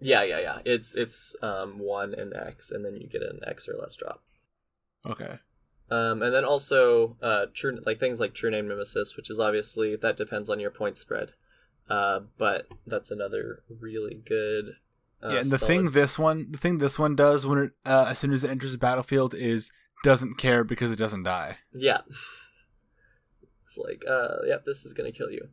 Yeah, 0.00 0.22
yeah, 0.22 0.38
yeah. 0.38 0.58
It's 0.64 0.94
it's 0.94 1.34
um, 1.42 1.78
one 1.78 2.14
and 2.14 2.34
X, 2.34 2.70
and 2.70 2.84
then 2.84 2.96
you 2.96 3.08
get 3.08 3.22
an 3.22 3.40
X 3.46 3.68
or 3.68 3.76
less 3.80 3.96
drop. 3.96 4.22
Okay. 5.06 5.38
Um, 5.90 6.22
and 6.22 6.34
then 6.34 6.44
also 6.44 7.16
uh, 7.22 7.46
true 7.54 7.80
like 7.86 7.98
things 7.98 8.20
like 8.20 8.34
True 8.34 8.50
Name 8.50 8.68
Nemesis, 8.68 9.16
which 9.16 9.30
is 9.30 9.40
obviously 9.40 9.96
that 9.96 10.16
depends 10.16 10.50
on 10.50 10.60
your 10.60 10.70
point 10.70 10.98
spread. 10.98 11.32
Uh, 11.88 12.20
but 12.36 12.66
that's 12.86 13.10
another 13.10 13.62
really 13.80 14.20
good. 14.26 14.76
Uh, 15.22 15.30
yeah, 15.30 15.38
and 15.38 15.50
the 15.50 15.58
solid... 15.58 15.66
thing 15.66 15.90
this 15.90 16.18
one, 16.18 16.48
the 16.50 16.58
thing 16.58 16.78
this 16.78 16.98
one 16.98 17.16
does 17.16 17.46
when 17.46 17.58
it 17.58 17.70
uh, 17.86 18.06
as 18.08 18.18
soon 18.18 18.32
as 18.32 18.44
it 18.44 18.50
enters 18.50 18.72
the 18.72 18.78
battlefield 18.78 19.34
is 19.34 19.72
doesn't 20.04 20.36
care 20.36 20.62
because 20.62 20.92
it 20.92 20.98
doesn't 20.98 21.22
die. 21.22 21.58
Yeah, 21.72 22.00
it's 23.64 23.78
like, 23.78 24.04
uh, 24.08 24.44
yep, 24.46 24.64
this 24.66 24.84
is 24.84 24.92
gonna 24.92 25.12
kill 25.12 25.30
you. 25.30 25.48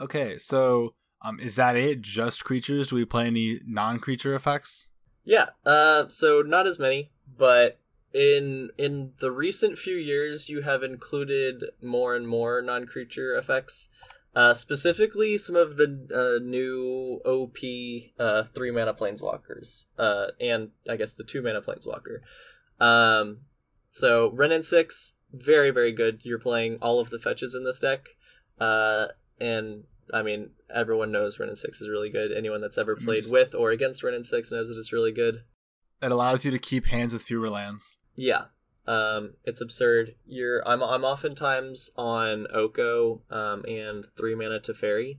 Okay, 0.00 0.38
so 0.38 0.94
um, 1.22 1.40
is 1.40 1.56
that 1.56 1.76
it? 1.76 2.00
Just 2.00 2.44
creatures? 2.44 2.88
Do 2.88 2.96
we 2.96 3.04
play 3.04 3.26
any 3.26 3.58
non-creature 3.66 4.34
effects? 4.34 4.86
Yeah, 5.24 5.50
uh, 5.66 6.08
so 6.08 6.42
not 6.42 6.66
as 6.66 6.78
many, 6.78 7.10
but 7.36 7.78
in 8.12 8.70
in 8.76 9.12
the 9.18 9.30
recent 9.30 9.78
few 9.78 9.96
years, 9.96 10.48
you 10.48 10.62
have 10.62 10.82
included 10.82 11.64
more 11.82 12.14
and 12.14 12.28
more 12.28 12.60
non-creature 12.62 13.34
effects. 13.36 13.88
Uh, 14.34 14.54
specifically, 14.54 15.36
some 15.36 15.56
of 15.56 15.76
the 15.76 15.84
uh, 16.14 16.42
new 16.42 17.20
OP 17.24 17.56
uh, 18.18 18.44
three 18.54 18.70
mana 18.70 18.94
planeswalkers, 18.94 19.86
uh, 19.98 20.28
and 20.40 20.70
I 20.88 20.96
guess 20.96 21.14
the 21.14 21.24
two 21.24 21.42
mana 21.42 21.60
planeswalker. 21.60 22.20
Um, 22.80 23.40
so 23.90 24.30
and 24.52 24.64
Six, 24.64 25.14
very 25.32 25.70
very 25.70 25.92
good. 25.92 26.20
You're 26.24 26.38
playing 26.38 26.78
all 26.80 26.98
of 26.98 27.10
the 27.10 27.18
fetches 27.18 27.54
in 27.54 27.64
this 27.64 27.80
deck, 27.80 28.08
uh, 28.58 29.08
and 29.38 29.84
I 30.12 30.22
mean 30.22 30.50
everyone 30.74 31.12
knows 31.12 31.38
and 31.48 31.58
Six 31.58 31.80
is 31.80 31.90
really 31.90 32.10
good. 32.10 32.32
Anyone 32.32 32.62
that's 32.62 32.78
ever 32.78 32.96
played 32.96 33.22
Just- 33.24 33.32
with 33.32 33.54
or 33.54 33.70
against 33.70 34.02
and 34.14 34.24
Six 34.24 34.50
knows 34.50 34.68
that 34.68 34.78
it's 34.78 34.92
really 34.92 35.12
good. 35.12 35.44
It 36.00 36.10
allows 36.10 36.44
you 36.44 36.50
to 36.50 36.58
keep 36.58 36.86
hands 36.86 37.12
with 37.12 37.22
fewer 37.22 37.48
lands. 37.48 37.96
Yeah. 38.16 38.44
Um, 38.86 39.34
it's 39.44 39.60
absurd. 39.60 40.14
You're 40.26 40.66
I'm 40.66 40.82
I'm 40.82 41.04
oftentimes 41.04 41.90
on 41.96 42.46
Oko 42.52 43.22
um, 43.30 43.64
and 43.66 44.06
three 44.16 44.34
mana 44.34 44.58
Teferi. 44.58 45.18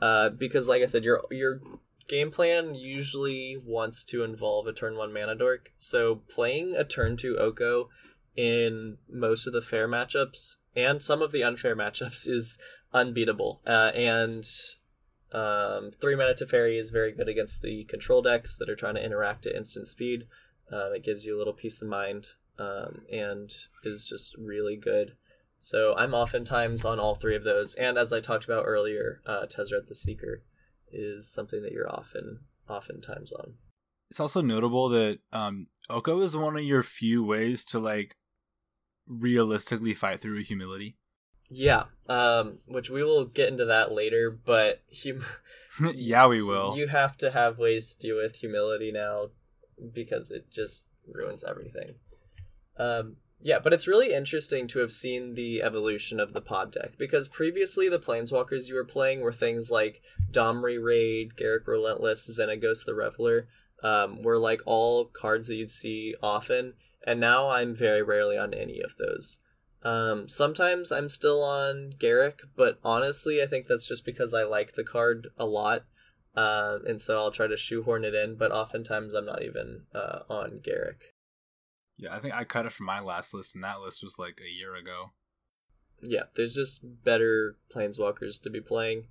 Uh, 0.00 0.28
because 0.30 0.68
like 0.68 0.82
I 0.82 0.86
said, 0.86 1.04
your 1.04 1.22
your 1.30 1.60
game 2.08 2.30
plan 2.30 2.74
usually 2.74 3.56
wants 3.64 4.04
to 4.04 4.22
involve 4.22 4.66
a 4.66 4.72
turn 4.72 4.96
one 4.96 5.12
mana 5.12 5.34
dork. 5.34 5.72
So 5.78 6.22
playing 6.28 6.76
a 6.76 6.84
turn 6.84 7.16
two 7.16 7.36
Oko 7.38 7.88
in 8.36 8.98
most 9.10 9.46
of 9.46 9.52
the 9.52 9.62
fair 9.62 9.88
matchups 9.88 10.56
and 10.74 11.02
some 11.02 11.22
of 11.22 11.32
the 11.32 11.42
unfair 11.42 11.76
matchups 11.82 12.28
is 12.28 12.58
unbeatable. 12.92 13.62
Uh, 13.66 13.90
and 13.94 14.44
um, 15.32 15.90
three 16.00 16.14
mana 16.14 16.34
to 16.34 16.44
Teferi 16.44 16.78
is 16.78 16.90
very 16.90 17.12
good 17.12 17.28
against 17.28 17.62
the 17.62 17.84
control 17.84 18.22
decks 18.22 18.56
that 18.58 18.70
are 18.70 18.76
trying 18.76 18.94
to 18.94 19.04
interact 19.04 19.46
at 19.46 19.56
instant 19.56 19.88
speed. 19.88 20.26
Um, 20.72 20.94
it 20.94 21.04
gives 21.04 21.24
you 21.24 21.36
a 21.36 21.38
little 21.38 21.52
peace 21.52 21.82
of 21.82 21.88
mind 21.88 22.28
um, 22.58 23.02
and 23.12 23.52
is 23.84 24.08
just 24.08 24.34
really 24.38 24.76
good. 24.76 25.12
So 25.58 25.94
I'm 25.96 26.14
oftentimes 26.14 26.84
on 26.84 26.98
all 26.98 27.14
three 27.14 27.36
of 27.36 27.44
those. 27.44 27.74
And 27.74 27.96
as 27.96 28.12
I 28.12 28.20
talked 28.20 28.44
about 28.44 28.64
earlier, 28.66 29.20
uh, 29.26 29.46
Tezzeret 29.46 29.86
the 29.86 29.94
Seeker 29.94 30.42
is 30.90 31.30
something 31.30 31.62
that 31.62 31.72
you're 31.72 31.90
often 31.90 32.40
oftentimes 32.68 33.32
on. 33.32 33.54
It's 34.10 34.20
also 34.20 34.42
notable 34.42 34.88
that 34.90 35.20
um, 35.32 35.68
Oko 35.88 36.20
is 36.20 36.36
one 36.36 36.56
of 36.56 36.64
your 36.64 36.82
few 36.82 37.24
ways 37.24 37.64
to 37.66 37.78
like 37.78 38.16
realistically 39.06 39.94
fight 39.94 40.20
through 40.20 40.42
humility. 40.42 40.96
Yeah, 41.48 41.84
um, 42.08 42.58
which 42.66 42.88
we 42.88 43.02
will 43.02 43.26
get 43.26 43.48
into 43.48 43.66
that 43.66 43.92
later, 43.92 44.30
but 44.30 44.82
hum- 45.04 45.92
yeah, 45.94 46.26
we 46.26 46.42
will. 46.42 46.76
you 46.76 46.88
have 46.88 47.16
to 47.18 47.30
have 47.30 47.58
ways 47.58 47.92
to 47.92 47.98
deal 47.98 48.16
with 48.16 48.36
humility 48.36 48.90
now 48.90 49.28
because 49.92 50.30
it 50.30 50.50
just 50.50 50.88
ruins 51.06 51.44
everything. 51.44 51.94
Um, 52.78 53.16
yeah, 53.40 53.58
but 53.58 53.72
it's 53.72 53.88
really 53.88 54.12
interesting 54.14 54.68
to 54.68 54.78
have 54.78 54.92
seen 54.92 55.34
the 55.34 55.62
evolution 55.62 56.20
of 56.20 56.32
the 56.32 56.40
pod 56.40 56.72
deck 56.72 56.92
because 56.96 57.26
previously 57.26 57.88
the 57.88 57.98
planeswalkers 57.98 58.68
you 58.68 58.76
were 58.76 58.84
playing 58.84 59.20
were 59.20 59.32
things 59.32 59.70
like 59.70 60.00
Domri 60.30 60.82
Rade, 60.82 61.34
Garruk 61.36 61.66
Relentless, 61.66 62.30
Xenagos 62.30 62.84
the 62.84 62.94
Reveler, 62.94 63.48
um, 63.82 64.22
were 64.22 64.38
like 64.38 64.62
all 64.64 65.06
cards 65.06 65.48
that 65.48 65.56
you'd 65.56 65.68
see 65.68 66.14
often, 66.22 66.74
and 67.04 67.18
now 67.18 67.50
I'm 67.50 67.74
very 67.74 68.02
rarely 68.02 68.38
on 68.38 68.54
any 68.54 68.80
of 68.80 68.94
those. 68.96 69.38
Um, 69.82 70.28
sometimes 70.28 70.92
I'm 70.92 71.08
still 71.08 71.42
on 71.42 71.94
Garruk, 71.98 72.42
but 72.56 72.78
honestly, 72.84 73.42
I 73.42 73.46
think 73.46 73.66
that's 73.66 73.88
just 73.88 74.04
because 74.04 74.32
I 74.32 74.44
like 74.44 74.74
the 74.74 74.84
card 74.84 75.28
a 75.36 75.46
lot, 75.46 75.84
um, 76.34 76.82
and 76.86 77.00
so 77.00 77.18
I'll 77.18 77.30
try 77.30 77.46
to 77.46 77.56
shoehorn 77.56 78.04
it 78.04 78.14
in. 78.14 78.36
But 78.36 78.52
oftentimes, 78.52 79.14
I'm 79.14 79.26
not 79.26 79.42
even 79.42 79.82
uh, 79.94 80.20
on 80.28 80.60
Garruk. 80.60 81.02
yeah, 81.96 82.14
I 82.14 82.18
think 82.18 82.34
I 82.34 82.44
cut 82.44 82.66
it 82.66 82.72
from 82.72 82.86
my 82.86 83.00
last 83.00 83.34
list, 83.34 83.54
and 83.54 83.64
that 83.64 83.80
list 83.80 84.02
was 84.02 84.18
like 84.18 84.40
a 84.40 84.50
year 84.50 84.74
ago. 84.74 85.10
Yeah, 86.00 86.24
there's 86.34 86.54
just 86.54 86.80
better 87.04 87.56
planeswalkers 87.72 88.40
to 88.42 88.50
be 88.50 88.60
playing, 88.60 89.06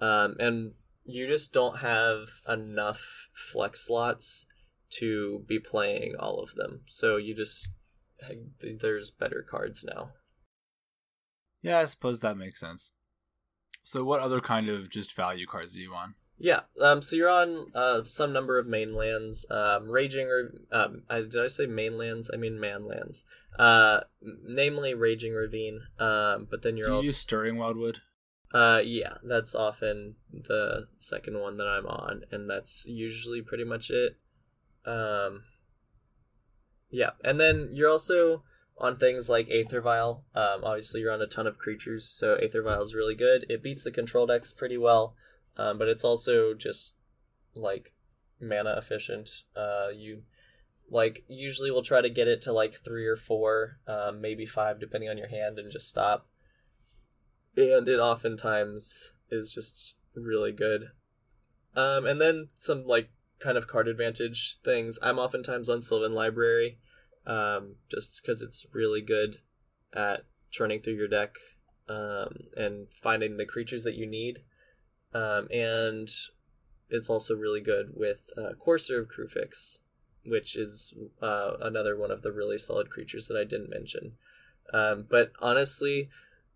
um, 0.00 0.36
and 0.38 0.72
you 1.04 1.26
just 1.26 1.52
don't 1.52 1.78
have 1.78 2.28
enough 2.48 3.28
flex 3.34 3.86
slots 3.86 4.46
to 4.90 5.44
be 5.48 5.58
playing 5.58 6.14
all 6.18 6.40
of 6.40 6.54
them. 6.54 6.82
So 6.86 7.16
you 7.16 7.34
just 7.34 7.68
there's 8.60 9.10
better 9.10 9.44
cards 9.48 9.84
now. 9.84 10.10
Yeah, 11.62 11.78
I 11.80 11.84
suppose 11.84 12.20
that 12.20 12.36
makes 12.36 12.60
sense. 12.60 12.92
So, 13.82 14.04
what 14.04 14.20
other 14.20 14.40
kind 14.40 14.68
of 14.68 14.90
just 14.90 15.14
value 15.14 15.46
cards 15.46 15.74
do 15.74 15.80
you 15.80 15.94
on? 15.94 16.14
Yeah, 16.38 16.60
um, 16.82 17.00
so 17.00 17.16
you're 17.16 17.30
on 17.30 17.72
uh, 17.74 18.04
some 18.04 18.32
number 18.32 18.58
of 18.58 18.66
mainlands. 18.66 19.46
Um, 19.50 19.88
Raging, 19.90 20.26
or 20.26 20.52
um, 20.70 21.02
I, 21.08 21.20
did 21.22 21.42
I 21.42 21.46
say 21.46 21.66
mainlands? 21.66 22.30
I 22.32 22.36
mean 22.36 22.58
manlands. 22.58 23.22
Uh, 23.58 24.00
namely 24.20 24.92
Raging 24.92 25.32
Ravine. 25.32 25.80
Um, 25.98 26.46
but 26.50 26.62
then 26.62 26.76
you're 26.76 26.86
Do 26.86 26.92
you 26.92 26.96
also 26.96 27.06
use 27.06 27.16
Stirring 27.16 27.56
Wildwood? 27.56 28.00
uh, 28.54 28.80
yeah, 28.84 29.14
that's 29.24 29.54
often 29.54 30.14
the 30.32 30.86
second 30.98 31.40
one 31.40 31.56
that 31.56 31.66
I'm 31.66 31.86
on, 31.86 32.22
and 32.30 32.48
that's 32.48 32.86
usually 32.86 33.42
pretty 33.42 33.64
much 33.64 33.90
it. 33.90 34.16
Um, 34.84 35.42
yeah, 36.90 37.10
and 37.24 37.40
then 37.40 37.70
you're 37.72 37.90
also 37.90 38.44
on 38.78 38.96
things 38.96 39.28
like 39.28 39.50
Aether 39.50 39.80
Vial. 39.80 40.24
Um, 40.34 40.62
obviously, 40.62 41.00
you're 41.00 41.12
on 41.12 41.22
a 41.22 41.26
ton 41.26 41.46
of 41.46 41.58
creatures, 41.58 42.08
so 42.08 42.34
Aether 42.36 42.62
Vial 42.62 42.82
is 42.82 42.94
really 42.94 43.14
good. 43.14 43.46
It 43.48 43.62
beats 43.62 43.84
the 43.84 43.90
control 43.90 44.26
decks 44.26 44.52
pretty 44.52 44.78
well, 44.78 45.16
um, 45.56 45.78
but 45.78 45.88
it's 45.88 46.04
also 46.04 46.54
just 46.54 46.94
like 47.54 47.92
mana 48.40 48.74
efficient. 48.76 49.30
Uh, 49.56 49.88
you 49.94 50.22
like 50.90 51.24
usually 51.28 51.70
will 51.70 51.82
try 51.82 52.00
to 52.00 52.10
get 52.10 52.28
it 52.28 52.42
to 52.42 52.52
like 52.52 52.74
three 52.74 53.06
or 53.06 53.16
four, 53.16 53.78
um, 53.86 54.20
maybe 54.20 54.46
five, 54.46 54.78
depending 54.78 55.10
on 55.10 55.18
your 55.18 55.28
hand, 55.28 55.58
and 55.58 55.70
just 55.70 55.88
stop. 55.88 56.28
And 57.56 57.88
it 57.88 57.98
oftentimes 57.98 59.12
is 59.30 59.52
just 59.52 59.96
really 60.14 60.52
good. 60.52 60.90
Um, 61.74 62.06
and 62.06 62.20
then 62.20 62.48
some 62.56 62.86
like 62.86 63.10
kind 63.38 63.58
of 63.58 63.66
card 63.66 63.88
advantage 63.88 64.58
things. 64.64 64.98
I'm 65.02 65.18
oftentimes 65.18 65.68
on 65.68 65.82
Sylvan 65.82 66.14
Library, 66.14 66.78
um, 67.26 67.76
just 67.90 68.22
because 68.22 68.42
it's 68.42 68.66
really 68.72 69.02
good 69.02 69.38
at 69.92 70.24
churning 70.50 70.80
through 70.80 70.94
your 70.94 71.08
deck 71.08 71.34
um, 71.88 72.46
and 72.56 72.86
finding 72.92 73.36
the 73.36 73.46
creatures 73.46 73.84
that 73.84 73.94
you 73.94 74.06
need. 74.06 74.40
Um, 75.16 75.48
and 75.50 76.10
it's 76.90 77.08
also 77.08 77.34
really 77.34 77.60
good 77.60 77.92
with 77.94 78.28
uh, 78.36 78.52
Courser 78.58 79.00
of 79.00 79.08
Kruphix, 79.08 79.78
which 80.26 80.56
is 80.56 80.92
uh, 81.22 81.52
another 81.60 81.96
one 81.96 82.10
of 82.10 82.22
the 82.22 82.32
really 82.32 82.58
solid 82.58 82.90
creatures 82.90 83.26
that 83.28 83.36
I 83.36 83.44
didn't 83.44 83.70
mention. 83.70 84.12
Um, 84.74 85.06
but 85.08 85.32
honestly, 85.40 86.10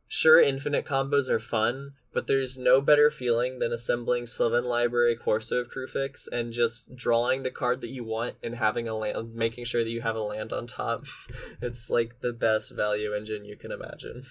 sure, 0.08 0.40
infinite 0.40 0.84
combos 0.84 1.30
are 1.30 1.38
fun, 1.38 1.92
but 2.12 2.26
there's 2.26 2.58
no 2.58 2.82
better 2.82 3.10
feeling 3.10 3.60
than 3.60 3.72
assembling 3.72 4.26
Sylvan 4.26 4.64
Library 4.64 5.16
Courser 5.16 5.60
of 5.60 5.70
Kruphix 5.70 6.28
and 6.30 6.52
just 6.52 6.94
drawing 6.94 7.42
the 7.42 7.50
card 7.50 7.80
that 7.80 7.90
you 7.90 8.04
want 8.04 8.34
and 8.42 8.56
having 8.56 8.88
a 8.88 8.94
land, 8.94 9.34
making 9.34 9.64
sure 9.64 9.84
that 9.84 9.90
you 9.90 10.02
have 10.02 10.16
a 10.16 10.20
land 10.20 10.52
on 10.52 10.66
top. 10.66 11.04
it's 11.62 11.88
like 11.88 12.20
the 12.20 12.34
best 12.34 12.76
value 12.76 13.14
engine 13.14 13.46
you 13.46 13.56
can 13.56 13.72
imagine. 13.72 14.24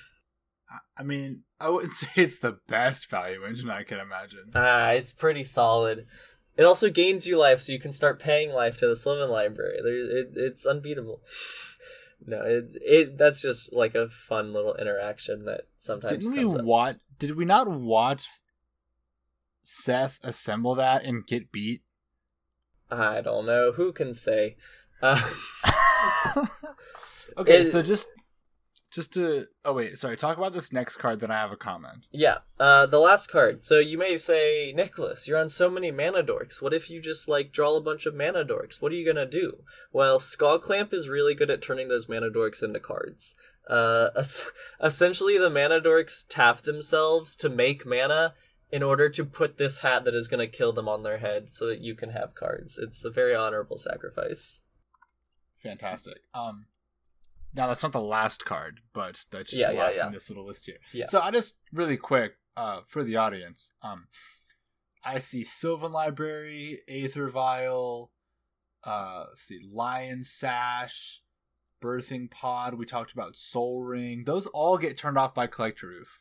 I- 0.98 1.04
mean, 1.04 1.44
I 1.60 1.70
wouldn't 1.70 1.94
say 2.02 2.08
it's 2.16 2.40
the 2.40 2.60
best 2.68 3.10
value 3.10 3.44
engine 3.46 3.70
I 3.70 3.84
can 3.84 4.00
imagine. 4.00 4.52
Ah, 4.56 4.90
it's 4.92 5.14
pretty 5.14 5.44
solid. 5.44 6.06
It 6.58 6.64
also 6.64 6.90
gains 6.90 7.26
you 7.26 7.38
life, 7.38 7.62
so 7.62 7.72
you 7.72 7.80
can 7.80 7.92
start 7.94 8.20
paying 8.20 8.52
life 8.52 8.78
to 8.80 8.88
the 8.88 8.96
Sylvan 8.98 9.30
Library. 9.30 9.80
There, 9.82 10.18
it, 10.20 10.34
it's 10.36 10.66
unbeatable. 10.66 11.22
No, 12.26 12.42
it's 12.46 12.78
it. 12.82 13.18
That's 13.18 13.42
just 13.42 13.72
like 13.72 13.96
a 13.96 14.10
fun 14.10 14.52
little 14.52 14.76
interaction 14.76 15.46
that 15.46 15.62
sometimes 15.78 16.28
Didn't 16.28 16.50
we 16.50 16.64
watch? 16.64 16.98
Did 17.18 17.38
we 17.38 17.46
not 17.46 17.70
watch 17.70 18.26
Seth 19.64 20.20
assemble 20.22 20.76
that 20.76 21.04
and 21.06 21.26
get 21.26 21.50
beat? 21.52 21.82
I 22.92 23.22
don't 23.22 23.46
know. 23.46 23.72
Who 23.72 23.94
can 23.94 24.14
say? 24.14 24.58
Uh, 25.02 25.22
okay, 27.38 27.62
It- 27.62 27.72
so 27.72 27.82
just 27.82 28.08
just 28.92 29.14
to 29.14 29.48
oh 29.64 29.74
wait, 29.74 29.98
sorry, 29.98 30.18
talk 30.18 30.38
about 30.38 30.54
this 30.54 30.74
next 30.74 30.98
card. 30.98 31.20
Then 31.20 31.32
I 31.32 31.36
have 31.36 31.52
a 31.52 31.58
comment. 31.58 32.08
yeah. 32.12 32.40
Uh, 32.60 32.86
the 32.86 33.00
last 33.00 33.28
card. 33.32 33.64
So 33.64 33.80
you 33.80 33.98
may 33.98 34.18
say, 34.18 34.74
Nicholas, 34.76 35.28
you're 35.28 35.38
on 35.40 35.50
so 35.50 35.70
many 35.70 35.92
mana 35.92 36.24
dorks. 36.24 36.62
What 36.62 36.74
if 36.74 36.90
you 36.90 37.02
just 37.02 37.28
like 37.28 37.52
draw 37.52 37.76
a 37.76 37.82
bunch 37.82 38.06
of 38.06 38.16
mana 38.16 38.44
dorks? 38.44 38.82
What 38.82 38.92
are 38.92 38.96
you 38.96 39.06
gonna 39.06 39.26
do? 39.30 39.60
Well, 39.94 40.20
Skullclamp 40.20 40.94
is 40.94 41.10
really 41.10 41.36
good 41.36 41.50
at 41.50 41.62
turning 41.62 41.88
those 41.88 42.10
mana 42.10 42.30
dorks 42.30 42.62
into 42.64 42.80
cards. 42.80 43.36
Uh, 43.70 44.10
es- 44.16 44.50
essentially, 44.84 45.38
the 45.38 45.50
mana 45.50 45.80
dorks 45.80 46.26
tap 46.28 46.62
themselves 46.64 47.36
to 47.38 47.50
make 47.50 47.86
mana 47.86 48.34
in 48.72 48.84
order 48.84 49.10
to 49.10 49.24
put 49.26 49.58
this 49.58 49.80
hat 49.80 50.04
that 50.06 50.14
is 50.16 50.28
going 50.28 50.40
to 50.40 50.58
kill 50.58 50.72
them 50.74 50.88
on 50.88 51.02
their 51.04 51.18
head 51.20 51.50
so 51.50 51.66
that 51.68 51.80
you 51.80 51.96
can 51.96 52.10
have 52.12 52.36
cards. 52.36 52.78
It's 52.78 53.04
a 53.06 53.10
very 53.10 53.34
honorable 53.36 53.78
sacrifice. 53.78 54.62
Fantastic. 55.62 56.18
Um, 56.34 56.68
now 57.54 57.68
that's 57.68 57.84
not 57.84 57.92
the 57.92 58.02
last 58.02 58.46
card, 58.46 58.82
but 58.94 59.24
that's 59.32 59.52
just 59.52 59.60
Yeah, 59.62 59.72
the 59.72 59.78
last 59.78 59.98
yeah. 59.98 60.08
in 60.08 60.14
this 60.14 60.30
little 60.30 60.46
list 60.46 60.66
here. 60.66 60.78
Yeah. 60.94 61.06
So 61.08 61.20
I 61.22 61.32
just 61.32 61.58
really 61.74 61.98
quick, 61.98 62.34
uh, 62.58 62.82
for 62.88 63.04
the 63.04 63.16
audience, 63.16 63.74
um, 63.82 64.08
I 65.04 65.20
see 65.20 65.44
Sylvan 65.44 65.92
Library, 65.92 66.80
Aether 66.88 67.28
Vial, 67.30 68.12
uh, 68.84 69.26
let's 69.30 69.42
see, 69.42 69.60
Lion 69.72 70.24
Sash, 70.24 71.22
Birthing 71.82 72.30
Pod. 72.30 72.74
We 72.76 72.86
talked 72.86 73.14
about 73.14 73.38
Sol 73.38 73.84
Ring. 73.84 74.24
Those 74.26 74.48
all 74.48 74.78
get 74.78 74.98
turned 74.98 75.18
off 75.18 75.34
by 75.34 75.48
Collector 75.48 75.88
Ouphe. 75.88 76.20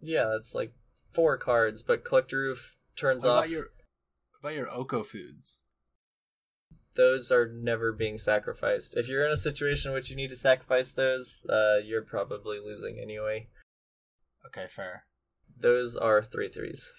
Yeah, 0.00 0.26
that's 0.32 0.54
like 0.54 0.72
four 1.12 1.38
cards, 1.38 1.82
but 1.82 2.04
Collector 2.04 2.52
Ouphe 2.52 2.72
turns 2.96 3.24
What 3.24 3.30
off. 3.30 3.38
about 3.44 3.50
your 3.50 3.66
about 4.40 4.54
your 4.54 4.70
Oko 4.70 5.02
foods? 5.02 5.62
Those 6.96 7.32
are 7.32 7.48
never 7.48 7.92
being 7.92 8.18
sacrificed. 8.18 8.96
If 8.96 9.08
you're 9.08 9.26
in 9.26 9.32
a 9.32 9.36
situation 9.36 9.90
in 9.90 9.94
which 9.94 10.10
you 10.10 10.16
need 10.16 10.30
to 10.30 10.36
sacrifice 10.36 10.92
those, 10.92 11.44
uh, 11.50 11.78
you're 11.84 12.02
probably 12.02 12.58
losing 12.60 12.98
anyway. 13.00 13.48
Okay, 14.46 14.66
fair. 14.68 15.04
Those 15.58 15.96
are 15.96 16.22
three 16.22 16.48
threes. 16.48 16.94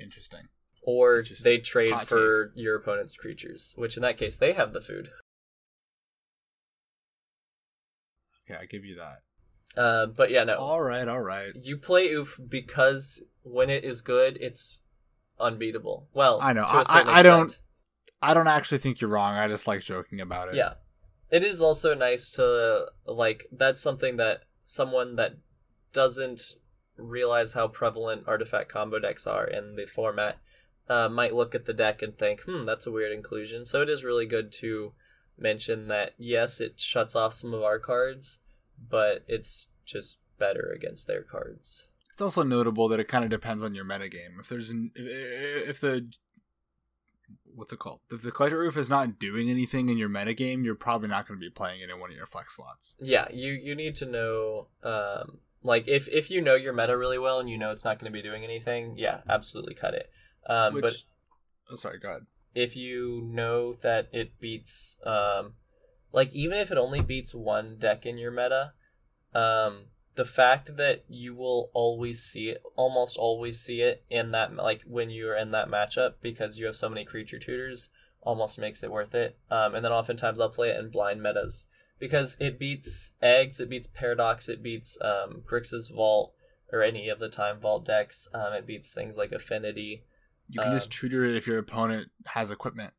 Interesting. 0.00 0.48
Or 0.82 1.18
Interesting. 1.18 1.44
they 1.44 1.58
trade 1.58 1.92
Hot 1.92 2.08
for 2.08 2.52
your 2.56 2.76
opponent's 2.76 3.14
creatures, 3.14 3.74
which 3.76 3.96
in 3.96 4.02
that 4.02 4.16
case 4.16 4.36
they 4.36 4.52
have 4.54 4.72
the 4.72 4.80
food. 4.80 5.10
Okay, 8.48 8.58
I 8.60 8.64
give 8.66 8.84
you 8.84 8.96
that. 8.96 9.80
Um, 9.80 10.14
but 10.16 10.30
yeah, 10.30 10.44
no. 10.44 10.54
All 10.56 10.82
right, 10.82 11.06
all 11.06 11.20
right. 11.20 11.52
You 11.54 11.76
play 11.76 12.08
Ouphe 12.08 12.48
because 12.48 13.22
when 13.42 13.70
it 13.70 13.84
is 13.84 14.02
good, 14.02 14.38
it's 14.40 14.80
unbeatable. 15.38 16.08
Well, 16.12 16.40
I 16.42 16.52
know. 16.52 16.64
I- 16.66 16.84
I- 16.88 17.18
I 17.18 17.22
don't-. 17.22 17.56
I 18.22 18.34
don't 18.34 18.48
actually 18.48 18.78
think 18.78 19.00
you're 19.00 19.10
wrong. 19.10 19.34
I 19.34 19.48
just 19.48 19.66
like 19.66 19.80
joking 19.80 20.20
about 20.20 20.48
it. 20.48 20.54
Yeah. 20.54 20.74
It 21.30 21.44
is 21.44 21.60
also 21.60 21.94
nice 21.94 22.30
to 22.32 22.86
like 23.06 23.46
that's 23.52 23.80
something 23.80 24.16
that 24.16 24.42
someone 24.64 25.16
that 25.16 25.36
doesn't 25.92 26.54
realize 26.96 27.52
how 27.52 27.68
prevalent 27.68 28.24
artifact 28.26 28.70
combo 28.70 28.98
decks 28.98 29.26
are 29.26 29.46
in 29.46 29.76
the 29.76 29.86
format 29.86 30.38
uh, 30.88 31.08
might 31.08 31.34
look 31.34 31.54
at 31.54 31.66
the 31.66 31.72
deck 31.72 32.02
and 32.02 32.16
think, 32.16 32.42
"Hmm, 32.42 32.64
that's 32.64 32.86
a 32.86 32.90
weird 32.90 33.12
inclusion." 33.12 33.64
So 33.64 33.80
it 33.80 33.88
is 33.88 34.04
really 34.04 34.26
good 34.26 34.52
to 34.54 34.92
mention 35.38 35.86
that 35.86 36.14
yes, 36.18 36.60
it 36.60 36.80
shuts 36.80 37.14
off 37.14 37.32
some 37.32 37.54
of 37.54 37.62
our 37.62 37.78
cards, 37.78 38.40
but 38.88 39.24
it's 39.28 39.68
just 39.86 40.20
better 40.38 40.72
against 40.74 41.06
their 41.06 41.22
cards. 41.22 41.86
It's 42.12 42.20
also 42.20 42.42
notable 42.42 42.88
that 42.88 43.00
it 43.00 43.08
kind 43.08 43.24
of 43.24 43.30
depends 43.30 43.62
on 43.62 43.74
your 43.74 43.84
metagame. 43.84 44.38
If 44.40 44.48
there's 44.48 44.70
an 44.70 44.90
if 44.96 45.68
if 45.68 45.80
the 45.80 46.10
what's 47.60 47.72
it 47.72 47.78
called? 47.78 48.00
If 48.10 48.22
the 48.22 48.32
collector 48.32 48.58
ouphe 48.64 48.76
is 48.76 48.90
not 48.90 49.18
doing 49.18 49.50
anything 49.50 49.90
in 49.90 49.98
your 49.98 50.08
metagame, 50.08 50.64
you're 50.64 50.74
probably 50.74 51.08
not 51.08 51.28
going 51.28 51.38
to 51.38 51.44
be 51.44 51.50
playing 51.50 51.82
it 51.82 51.90
in 51.90 52.00
one 52.00 52.10
of 52.10 52.16
your 52.16 52.26
flex 52.26 52.56
slots. 52.56 52.96
Yeah, 52.98 53.28
you 53.30 53.52
you 53.52 53.74
need 53.74 53.94
to 53.96 54.06
know 54.06 54.68
um 54.82 55.38
like 55.62 55.86
if 55.86 56.08
if 56.08 56.30
you 56.30 56.40
know 56.40 56.54
your 56.54 56.72
meta 56.72 56.96
really 56.96 57.18
well 57.18 57.38
and 57.38 57.48
you 57.50 57.58
know 57.58 57.70
it's 57.70 57.84
not 57.84 57.98
going 57.98 58.10
to 58.10 58.16
be 58.16 58.22
doing 58.22 58.42
anything, 58.42 58.94
yeah, 58.96 59.20
absolutely 59.28 59.74
cut 59.74 59.94
it. 59.94 60.10
Um 60.48 60.74
Which, 60.74 60.82
but 60.82 60.94
oh, 61.70 61.76
sorry, 61.76 61.98
go 61.98 62.08
ahead. 62.08 62.22
if 62.54 62.74
you 62.74 63.22
know 63.30 63.74
that 63.74 64.08
it 64.12 64.40
beats 64.40 64.96
um 65.04 65.52
like 66.12 66.32
even 66.32 66.58
if 66.58 66.70
it 66.70 66.78
only 66.78 67.02
beats 67.02 67.34
one 67.34 67.76
deck 67.78 68.06
in 68.06 68.16
your 68.18 68.30
meta 68.30 68.72
um 69.34 69.84
the 70.20 70.24
fact 70.26 70.76
that 70.76 71.02
you 71.08 71.34
will 71.34 71.70
always 71.72 72.22
see 72.22 72.50
it 72.50 72.62
almost 72.76 73.16
always 73.16 73.58
see 73.58 73.80
it 73.80 74.04
in 74.10 74.32
that 74.32 74.54
like 74.54 74.82
when 74.86 75.08
you're 75.08 75.34
in 75.34 75.50
that 75.50 75.66
matchup 75.66 76.12
because 76.20 76.58
you 76.58 76.66
have 76.66 76.76
so 76.76 76.90
many 76.90 77.06
creature 77.06 77.38
tutors 77.38 77.88
almost 78.20 78.58
makes 78.58 78.82
it 78.82 78.90
worth 78.92 79.14
it 79.14 79.38
um 79.50 79.74
and 79.74 79.82
then 79.82 79.92
oftentimes 79.92 80.38
i'll 80.38 80.50
play 80.50 80.68
it 80.68 80.76
in 80.76 80.90
blind 80.90 81.22
metas 81.22 81.64
because 81.98 82.36
it 82.38 82.58
beats 82.58 83.12
eggs 83.22 83.60
it 83.60 83.70
beats 83.70 83.88
paradox 83.88 84.46
it 84.46 84.62
beats 84.62 84.98
um 85.00 85.40
grixis 85.50 85.90
vault 85.90 86.34
or 86.70 86.82
any 86.82 87.08
of 87.08 87.18
the 87.18 87.30
time 87.30 87.58
vault 87.58 87.82
decks 87.86 88.28
um 88.34 88.52
it 88.52 88.66
beats 88.66 88.92
things 88.92 89.16
like 89.16 89.32
affinity 89.32 90.04
You 90.50 90.60
can 90.60 90.72
just 90.72 90.88
Um, 90.88 90.98
tutor 91.00 91.24
it 91.24 91.34
if 91.34 91.46
your 91.46 91.56
opponent 91.56 92.10
has 92.26 92.50
equipment. 92.50 92.92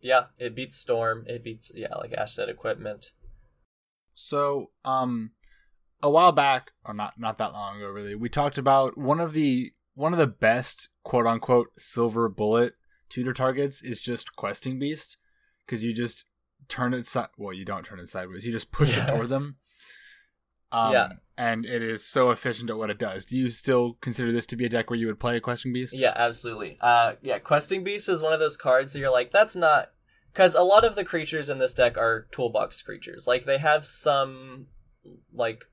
Yeah, 0.00 0.26
it 0.38 0.54
beats 0.54 0.76
Storm. 0.76 1.24
It 1.26 1.42
beats 1.42 1.72
yeah, 1.74 1.92
like 1.96 2.12
Ash 2.12 2.34
said, 2.34 2.48
equipment. 2.48 3.10
So, 4.14 4.70
um, 4.84 5.32
a 6.02 6.10
while 6.10 6.32
back, 6.32 6.72
or 6.84 6.94
not 6.94 7.14
not 7.18 7.38
that 7.38 7.52
long 7.52 7.76
ago, 7.78 7.88
really, 7.88 8.14
we 8.14 8.28
talked 8.28 8.58
about 8.58 8.96
one 8.98 9.20
of 9.20 9.32
the 9.32 9.72
one 9.94 10.12
of 10.12 10.18
the 10.18 10.26
best 10.26 10.88
quote 11.02 11.26
unquote 11.26 11.68
silver 11.76 12.28
bullet 12.28 12.74
tutor 13.08 13.32
targets 13.32 13.82
is 13.82 14.00
just 14.00 14.36
questing 14.36 14.78
beast 14.78 15.16
because 15.66 15.82
you 15.84 15.92
just 15.92 16.24
turn 16.68 16.94
it 16.94 17.06
side. 17.06 17.28
Well, 17.36 17.52
you 17.54 17.64
don't 17.64 17.84
turn 17.84 17.98
it 17.98 18.08
sideways. 18.08 18.44
You 18.46 18.52
just 18.52 18.70
push 18.70 18.96
Yeah. 18.96 19.06
it 19.06 19.08
toward 19.14 19.28
them. 19.28 19.56
Um, 20.70 20.92
Yeah. 20.92 21.08
and 21.38 21.64
it 21.64 21.80
is 21.82 22.04
so 22.04 22.30
efficient 22.30 22.68
at 22.68 22.76
what 22.76 22.90
it 22.90 22.98
does. 22.98 23.24
Do 23.24 23.38
you 23.38 23.48
still 23.48 23.94
consider 24.02 24.30
this 24.32 24.44
to 24.48 24.56
be 24.56 24.66
a 24.66 24.68
deck 24.68 24.90
where 24.90 24.98
you 24.98 25.06
would 25.06 25.18
play 25.18 25.34
a 25.34 25.40
questing 25.40 25.72
beast? 25.72 25.94
Yeah, 25.96 26.12
absolutely. 26.14 26.76
Uh, 26.78 27.14
yeah, 27.22 27.38
Questing 27.38 27.84
Beast 27.84 28.06
is 28.10 28.20
one 28.20 28.34
of 28.34 28.38
those 28.38 28.58
cards 28.58 28.92
that 28.92 28.98
you're 28.98 29.10
like, 29.10 29.30
that's 29.32 29.56
not 29.56 29.92
because 30.30 30.54
a 30.54 30.60
lot 30.62 30.84
of 30.84 30.94
the 30.94 31.04
creatures 31.06 31.48
in 31.48 31.56
this 31.56 31.72
deck 31.72 31.96
are 31.96 32.26
toolbox 32.32 32.82
creatures. 32.82 33.26
Like 33.26 33.46
they 33.46 33.56
have 33.56 33.86
some 33.86 34.66
like 35.32 35.64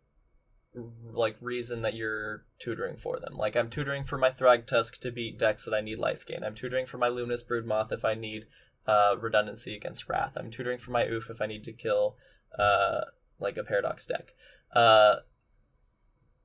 like 1.13 1.37
reason 1.41 1.81
that 1.81 1.95
you're 1.95 2.43
tutoring 2.59 2.97
for 2.97 3.19
them. 3.19 3.35
Like 3.35 3.55
I'm 3.55 3.69
tutoring 3.69 4.03
for 4.03 4.17
my 4.17 4.29
Thragtusk 4.29 4.97
to 4.99 5.11
beat 5.11 5.37
decks 5.37 5.65
that 5.65 5.73
I 5.73 5.81
need 5.81 5.99
life 5.99 6.25
gain. 6.25 6.43
I'm 6.43 6.55
tutoring 6.55 6.85
for 6.85 6.97
my 6.97 7.07
Luminous 7.07 7.43
Broodmoth 7.43 7.91
if 7.91 8.03
I 8.03 8.13
need 8.13 8.45
uh, 8.87 9.15
redundancy 9.19 9.75
against 9.75 10.07
Wrath. 10.09 10.33
I'm 10.35 10.51
tutoring 10.51 10.77
for 10.77 10.91
my 10.91 11.05
Ouphe 11.05 11.29
if 11.29 11.41
I 11.41 11.45
need 11.45 11.63
to 11.65 11.73
kill 11.73 12.17
uh, 12.57 13.01
like 13.39 13.57
a 13.57 13.63
Paradox 13.63 14.05
deck. 14.05 14.33
Uh, 14.73 15.17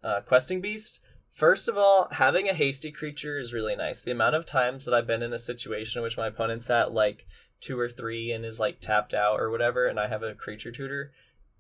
uh, 0.03 0.21
Questing 0.21 0.61
Beast. 0.61 1.01
First 1.33 1.69
of 1.69 1.77
all, 1.77 2.09
having 2.13 2.49
a 2.49 2.55
hasty 2.55 2.91
creature 2.91 3.39
is 3.39 3.55
really 3.55 3.77
nice. 3.77 4.03
The 4.03 4.11
amount 4.11 4.35
of 4.35 4.47
times 4.47 4.85
that 4.85 4.95
I've 4.95 5.07
been 5.07 5.23
in 5.23 5.33
a 5.33 5.39
situation 5.39 6.01
in 6.01 6.03
which 6.03 6.17
my 6.17 6.27
opponent's 6.27 6.71
at 6.71 6.93
like 6.93 7.27
two 7.61 7.79
or 7.79 7.89
three 7.89 8.33
and 8.33 8.45
is 8.45 8.59
like 8.59 8.81
tapped 8.81 9.15
out 9.15 9.39
or 9.39 9.51
whatever, 9.51 9.87
and 9.87 10.01
I 10.01 10.09
have 10.09 10.23
a 10.23 10.35
creature 10.35 10.73
tutor, 10.73 11.13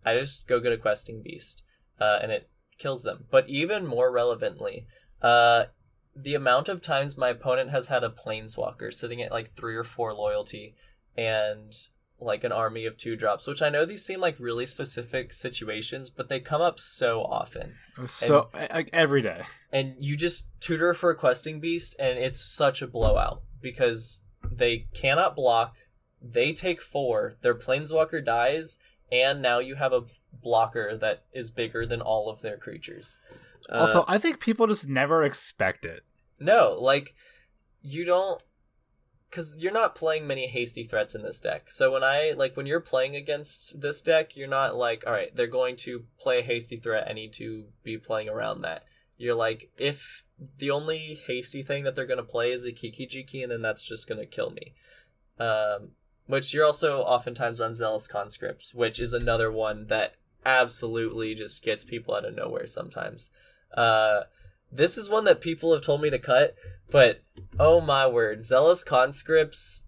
I 0.05 0.15
just 0.15 0.47
go 0.47 0.61
get 0.61 0.73
a 0.73 0.79
questing 0.79 1.23
beast, 1.23 1.63
uh, 2.01 2.19
and 2.23 2.33
it 2.33 2.49
kills 2.81 3.05
them. 3.05 3.27
But 3.31 3.49
even 3.49 3.87
more 3.87 4.11
relevantly, 4.13 4.87
uh, 5.23 5.67
the 6.17 6.35
amount 6.35 6.69
of 6.69 6.83
times 6.83 7.17
my 7.17 7.29
opponent 7.29 7.71
has 7.71 7.87
had 7.87 8.03
a 8.03 8.09
planeswalker 8.09 8.93
sitting 8.93 9.23
at 9.23 9.31
like 9.31 9.55
three 9.55 9.77
or 9.77 9.85
four 9.85 10.13
loyalty 10.13 10.75
and 11.17 11.73
like 12.23 12.45
an 12.45 12.53
army 12.53 12.85
of 12.85 12.97
two 12.99 13.17
drops, 13.17 13.47
which 13.47 13.63
I 13.63 13.71
know 13.71 13.85
these 13.87 14.05
seem 14.05 14.21
like 14.21 14.37
really 14.39 14.67
specific 14.67 15.33
situations, 15.33 16.11
but 16.11 16.29
they 16.29 16.41
come 16.41 16.61
up 16.61 16.79
so 16.79 17.23
often 17.23 17.77
So 18.09 18.51
like 18.53 18.91
every 18.93 19.23
day. 19.23 19.43
and 19.73 19.95
you 19.99 20.17
just 20.17 20.49
tutor 20.61 20.93
for 20.93 21.11
a 21.11 21.17
questing 21.17 21.61
beast 21.61 21.97
and 21.99 22.19
it's 22.19 22.41
such 22.41 22.83
a 22.83 22.87
blowout 22.87 23.43
because 23.63 24.23
they 24.51 24.87
cannot 24.93 25.37
block 25.37 25.77
they 26.23 26.53
take 26.53 26.83
four 26.83 27.37
their 27.41 27.55
planeswalker 27.55 28.23
dies 28.23 28.79
and 29.13 29.43
now 29.43 29.59
you 29.59 29.75
have 29.77 29.93
a 29.93 30.05
blocker 30.33 30.97
that 30.97 31.25
is 31.33 31.51
bigger 31.51 31.85
than 31.87 32.01
all 32.01 32.29
of 32.31 32.41
their 32.43 32.57
creatures. 32.57 33.19
Uh, 33.69 33.79
Also, 33.81 34.05
I 34.09 34.19
think 34.19 34.41
people 34.41 34.67
just 34.67 34.87
never 34.89 35.25
expect 35.25 35.85
it. 35.85 36.03
no 36.39 36.77
like 36.79 37.15
you 37.83 38.05
don't 38.05 38.43
because 39.29 39.57
you're 39.59 39.73
not 39.73 39.95
playing 39.95 40.27
many 40.27 40.49
hasty 40.49 40.83
threats 40.85 41.15
in 41.15 41.23
this 41.23 41.39
deck. 41.41 41.71
So 41.71 41.93
when 41.93 42.03
i 42.03 42.33
like 42.37 42.57
when 42.57 42.67
you're 42.67 42.81
playing 42.81 43.15
against 43.17 43.81
this 43.81 44.03
deck 44.03 44.37
you're 44.37 44.49
not 44.49 44.75
like 44.77 45.05
all 45.07 45.13
right 45.13 45.35
they're 45.35 45.47
going 45.47 45.77
to 45.77 46.05
play 46.19 46.41
a 46.41 46.43
hasty 46.43 46.77
threat. 46.77 47.07
I 47.09 47.13
need 47.13 47.33
to 47.35 47.67
be 47.83 47.97
playing 47.99 48.29
around 48.29 48.63
that. 48.63 48.85
You're 49.19 49.35
like 49.35 49.71
if 49.79 50.25
the 50.59 50.71
only 50.71 51.21
hasty 51.27 51.63
thing 51.63 51.85
that 51.85 51.95
they're 51.95 52.07
going 52.07 52.17
to 52.17 52.23
play 52.25 52.51
is 52.51 52.65
a 52.65 52.73
kiki 52.73 53.07
jiki 53.07 53.43
and 53.43 53.53
then 53.53 53.63
that's 53.63 53.83
just 53.87 54.09
going 54.09 54.21
to 54.21 54.27
kill 54.27 54.51
me. 54.51 54.75
Um 55.39 55.91
which 56.31 56.55
you're 56.55 56.65
also 56.65 57.01
oftentimes 57.03 57.61
on 57.61 57.75
zealous 57.75 58.07
conscripts 58.07 58.75
which 58.75 58.99
is 58.99 59.13
another 59.13 59.51
one 59.51 59.87
that 59.89 60.15
absolutely 60.45 61.35
just 61.35 61.63
gets 61.63 61.85
people 61.85 62.15
out 62.15 62.25
of 62.25 62.35
nowhere 62.35 62.67
sometimes. 62.67 63.31
Uh 63.77 64.23
this 64.73 64.97
is 64.97 65.11
one 65.11 65.25
that 65.25 65.41
people 65.41 65.73
have 65.73 65.83
told 65.83 66.01
me 66.01 66.11
to 66.11 66.19
cut 66.19 66.55
but 66.91 67.23
oh 67.59 67.81
my 67.81 68.07
word 68.07 68.45
zealous 68.45 68.85
conscripts 68.85 69.83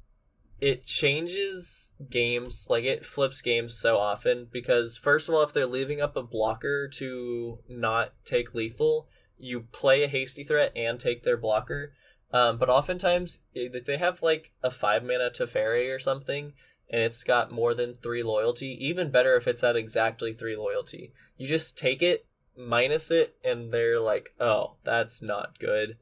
it 0.61 0.86
changes 0.86 1.93
games 2.11 2.66
like 2.70 2.84
it 2.84 3.05
flips 3.05 3.43
games 3.43 3.76
so 3.76 3.99
often 3.99 4.47
because 4.51 4.97
first 4.97 5.28
of 5.28 5.34
all 5.34 5.43
if 5.43 5.53
they're 5.53 5.66
leaving 5.66 6.01
up 6.01 6.16
a 6.16 6.22
blocker 6.22 6.88
to 6.88 7.59
not 7.68 8.12
take 8.24 8.55
lethal 8.55 9.09
you 9.38 9.61
play 9.72 10.05
a 10.05 10.09
hasty 10.09 10.45
threat 10.45 10.72
and 10.76 10.99
take 10.99 11.22
their 11.22 11.36
blocker 11.36 11.93
um, 12.33 12.59
but 12.59 12.68
oftentimes 12.68 13.41
if 13.55 13.85
they 13.85 13.99
have 13.99 14.22
like 14.22 14.53
a 14.62 14.70
five 14.70 15.03
mana 15.03 15.30
Teferi 15.30 15.95
or 15.95 15.99
something 15.99 16.53
and 16.91 17.03
it's 17.03 17.24
got 17.24 17.53
more 17.53 17.74
than 17.74 17.95
three 17.95 18.22
loyalty 18.22 18.76
even 18.80 19.11
better 19.11 19.37
if 19.37 19.47
it's 19.47 19.64
at 19.64 19.76
exactly 19.76 20.33
three 20.33 20.57
loyalty. 20.57 21.12
You 21.37 21.47
just 21.47 21.78
take 21.78 22.03
it 22.03 22.26
minus 22.57 23.11
it 23.11 23.37
and 23.45 23.72
they're 23.72 24.01
like 24.01 24.35
oh 24.39 24.76
that's 24.85 25.22
not 25.22 25.59
good. 25.59 25.97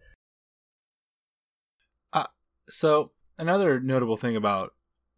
So 2.70 3.10
another 3.38 3.80
notable 3.80 4.16
thing 4.16 4.36
about 4.36 4.74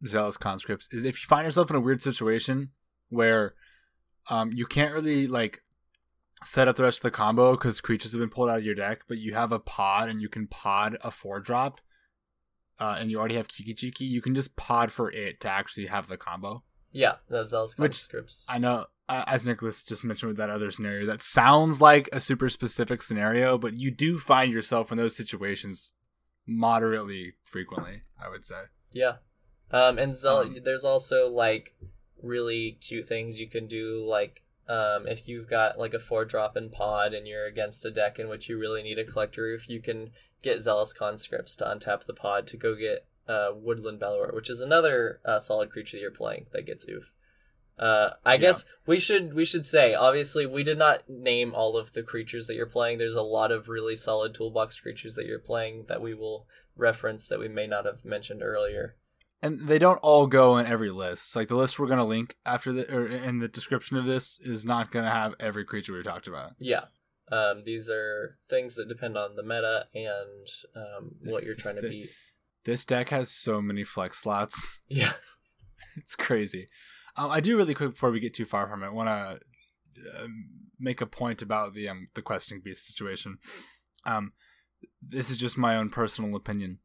zealous 0.06 0.36
conscripts 0.36 0.88
is 0.90 1.04
if 1.04 1.22
you 1.22 1.26
find 1.28 1.44
yourself 1.44 1.70
in 1.70 1.76
a 1.76 1.80
weird 1.80 2.02
situation 2.02 2.70
where 3.10 3.54
um, 4.30 4.50
you 4.52 4.66
can't 4.66 4.94
really 4.94 5.26
like 5.26 5.61
set 6.44 6.68
up 6.68 6.76
the 6.76 6.82
rest 6.82 6.98
of 6.98 7.02
the 7.02 7.10
combo 7.10 7.52
because 7.52 7.80
creatures 7.80 8.12
have 8.12 8.20
been 8.20 8.30
pulled 8.30 8.48
out 8.50 8.58
of 8.58 8.64
your 8.64 8.74
deck, 8.74 9.02
but 9.08 9.18
you 9.18 9.34
have 9.34 9.52
a 9.52 9.58
pod 9.58 10.08
and 10.08 10.20
you 10.20 10.28
can 10.28 10.46
pod 10.46 10.96
a 11.02 11.10
four 11.10 11.40
drop, 11.40 11.80
uh, 12.78 12.96
and 12.98 13.10
you 13.10 13.18
already 13.18 13.36
have 13.36 13.48
Kiki 13.48 13.74
Jiki, 13.74 14.08
you 14.08 14.20
can 14.22 14.34
just 14.34 14.56
pod 14.56 14.92
for 14.92 15.10
it 15.10 15.40
to 15.40 15.48
actually 15.48 15.86
have 15.86 16.08
the 16.08 16.16
combo. 16.16 16.62
Yeah, 16.90 17.16
the 17.28 17.44
Zealous 17.44 17.78
Which 17.78 17.92
conscripts. 17.92 18.46
I 18.48 18.58
know, 18.58 18.86
uh, 19.08 19.24
as 19.26 19.46
Nicholas 19.46 19.82
just 19.82 20.04
mentioned 20.04 20.28
with 20.28 20.36
that 20.36 20.50
other 20.50 20.70
scenario, 20.70 21.06
that 21.06 21.22
sounds 21.22 21.80
like 21.80 22.08
a 22.12 22.20
super 22.20 22.48
specific 22.50 23.00
scenario, 23.02 23.56
but 23.56 23.78
you 23.78 23.90
do 23.90 24.18
find 24.18 24.52
yourself 24.52 24.92
in 24.92 24.98
those 24.98 25.16
situations 25.16 25.92
moderately 26.46 27.34
frequently. 27.44 28.02
I 28.22 28.28
would 28.28 28.44
say. 28.44 28.62
Yeah. 28.92 29.16
Um, 29.70 29.98
and 29.98 30.14
Zeal- 30.14 30.38
Um, 30.40 30.58
there's 30.64 30.84
also 30.84 31.28
like 31.28 31.74
really 32.22 32.78
cute 32.80 33.08
things 33.08 33.40
you 33.40 33.48
can 33.48 33.66
do, 33.66 34.04
like 34.06 34.42
um, 34.68 35.06
if 35.06 35.26
you've 35.28 35.48
got 35.48 35.78
like 35.78 35.94
a 35.94 35.98
four 35.98 36.24
drop 36.24 36.56
in 36.56 36.70
pod 36.70 37.14
and 37.14 37.26
you're 37.26 37.46
against 37.46 37.84
a 37.84 37.90
deck 37.90 38.18
in 38.18 38.28
which 38.28 38.48
you 38.48 38.58
really 38.58 38.82
need 38.82 38.98
a 38.98 39.04
collector 39.04 39.42
ouphe, 39.42 39.68
you 39.68 39.80
can 39.80 40.10
get 40.42 40.60
Zealous 40.60 40.92
Conscripts 40.92 41.56
to 41.56 41.64
untap 41.64 42.04
the 42.06 42.14
pod 42.14 42.46
to 42.48 42.56
go 42.56 42.74
get 42.74 43.06
uh, 43.28 43.50
Woodland 43.54 44.00
Bellower, 44.00 44.32
which 44.34 44.50
is 44.50 44.60
another 44.60 45.20
uh, 45.24 45.38
solid 45.38 45.70
creature 45.70 45.96
that 45.96 46.00
you're 46.02 46.10
playing 46.10 46.46
that 46.52 46.66
gets 46.66 46.86
ouphe. 46.86 47.10
Uh, 47.78 48.10
I 48.24 48.34
Yeah. 48.34 48.40
guess 48.40 48.64
we 48.86 48.98
should 48.98 49.34
we 49.34 49.44
should 49.44 49.64
say 49.64 49.94
obviously 49.94 50.44
we 50.46 50.62
did 50.62 50.78
not 50.78 51.08
name 51.08 51.54
all 51.54 51.76
of 51.76 51.94
the 51.94 52.02
creatures 52.02 52.46
that 52.46 52.54
you're 52.54 52.66
playing. 52.66 52.98
There's 52.98 53.14
a 53.14 53.22
lot 53.22 53.50
of 53.50 53.68
really 53.68 53.96
solid 53.96 54.34
toolbox 54.34 54.78
creatures 54.78 55.14
that 55.14 55.26
you're 55.26 55.38
playing 55.38 55.86
that 55.88 56.02
we 56.02 56.14
will 56.14 56.46
reference 56.76 57.28
that 57.28 57.40
we 57.40 57.48
may 57.48 57.66
not 57.66 57.86
have 57.86 58.04
mentioned 58.04 58.42
earlier. 58.42 58.96
And 59.42 59.60
they 59.60 59.78
don't 59.78 59.98
all 59.98 60.26
go 60.28 60.56
in 60.56 60.66
every 60.66 60.90
list. 60.90 61.34
Like 61.34 61.48
the 61.48 61.56
list 61.56 61.78
we're 61.78 61.88
gonna 61.88 62.04
link 62.04 62.36
after 62.46 62.72
the 62.72 62.94
or 62.94 63.06
in 63.06 63.40
the 63.40 63.48
description 63.48 63.96
of 63.96 64.04
this 64.04 64.38
is 64.40 64.64
not 64.64 64.90
gonna 64.92 65.10
have 65.10 65.34
every 65.40 65.64
creature 65.64 65.92
we 65.92 66.02
talked 66.02 66.28
about. 66.28 66.52
Yeah. 66.58 66.84
Um, 67.30 67.62
these 67.64 67.88
are 67.90 68.38
things 68.48 68.76
that 68.76 68.88
depend 68.88 69.16
on 69.16 69.36
the 69.36 69.42
meta 69.42 69.86
and 69.94 70.46
um, 70.76 71.12
what 71.24 71.44
you're 71.44 71.54
trying 71.54 71.76
to 71.76 71.80
The- 71.80 71.88
beat. 71.88 72.10
This 72.64 72.84
deck 72.84 73.08
has 73.08 73.30
so 73.30 73.60
many 73.60 73.84
flex 73.84 74.18
slots. 74.18 74.80
Yeah. 74.88 75.12
it's 75.96 76.14
crazy. 76.14 76.68
Um, 77.16 77.30
I 77.30 77.40
do 77.40 77.56
really 77.56 77.74
quick 77.74 77.90
before 77.90 78.10
we 78.10 78.20
get 78.20 78.34
too 78.34 78.44
far 78.44 78.68
from 78.68 78.82
it, 78.82 78.92
want 78.92 79.08
to 79.08 80.22
um, 80.22 80.44
make 80.78 81.00
a 81.00 81.06
point 81.06 81.42
about 81.42 81.74
the 81.74 81.88
um, 81.88 82.08
the 82.14 82.22
questing 82.22 82.60
beast 82.64 82.86
situation. 82.86 83.38
Um, 84.06 84.32
this 85.00 85.30
is 85.30 85.36
just 85.36 85.58
my 85.58 85.76
own 85.76 85.90
personal 85.90 86.36
opinion. 86.36 86.78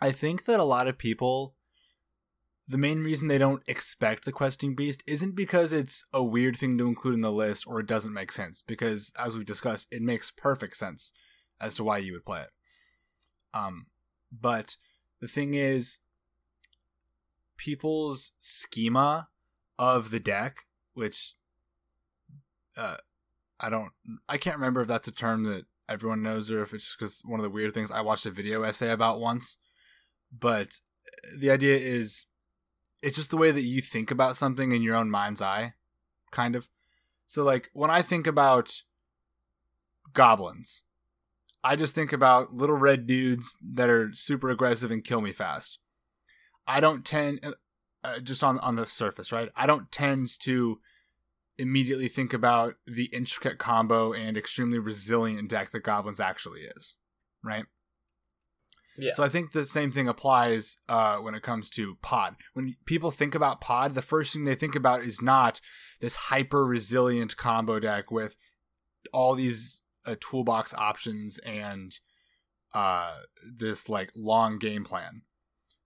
I 0.00 0.12
think 0.12 0.44
that 0.44 0.60
a 0.60 0.64
lot 0.64 0.86
of 0.88 0.98
people, 0.98 1.54
the 2.68 2.78
main 2.78 3.02
reason 3.02 3.28
they 3.28 3.38
don't 3.38 3.62
expect 3.66 4.24
the 4.24 4.32
questing 4.32 4.74
beast 4.74 5.02
isn't 5.06 5.34
because 5.34 5.72
it's 5.72 6.04
a 6.12 6.22
weird 6.22 6.56
thing 6.56 6.76
to 6.76 6.86
include 6.86 7.14
in 7.14 7.22
the 7.22 7.32
list 7.32 7.64
or 7.66 7.80
it 7.80 7.86
doesn't 7.86 8.12
make 8.12 8.30
sense. 8.30 8.60
Because 8.60 9.10
as 9.18 9.34
we've 9.34 9.46
discussed, 9.46 9.88
it 9.90 10.02
makes 10.02 10.30
perfect 10.30 10.76
sense 10.76 11.12
as 11.58 11.74
to 11.76 11.84
why 11.84 11.96
you 11.96 12.12
would 12.12 12.26
play 12.26 12.42
it. 12.42 12.50
Um, 13.54 13.86
but 14.30 14.76
the 15.20 15.26
thing 15.26 15.54
is, 15.54 15.98
people's 17.56 18.32
schema 18.40 19.28
of 19.78 20.10
the 20.10 20.20
deck, 20.20 20.66
which 20.92 21.34
uh, 22.76 22.98
I 23.58 23.70
don't, 23.70 23.92
I 24.28 24.36
can't 24.36 24.56
remember 24.56 24.82
if 24.82 24.88
that's 24.88 25.08
a 25.08 25.12
term 25.12 25.44
that 25.44 25.64
everyone 25.88 26.22
knows 26.22 26.50
or 26.50 26.62
if 26.62 26.74
it's 26.74 26.94
because 26.94 27.22
one 27.24 27.40
of 27.40 27.44
the 27.44 27.50
weird 27.50 27.72
things 27.72 27.90
I 27.90 28.02
watched 28.02 28.26
a 28.26 28.30
video 28.30 28.62
essay 28.62 28.90
about 28.90 29.20
once. 29.20 29.56
But 30.30 30.80
the 31.34 31.50
idea 31.50 31.76
is, 31.78 32.26
it's 33.02 33.16
just 33.16 33.30
the 33.30 33.36
way 33.36 33.50
that 33.50 33.62
you 33.62 33.80
think 33.80 34.10
about 34.10 34.36
something 34.36 34.72
in 34.72 34.82
your 34.82 34.96
own 34.96 35.10
mind's 35.10 35.42
eye, 35.42 35.74
kind 36.30 36.54
of. 36.54 36.68
So, 37.26 37.44
like 37.44 37.70
when 37.72 37.90
I 37.90 38.02
think 38.02 38.26
about 38.26 38.82
goblins, 40.12 40.82
I 41.62 41.76
just 41.76 41.94
think 41.94 42.12
about 42.12 42.54
little 42.54 42.76
red 42.76 43.06
dudes 43.06 43.58
that 43.62 43.90
are 43.90 44.10
super 44.14 44.50
aggressive 44.50 44.90
and 44.90 45.04
kill 45.04 45.20
me 45.20 45.32
fast. 45.32 45.78
I 46.66 46.80
don't 46.80 47.04
tend, 47.04 47.54
uh, 48.04 48.20
just 48.20 48.44
on 48.44 48.58
on 48.60 48.76
the 48.76 48.86
surface, 48.86 49.32
right? 49.32 49.50
I 49.56 49.66
don't 49.66 49.90
tend 49.90 50.28
to 50.40 50.80
immediately 51.58 52.08
think 52.08 52.32
about 52.32 52.76
the 52.86 53.06
intricate 53.06 53.58
combo 53.58 54.12
and 54.12 54.36
extremely 54.36 54.78
resilient 54.78 55.50
deck 55.50 55.70
that 55.72 55.82
Goblins 55.82 56.20
actually 56.20 56.60
is, 56.60 56.94
right? 57.42 57.64
Yeah. 58.98 59.12
So 59.14 59.22
I 59.22 59.28
think 59.28 59.52
the 59.52 59.64
same 59.64 59.92
thing 59.92 60.08
applies 60.08 60.78
uh, 60.88 61.18
when 61.18 61.34
it 61.34 61.42
comes 61.42 61.70
to 61.70 61.96
Pod. 62.02 62.36
When 62.54 62.74
people 62.84 63.10
think 63.10 63.34
about 63.34 63.60
Pod, 63.60 63.94
the 63.94 64.02
first 64.02 64.32
thing 64.32 64.44
they 64.44 64.56
think 64.56 64.74
about 64.74 65.04
is 65.04 65.22
not 65.22 65.60
this 66.00 66.16
hyper 66.16 66.66
resilient 66.66 67.36
combo 67.36 67.78
deck 67.78 68.10
with 68.10 68.36
all 69.12 69.34
these 69.34 69.82
uh, 70.04 70.16
toolbox 70.20 70.74
options 70.74 71.38
and 71.38 71.98
uh, 72.74 73.18
this 73.56 73.88
like 73.88 74.10
long 74.16 74.58
game 74.58 74.84
plan. 74.84 75.22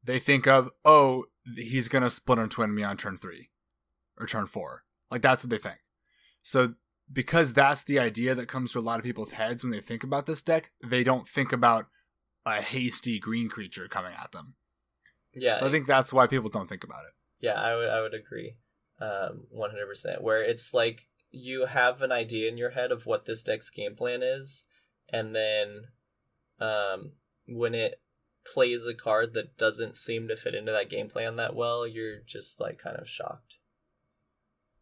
They 0.02 0.18
think 0.18 0.46
of 0.46 0.70
oh 0.84 1.26
he's 1.56 1.88
gonna 1.88 2.10
splinter 2.10 2.48
twin 2.48 2.74
me 2.74 2.82
on 2.82 2.96
turn 2.96 3.16
three 3.16 3.50
or 4.18 4.26
turn 4.26 4.46
four. 4.46 4.84
Like 5.10 5.22
that's 5.22 5.44
what 5.44 5.50
they 5.50 5.58
think. 5.58 5.78
So 6.42 6.74
because 7.12 7.52
that's 7.52 7.82
the 7.82 7.98
idea 7.98 8.34
that 8.34 8.48
comes 8.48 8.72
to 8.72 8.78
a 8.78 8.80
lot 8.80 8.98
of 8.98 9.04
people's 9.04 9.32
heads 9.32 9.62
when 9.62 9.70
they 9.70 9.80
think 9.80 10.02
about 10.02 10.26
this 10.26 10.42
deck, 10.42 10.70
they 10.82 11.04
don't 11.04 11.28
think 11.28 11.52
about 11.52 11.86
a 12.45 12.61
hasty 12.61 13.18
green 13.18 13.49
creature 13.49 13.88
coming 13.88 14.12
at 14.20 14.32
them. 14.32 14.55
yeah. 15.34 15.59
So 15.61 15.66
I 15.66 15.70
think 15.70 15.86
that's 15.86 16.12
why 16.12 16.26
people 16.26 16.51
don't 16.51 16.68
think 16.68 16.84
about 16.84 17.05
it. 17.05 17.12
Yeah, 17.40 17.61
I 17.61 17.74
would 17.76 17.88
I 17.88 18.01
would 18.01 18.14
agree, 18.14 18.57
um, 19.01 19.47
one 19.51 19.70
hundred 19.70 19.86
percent. 19.86 20.22
Where 20.22 20.43
it's 20.43 20.72
like 20.72 21.09
you 21.30 21.66
have 21.66 22.03
an 22.03 22.12
idea 22.12 22.49
in 22.49 22.59
your 22.59 22.70
head 22.70 22.93
of 22.93 23.07
what 23.07 23.24
this 23.24 23.43
deck's 23.43 23.70
game 23.70 23.97
plan 23.97 24.22
is, 24.22 24.64
and 25.09 25.34
then, 25.34 25.84
um, 26.61 27.12
when 27.49 27.74
it 27.74 28.01
plays 28.53 28.86
a 28.86 28.95
card 28.95 29.34
that 29.34 29.57
doesn't 29.57 29.97
seem 29.97 30.28
to 30.28 30.36
fit 30.36 30.55
into 30.55 30.72
that 30.72 30.90
game 30.90 31.09
plan 31.09 31.36
that 31.36 31.55
well, 31.55 31.86
you're 31.86 32.18
just 32.26 32.61
like 32.61 32.78
kind 32.78 32.97
of 32.97 33.09
shocked. 33.09 33.57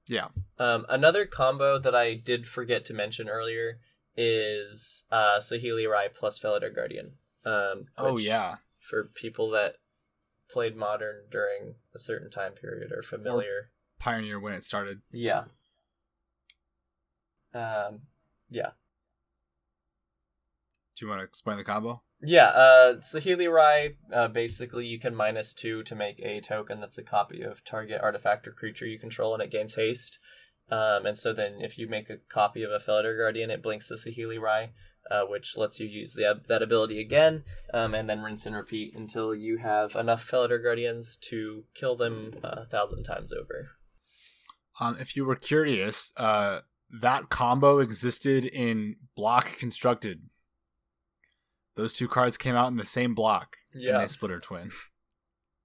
Yeah. 0.07 0.29
Um, 0.59 0.87
another 0.89 1.25
combo 1.25 1.79
that 1.79 1.95
I 1.95 2.15
did 2.15 2.47
forget 2.47 2.85
to 2.87 2.95
mention 2.95 3.29
earlier 3.29 3.79
is 4.17 5.05
uh, 5.13 5.39
Saheeli 5.39 5.89
Rai 5.89 6.09
plus 6.13 6.39
Felidar 6.39 6.75
Guardian. 6.75 7.13
Um, 7.45 7.87
Oh 7.97 8.19
yeah. 8.19 8.57
for 8.79 9.05
people 9.05 9.51
that 9.51 9.77
played 10.51 10.77
modern 10.77 11.25
during 11.31 11.75
a 11.95 11.99
certain 11.99 12.31
time 12.31 12.53
period 12.53 12.93
or 12.93 13.03
familiar. 13.03 13.71
Pioneer 13.99 14.39
when 14.41 14.53
it 14.55 14.65
started. 14.65 15.01
yeah. 15.13 15.45
Um 17.55 18.01
yeah. 18.51 18.71
Do 20.97 21.05
you 21.07 21.09
want 21.09 21.21
to 21.21 21.25
explain 21.25 21.57
the 21.57 21.65
combo? 21.65 22.03
Yeah, 22.23 22.47
uh 22.49 22.95
Saheeli 23.01 23.51
Rai, 23.51 23.97
uh 24.13 24.29
basically 24.29 24.87
you 24.87 24.99
can 24.99 25.15
minus 25.15 25.55
two 25.55 25.83
to 25.85 25.95
make 25.95 26.21
a 26.21 26.41
token 26.41 26.81
that's 26.81 26.99
a 26.99 27.03
copy 27.03 27.43
of 27.43 27.65
target 27.65 28.01
artifact 28.03 28.47
or 28.47 28.53
creature 28.53 28.87
you 28.87 28.99
control 28.99 29.35
and 29.35 29.43
it 29.43 29.51
gains 29.51 29.75
haste. 29.77 30.19
Um 30.71 31.07
and 31.07 31.17
so 31.19 31.33
then 31.33 31.61
if 31.61 31.79
you 31.79 31.89
make 31.89 32.11
a 32.11 32.19
copy 32.29 32.63
of 32.63 32.71
a 32.71 32.79
Felidar 32.79 33.17
Guardian, 33.17 33.51
it 33.51 33.63
blinks 33.63 33.89
the 33.89 33.97
Saheeli 33.97 34.39
Rai. 34.41 34.73
Uh, 35.11 35.23
which 35.25 35.57
lets 35.57 35.81
you 35.81 35.89
use 35.89 36.15
the, 36.15 36.41
that 36.47 36.63
ability 36.63 37.01
again, 37.01 37.43
um, 37.75 37.95
and 37.95 38.09
then 38.09 38.23
rinse 38.23 38.47
and 38.47 38.55
repeat 38.55 38.95
until 38.95 39.35
you 39.35 39.57
have 39.59 39.97
enough 39.97 40.25
Felidar 40.31 40.63
Guardians 40.63 41.17
to 41.23 41.65
kill 41.75 41.97
them 41.97 42.35
uh, 42.45 42.59
a 42.59 42.65
thousand 42.65 43.03
times 43.03 43.33
over. 43.33 43.71
Um, 44.79 44.97
if 45.01 45.17
you 45.17 45.25
were 45.25 45.35
curious, 45.35 46.13
uh, 46.17 46.61
that 47.01 47.29
combo 47.29 47.79
existed 47.81 48.45
in 48.45 48.97
Block 49.17 49.59
Constructed. 49.59 50.23
Those 51.75 51.93
two 51.93 52.07
cards 52.07 52.37
came 52.37 52.55
out 52.55 52.69
in 52.69 52.77
the 52.77 52.87
same 52.87 53.13
block, 53.15 53.57
Yeah. 53.75 53.95
and 53.95 54.03
they 54.03 54.07
split 54.09 54.31
her 54.31 54.39
twin. 54.39 54.71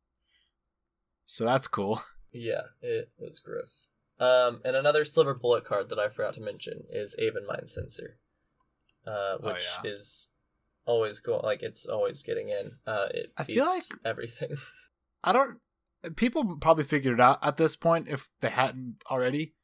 so 1.26 1.46
that's 1.46 1.68
cool. 1.68 2.02
Yeah, 2.32 2.62
it 2.82 3.12
was 3.18 3.40
gross. 3.40 3.88
Um, 4.20 4.62
and 4.66 4.76
another 4.76 5.06
silver 5.06 5.34
bullet 5.34 5.66
card 5.66 5.90
that 5.90 6.00
I 6.00 6.10
forgot 6.10 6.34
to 6.36 6.42
mention 6.42 6.84
is 6.90 7.16
Aven 7.20 7.46
Mindcensor, 7.50 8.16
uh, 9.08 9.38
Oh, 9.42 9.52
which 9.54 9.66
yeah. 9.84 9.92
is 9.92 10.30
always 10.86 11.20
going 11.20 11.42
like 11.44 11.64
it's 11.64 11.86
always 11.86 12.22
getting 12.24 12.50
in. 12.50 12.72
Uh, 12.86 13.08
it 13.12 13.32
I 13.38 13.44
beats 13.44 13.56
feel 13.56 13.66
like- 13.66 13.84
everything. 14.06 14.58
I 15.24 15.32
don't. 15.34 15.58
People 16.16 16.58
probably 16.62 16.84
figured 16.84 17.16
it 17.16 17.22
out 17.22 17.40
at 17.44 17.58
this 17.58 17.76
point 17.76 18.08
if 18.08 18.30
they 18.42 18.50
hadn't 18.50 18.98
already. 19.10 19.56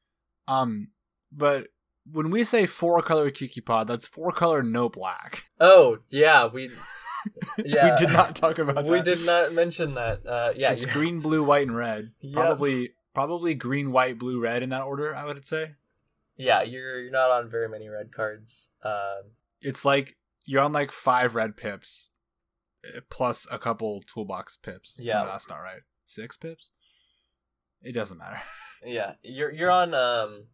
Um, 0.47 0.87
but 1.31 1.67
when 2.11 2.31
we 2.31 2.43
say 2.43 2.65
four 2.65 3.01
color 3.03 3.29
Kiki 3.29 3.61
Pod, 3.61 3.87
that's 3.87 4.07
four 4.07 4.31
color 4.31 4.63
no 4.63 4.89
black. 4.89 5.45
oh 5.59 5.99
yeah, 6.09 6.47
we 6.47 6.71
yeah 7.63 7.91
we 7.91 7.97
did 8.05 8.11
not 8.11 8.35
talk 8.35 8.57
about 8.57 8.85
we 8.85 8.97
that. 8.97 9.05
did 9.05 9.25
not 9.25 9.53
mention 9.53 9.93
that. 9.93 10.25
Uh, 10.25 10.51
yeah, 10.55 10.71
it's 10.71 10.85
you- 10.87 10.91
green, 10.91 11.19
blue, 11.19 11.43
white, 11.43 11.67
and 11.67 11.75
red. 11.77 12.09
Yep. 12.21 12.33
Probably, 12.33 12.89
probably 13.13 13.53
green, 13.53 13.91
white, 13.91 14.17
blue, 14.17 14.39
red 14.41 14.63
in 14.63 14.69
that 14.69 14.81
order. 14.81 15.13
I 15.15 15.25
would 15.25 15.45
say 15.45 15.73
yeah, 16.41 16.63
you're 16.63 16.99
you're 16.99 17.11
not 17.11 17.31
on 17.31 17.49
very 17.49 17.69
many 17.69 17.87
red 17.87 18.11
cards. 18.11 18.69
Um, 18.83 19.31
it's 19.61 19.85
like 19.85 20.17
you're 20.45 20.61
on 20.61 20.73
like 20.73 20.91
five 20.91 21.35
red 21.35 21.55
pips, 21.55 22.09
eh, 22.83 22.99
plus 23.09 23.47
a 23.51 23.59
couple 23.59 24.01
toolbox 24.01 24.57
pips. 24.57 24.97
Yeah. 24.99 25.23
No, 25.23 25.27
that's 25.27 25.47
not 25.47 25.57
right. 25.57 25.81
Six 26.05 26.37
pips. 26.37 26.71
It 27.81 27.93
doesn't 27.93 28.17
matter. 28.17 28.41
Yeah, 28.83 29.13
you're 29.21 29.51
you're 29.51 29.69
on. 29.69 29.93
Um, 29.93 30.45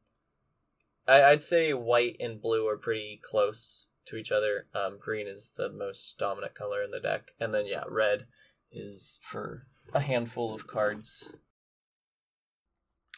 I, 1.08 1.24
I'd 1.24 1.42
say 1.42 1.74
white 1.74 2.18
and 2.20 2.42
blue 2.42 2.68
are 2.68 2.76
pretty 2.76 3.22
close 3.24 3.88
to 4.08 4.18
each 4.18 4.34
other. 4.34 4.68
Um, 4.76 4.98
green 5.00 5.28
is 5.28 5.54
the 5.56 5.70
most 5.70 6.18
dominant 6.18 6.54
color 6.54 6.84
in 6.84 6.92
the 6.92 7.00
deck, 7.00 7.32
and 7.40 7.54
then 7.54 7.68
yeah, 7.68 7.86
red 7.88 8.26
is 8.70 9.22
for 9.24 9.68
a 9.94 10.02
handful 10.02 10.54
of 10.54 10.68
cards. 10.68 11.32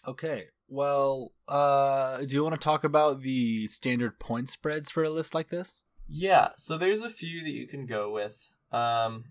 Okay. 0.07 0.49
Well, 0.70 1.34
uh, 1.47 2.17
do 2.17 2.36
you 2.36 2.43
want 2.43 2.53
to 2.53 2.63
talk 2.63 2.84
about 2.84 3.22
the 3.22 3.65
standard 3.67 4.20
point 4.20 4.49
spreads 4.49 4.91
for 4.91 5.03
a 5.03 5.09
list 5.09 5.34
like 5.34 5.49
this? 5.49 5.84
Yeah, 6.07 6.49
so 6.57 6.78
there's 6.78 7.01
a 7.01 7.09
few 7.09 7.43
that 7.43 7.49
you 7.49 7.67
can 7.67 7.88
go 7.88 8.11
with. 8.11 8.49
Um, 8.72 9.26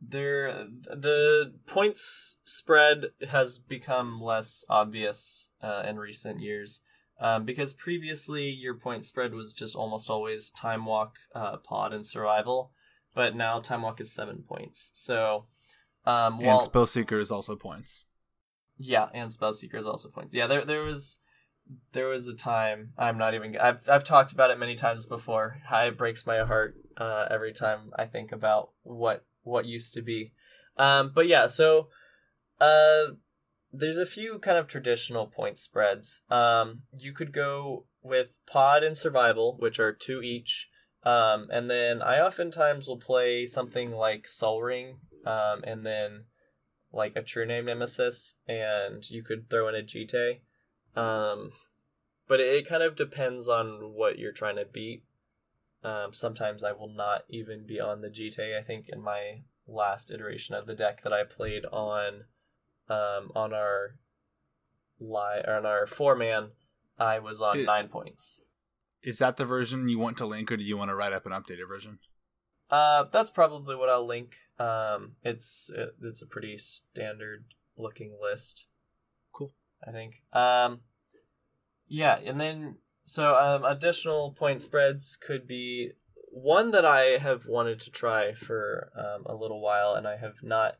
there, 0.00 0.66
the 0.82 1.54
points 1.66 2.36
spread 2.44 3.06
has 3.30 3.58
become 3.58 4.20
less 4.20 4.64
obvious 4.68 5.48
uh, 5.62 5.84
in 5.86 5.98
recent 5.98 6.40
years 6.40 6.80
um, 7.18 7.44
because 7.44 7.72
previously 7.72 8.48
your 8.48 8.74
point 8.74 9.04
spread 9.04 9.32
was 9.32 9.54
just 9.54 9.74
almost 9.74 10.10
always 10.10 10.50
time 10.50 10.84
walk, 10.84 11.16
uh, 11.34 11.56
pod, 11.58 11.92
and 11.92 12.04
survival, 12.04 12.72
but 13.14 13.34
now 13.34 13.58
time 13.58 13.82
walk 13.82 14.00
is 14.00 14.12
seven 14.12 14.42
points. 14.46 14.90
So, 14.94 15.46
um, 16.04 16.34
And 16.34 16.46
while, 16.46 16.68
Spellseeker 16.68 17.20
is 17.20 17.30
also 17.30 17.56
points. 17.56 18.04
Yeah, 18.82 19.08
and 19.12 19.30
Spellseeker 19.30 19.74
is 19.74 19.86
also 19.86 20.08
points. 20.08 20.34
Yeah, 20.34 20.46
there 20.46 20.64
there 20.64 20.82
was 20.82 21.18
there 21.92 22.08
was 22.08 22.26
a 22.26 22.34
time 22.34 22.92
I'm 22.96 23.18
not 23.18 23.34
even 23.34 23.56
I've 23.58 23.86
I've 23.88 24.04
talked 24.04 24.32
about 24.32 24.50
it 24.50 24.58
many 24.58 24.74
times 24.74 25.04
before. 25.04 25.58
How 25.66 25.84
it 25.84 25.98
breaks 25.98 26.26
my 26.26 26.38
heart 26.38 26.76
uh, 26.96 27.26
every 27.30 27.52
time 27.52 27.90
I 27.96 28.06
think 28.06 28.32
about 28.32 28.70
what 28.82 29.26
what 29.42 29.66
used 29.66 29.92
to 29.94 30.02
be. 30.02 30.32
Um, 30.78 31.12
but 31.14 31.26
yeah, 31.26 31.46
so 31.46 31.88
uh, 32.58 33.12
there's 33.70 33.98
a 33.98 34.06
few 34.06 34.38
kind 34.38 34.56
of 34.56 34.66
traditional 34.66 35.26
point 35.26 35.58
spreads. 35.58 36.22
Um, 36.30 36.82
you 36.96 37.12
could 37.12 37.32
go 37.32 37.84
with 38.02 38.38
pod 38.46 38.82
and 38.82 38.96
survival, 38.96 39.56
which 39.58 39.78
are 39.78 39.92
two 39.92 40.22
each. 40.22 40.70
Um, 41.02 41.48
and 41.52 41.68
then 41.68 42.00
I 42.00 42.20
oftentimes 42.20 42.88
will 42.88 42.98
play 42.98 43.44
something 43.46 43.92
like 43.92 44.26
Sol 44.26 44.62
Ring, 44.62 45.00
um, 45.24 45.62
and 45.64 45.84
then 45.84 46.24
like 46.92 47.14
a 47.16 47.22
true 47.22 47.46
name 47.46 47.66
nemesis, 47.66 48.34
and 48.48 49.08
you 49.10 49.22
could 49.22 49.48
throw 49.48 49.68
in 49.68 49.74
a 49.74 49.82
Jitte. 49.82 50.40
Um, 50.96 51.52
but 52.26 52.40
it, 52.40 52.48
it 52.54 52.68
kind 52.68 52.82
of 52.82 52.96
depends 52.96 53.48
on 53.48 53.92
what 53.94 54.18
you're 54.18 54.32
trying 54.32 54.56
to 54.56 54.64
beat. 54.64 55.04
Um, 55.82 56.12
sometimes 56.12 56.62
I 56.62 56.72
will 56.72 56.92
not 56.92 57.22
even 57.28 57.66
be 57.66 57.80
on 57.80 58.00
the 58.00 58.08
Jitte. 58.10 58.56
I 58.58 58.62
think 58.62 58.86
in 58.88 59.00
my 59.00 59.42
last 59.66 60.10
iteration 60.10 60.54
of 60.54 60.66
the 60.66 60.74
deck 60.74 61.02
that 61.02 61.12
I 61.12 61.24
played 61.24 61.64
on, 61.66 62.24
um, 62.88 63.30
on 63.34 63.54
our 63.54 63.96
li- 64.98 65.42
or 65.46 65.54
on 65.54 65.66
our 65.66 65.86
four 65.86 66.16
man, 66.16 66.50
I 66.98 67.18
was 67.18 67.40
on 67.40 67.58
It- 67.60 67.66
nine 67.66 67.88
points. 67.88 68.40
Is 69.02 69.18
that 69.18 69.38
the 69.38 69.46
version 69.46 69.88
you 69.88 69.98
want 69.98 70.18
to 70.18 70.26
link, 70.26 70.52
or 70.52 70.58
do 70.58 70.64
you 70.64 70.76
want 70.76 70.90
to 70.90 70.94
write 70.94 71.14
up 71.14 71.24
an 71.24 71.32
updated 71.32 71.66
version? 71.66 72.00
Uh, 72.70 73.04
that's 73.10 73.30
probably 73.30 73.74
what 73.74 73.88
I'll 73.88 74.06
link. 74.06 74.36
Um, 74.58 75.12
it's 75.22 75.70
it, 75.74 75.94
it's 76.02 76.22
a 76.22 76.26
pretty 76.26 76.56
standard 76.56 77.46
looking 77.76 78.16
list. 78.20 78.66
Cool. 79.32 79.52
I 79.86 79.90
think. 79.90 80.22
Um, 80.32 80.80
yeah, 81.88 82.18
and 82.24 82.40
then 82.40 82.76
so 83.04 83.34
um, 83.34 83.64
additional 83.64 84.32
point 84.32 84.62
spreads 84.62 85.16
could 85.16 85.46
be 85.46 85.92
one 86.30 86.70
that 86.70 86.84
I 86.84 87.18
have 87.18 87.46
wanted 87.46 87.80
to 87.80 87.90
try 87.90 88.32
for 88.32 88.92
um, 88.96 89.24
a 89.26 89.34
little 89.34 89.60
while, 89.60 89.94
and 89.94 90.06
I 90.06 90.16
have 90.16 90.42
not 90.42 90.76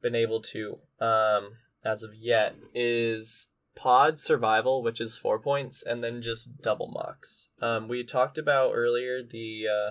been 0.00 0.14
able 0.14 0.40
to 0.40 0.78
um, 1.00 1.56
as 1.84 2.02
of 2.02 2.14
yet. 2.14 2.54
Is 2.74 3.48
pod 3.74 4.18
survival, 4.18 4.82
which 4.82 5.02
is 5.02 5.16
four 5.16 5.38
points, 5.38 5.82
and 5.82 6.02
then 6.02 6.22
just 6.22 6.62
double 6.62 6.88
mocks. 6.88 7.50
Um, 7.60 7.88
we 7.88 8.02
talked 8.02 8.38
about 8.38 8.72
earlier 8.74 9.22
the 9.22 9.64
uh, 9.68 9.90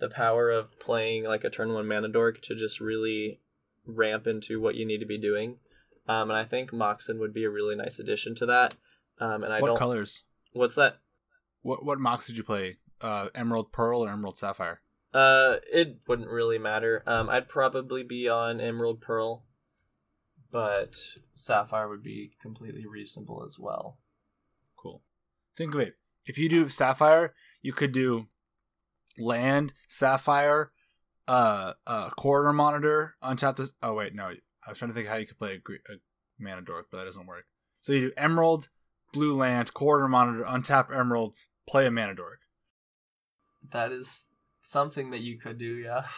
the 0.00 0.08
power 0.08 0.50
of 0.50 0.78
playing 0.80 1.24
like 1.24 1.44
a 1.44 1.50
turn 1.50 1.72
one 1.72 1.86
mana 1.86 2.08
dork 2.08 2.40
to 2.42 2.54
just 2.54 2.80
really 2.80 3.40
ramp 3.86 4.26
into 4.26 4.60
what 4.60 4.74
you 4.74 4.84
need 4.84 4.98
to 4.98 5.06
be 5.06 5.18
doing. 5.18 5.58
Um, 6.08 6.30
and 6.30 6.38
I 6.38 6.44
think 6.44 6.72
Moxen 6.72 7.18
would 7.18 7.32
be 7.32 7.44
a 7.44 7.50
really 7.50 7.76
nice 7.76 7.98
addition 7.98 8.34
to 8.36 8.46
that. 8.46 8.74
Um, 9.20 9.44
and 9.44 9.52
I 9.52 9.60
what 9.60 9.68
don't. 9.68 9.78
colors? 9.78 10.24
What's 10.52 10.74
that? 10.74 10.98
What 11.62 11.84
what 11.84 12.00
mocks 12.00 12.26
did 12.26 12.36
you 12.36 12.42
play? 12.42 12.78
Uh, 13.00 13.28
Emerald 13.34 13.72
Pearl 13.72 14.04
or 14.04 14.10
Emerald 14.10 14.38
Sapphire? 14.38 14.80
Uh, 15.12 15.56
it 15.72 15.98
wouldn't 16.06 16.28
really 16.28 16.58
matter. 16.58 17.02
Um, 17.06 17.28
I'd 17.28 17.48
probably 17.48 18.02
be 18.02 18.28
on 18.28 18.60
Emerald 18.60 19.00
Pearl, 19.00 19.44
but 20.50 20.96
Sapphire 21.34 21.88
would 21.88 22.02
be 22.02 22.32
completely 22.40 22.86
reasonable 22.86 23.42
as 23.44 23.58
well. 23.58 23.98
Cool. 24.76 25.02
Think 25.56 25.74
of 25.74 25.80
it. 25.80 25.94
If 26.26 26.38
you 26.38 26.48
do 26.48 26.68
Sapphire, 26.68 27.34
you 27.62 27.72
could 27.72 27.92
do 27.92 28.28
land 29.18 29.72
Sapphire, 29.88 30.72
uh, 31.28 31.74
uh, 31.86 32.10
corridor 32.10 32.52
monitor 32.52 33.16
on 33.22 33.36
top. 33.36 33.56
This. 33.56 33.72
Oh 33.82 33.94
wait, 33.94 34.14
no. 34.14 34.32
I 34.66 34.70
was 34.70 34.78
trying 34.78 34.90
to 34.90 34.94
think 34.94 35.08
how 35.08 35.16
you 35.16 35.26
could 35.26 35.38
play 35.38 35.54
a, 35.54 35.58
gre- 35.58 35.74
a 35.88 35.94
mana 36.38 36.60
dork, 36.60 36.88
but 36.90 36.98
that 36.98 37.04
doesn't 37.04 37.26
work. 37.26 37.44
So 37.80 37.92
you 37.92 38.00
do 38.00 38.12
Emerald, 38.16 38.68
blue 39.12 39.34
land, 39.34 39.72
corridor 39.72 40.08
monitor, 40.08 40.44
untap 40.44 40.94
Emerald, 40.94 41.36
play 41.66 41.86
a 41.86 41.90
mana 41.90 42.14
dork. 42.14 42.40
That 43.70 43.92
is 43.92 44.26
something 44.62 45.10
that 45.10 45.20
you 45.20 45.38
could 45.38 45.58
do, 45.58 45.76
yeah. 45.76 46.04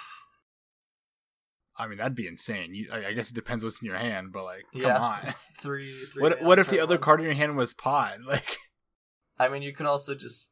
I 1.77 1.87
mean, 1.87 1.99
that'd 1.99 2.15
be 2.15 2.27
insane. 2.27 2.75
You, 2.75 2.89
I, 2.93 3.13
guess 3.13 3.31
it 3.31 3.35
depends 3.35 3.65
what's 3.65 3.81
in 3.81 3.87
your 3.87 3.97
hand, 3.97 4.33
but 4.33 4.45
like, 4.45 4.65
come 4.73 4.83
yeah. 4.83 4.99
on. 4.99 5.35
three, 5.59 5.93
three. 6.13 6.23
What 6.23 6.43
what 6.43 6.59
if 6.59 6.69
the 6.69 6.81
other 6.81 6.97
one. 6.97 7.03
card 7.03 7.21
in 7.21 7.27
your 7.27 7.35
hand 7.35 7.57
was 7.57 7.75
Pod? 7.75 8.21
Like, 8.27 8.59
I 9.39 9.49
mean, 9.49 9.63
you 9.63 9.73
could 9.73 9.87
also 9.87 10.15
just. 10.15 10.52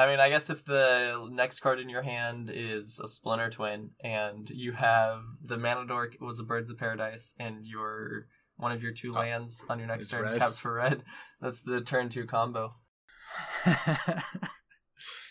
I 0.00 0.08
mean, 0.08 0.18
I 0.18 0.30
guess 0.30 0.48
if 0.48 0.64
the 0.64 1.28
next 1.30 1.60
card 1.60 1.78
in 1.78 1.90
your 1.90 2.00
hand 2.00 2.50
is 2.52 2.98
a 2.98 3.06
Splinter 3.06 3.50
Twin, 3.50 3.90
and 4.02 4.48
you 4.48 4.72
have 4.72 5.20
the 5.44 5.58
Mana 5.58 5.86
Dork 5.86 6.16
was 6.20 6.40
a 6.40 6.42
Birds 6.42 6.70
of 6.70 6.78
Paradise, 6.78 7.34
and 7.38 7.66
your 7.66 8.26
one 8.56 8.72
of 8.72 8.82
your 8.82 8.92
two 8.92 9.12
lands 9.12 9.66
on 9.68 9.78
your 9.78 9.88
next 9.88 10.04
it's 10.04 10.12
turn 10.12 10.22
red. 10.22 10.38
taps 10.38 10.58
for 10.58 10.72
red, 10.72 11.02
that's 11.40 11.60
the 11.60 11.82
turn 11.82 12.08
two 12.08 12.24
combo. 12.24 12.76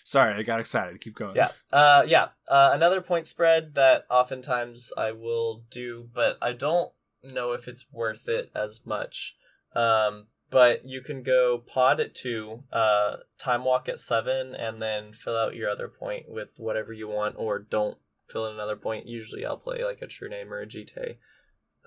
sorry, 0.05 0.35
I 0.35 0.43
got 0.43 0.59
excited. 0.59 1.01
Keep 1.01 1.15
going. 1.15 1.35
Yeah, 1.35 1.49
uh, 1.73 2.03
yeah. 2.05 2.27
Uh, 2.47 2.69
another 2.71 3.01
point 3.01 3.27
spread 3.27 3.73
that 3.73 4.03
oftentimes 4.09 4.91
I 4.95 5.13
will 5.13 5.63
do, 5.71 6.09
but 6.13 6.37
I 6.43 6.53
don't 6.53 6.91
know 7.23 7.53
if 7.53 7.67
it's 7.67 7.87
worth 7.91 8.27
it 8.27 8.51
as 8.55 8.85
much. 8.85 9.35
Um, 9.75 10.27
but 10.51 10.85
you 10.85 11.01
can 11.01 11.21
go 11.23 11.57
pod 11.59 11.99
at 11.99 12.15
two, 12.15 12.63
uh, 12.71 13.17
time 13.37 13.63
walk 13.63 13.87
at 13.89 13.99
seven, 13.99 14.55
and 14.55 14.81
then 14.81 15.13
fill 15.13 15.37
out 15.37 15.55
your 15.55 15.69
other 15.69 15.87
point 15.87 16.29
with 16.29 16.49
whatever 16.57 16.91
you 16.93 17.07
want, 17.07 17.35
or 17.37 17.59
don't 17.59 17.97
fill 18.29 18.45
in 18.47 18.53
another 18.53 18.75
point. 18.75 19.05
Usually, 19.07 19.45
I'll 19.45 19.57
play 19.57 19.83
like 19.83 20.01
a 20.01 20.07
true 20.07 20.29
name 20.29 20.51
or 20.53 20.59
a 20.61 20.67
GT. 20.67 21.17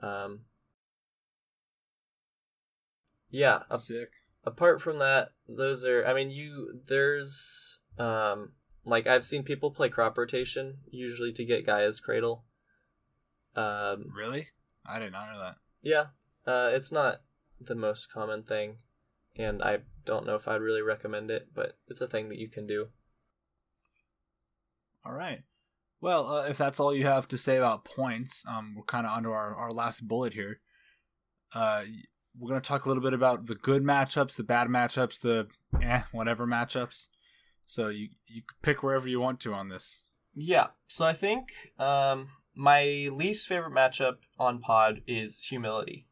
Um, 0.03 0.41
yeah, 3.31 3.63
a- 3.71 3.79
Sick. 3.79 4.11
apart 4.45 4.81
from 4.81 4.99
that, 4.99 5.33
those 5.49 5.85
are. 5.85 6.05
I 6.07 6.15
mean, 6.15 6.31
you 6.31 6.81
there's 6.87 7.79
um 7.99 8.53
like 8.85 9.07
I've 9.07 9.25
seen 9.25 9.43
people 9.43 9.71
play 9.71 9.89
crop 9.89 10.17
rotation 10.19 10.79
usually 10.91 11.33
to 11.33 11.45
get 11.45 11.67
Gaea's 11.67 12.01
Cradle. 12.01 12.45
Um, 13.55 14.07
Really? 14.17 14.49
I 14.87 14.99
did 14.99 15.13
not 15.13 15.33
know 15.33 15.39
that. 15.41 15.57
yeah, 15.83 16.07
uh, 16.47 16.71
it's 16.73 16.91
not 16.91 17.21
the 17.67 17.75
most 17.75 18.13
common 18.13 18.43
thing, 18.43 18.77
and 19.37 19.63
I 19.63 19.79
don't 20.05 20.27
know 20.27 20.35
if 20.35 20.49
I'd 20.49 20.61
really 20.61 20.83
recommend 20.83 21.31
it, 21.31 21.49
but 21.55 21.79
it's 21.89 22.01
a 22.01 22.07
thing 22.07 22.29
that 22.29 22.39
you 22.39 22.49
can 22.49 22.67
do. 22.67 22.89
All 25.05 25.13
right. 25.13 25.43
Well, 26.01 26.27
uh, 26.27 26.47
if 26.47 26.59
that's 26.59 26.81
all 26.81 26.95
you 26.95 27.07
have 27.07 27.29
to 27.29 27.39
say 27.39 27.57
about 27.57 27.85
points, 27.85 28.45
um, 28.47 28.75
we're 28.77 28.83
kind 28.85 29.07
of 29.07 29.13
onto 29.13 29.31
our, 29.31 29.55
our 29.55 29.71
last 29.71 30.09
bullet 30.09 30.35
here. 30.35 30.61
Uh, 31.55 31.85
we're 32.39 32.49
going 32.49 32.61
to 32.61 32.67
talk 32.67 32.85
a 32.85 32.89
little 32.89 33.03
bit 33.03 33.13
about 33.13 33.47
the 33.47 33.55
good 33.55 33.85
matchups, 33.85 34.37
the 34.37 34.43
bad 34.43 34.69
matchups, 34.69 35.21
the 35.21 35.49
eh, 35.81 36.03
whatever 36.13 36.47
matchups. 36.47 37.09
So 37.67 37.89
you 37.89 38.09
you 38.27 38.43
pick 38.63 38.83
wherever 38.83 39.09
you 39.09 39.21
want 39.21 39.39
to 39.41 39.55
on 39.55 39.69
this. 39.69 40.05
Yeah, 40.35 40.69
so 40.89 41.05
I 41.05 41.13
think 41.13 41.53
um, 41.79 42.29
my 42.55 43.09
least 43.13 43.47
favorite 43.47 43.73
matchup 43.73 44.17
on 44.39 44.61
Pod 44.61 45.03
is 45.07 45.45
Humility. 45.45 46.07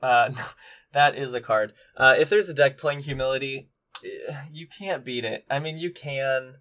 Uh, 0.00 0.30
that 0.92 1.16
is 1.16 1.34
a 1.34 1.40
card. 1.40 1.72
Uh, 1.96 2.14
if 2.18 2.28
there's 2.30 2.48
a 2.48 2.54
deck 2.54 2.78
playing 2.78 3.00
Humility, 3.00 3.70
eh, 4.04 4.34
you 4.52 4.66
can't 4.66 5.04
beat 5.04 5.24
it. 5.24 5.44
I 5.50 5.58
mean, 5.58 5.78
you 5.78 5.90
can, 5.90 6.54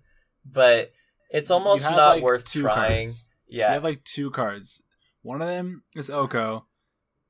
but 0.45 0.91
it's 1.29 1.51
almost 1.51 1.85
have, 1.85 1.95
not 1.97 2.09
like, 2.15 2.23
worth 2.23 2.45
two 2.45 2.61
trying. 2.61 3.07
cards. 3.07 3.25
Yeah, 3.49 3.69
You 3.69 3.73
have 3.75 3.83
like 3.83 4.03
two 4.03 4.31
cards. 4.31 4.81
One 5.21 5.41
of 5.41 5.47
them 5.47 5.83
is 5.95 6.09
Oko, 6.09 6.65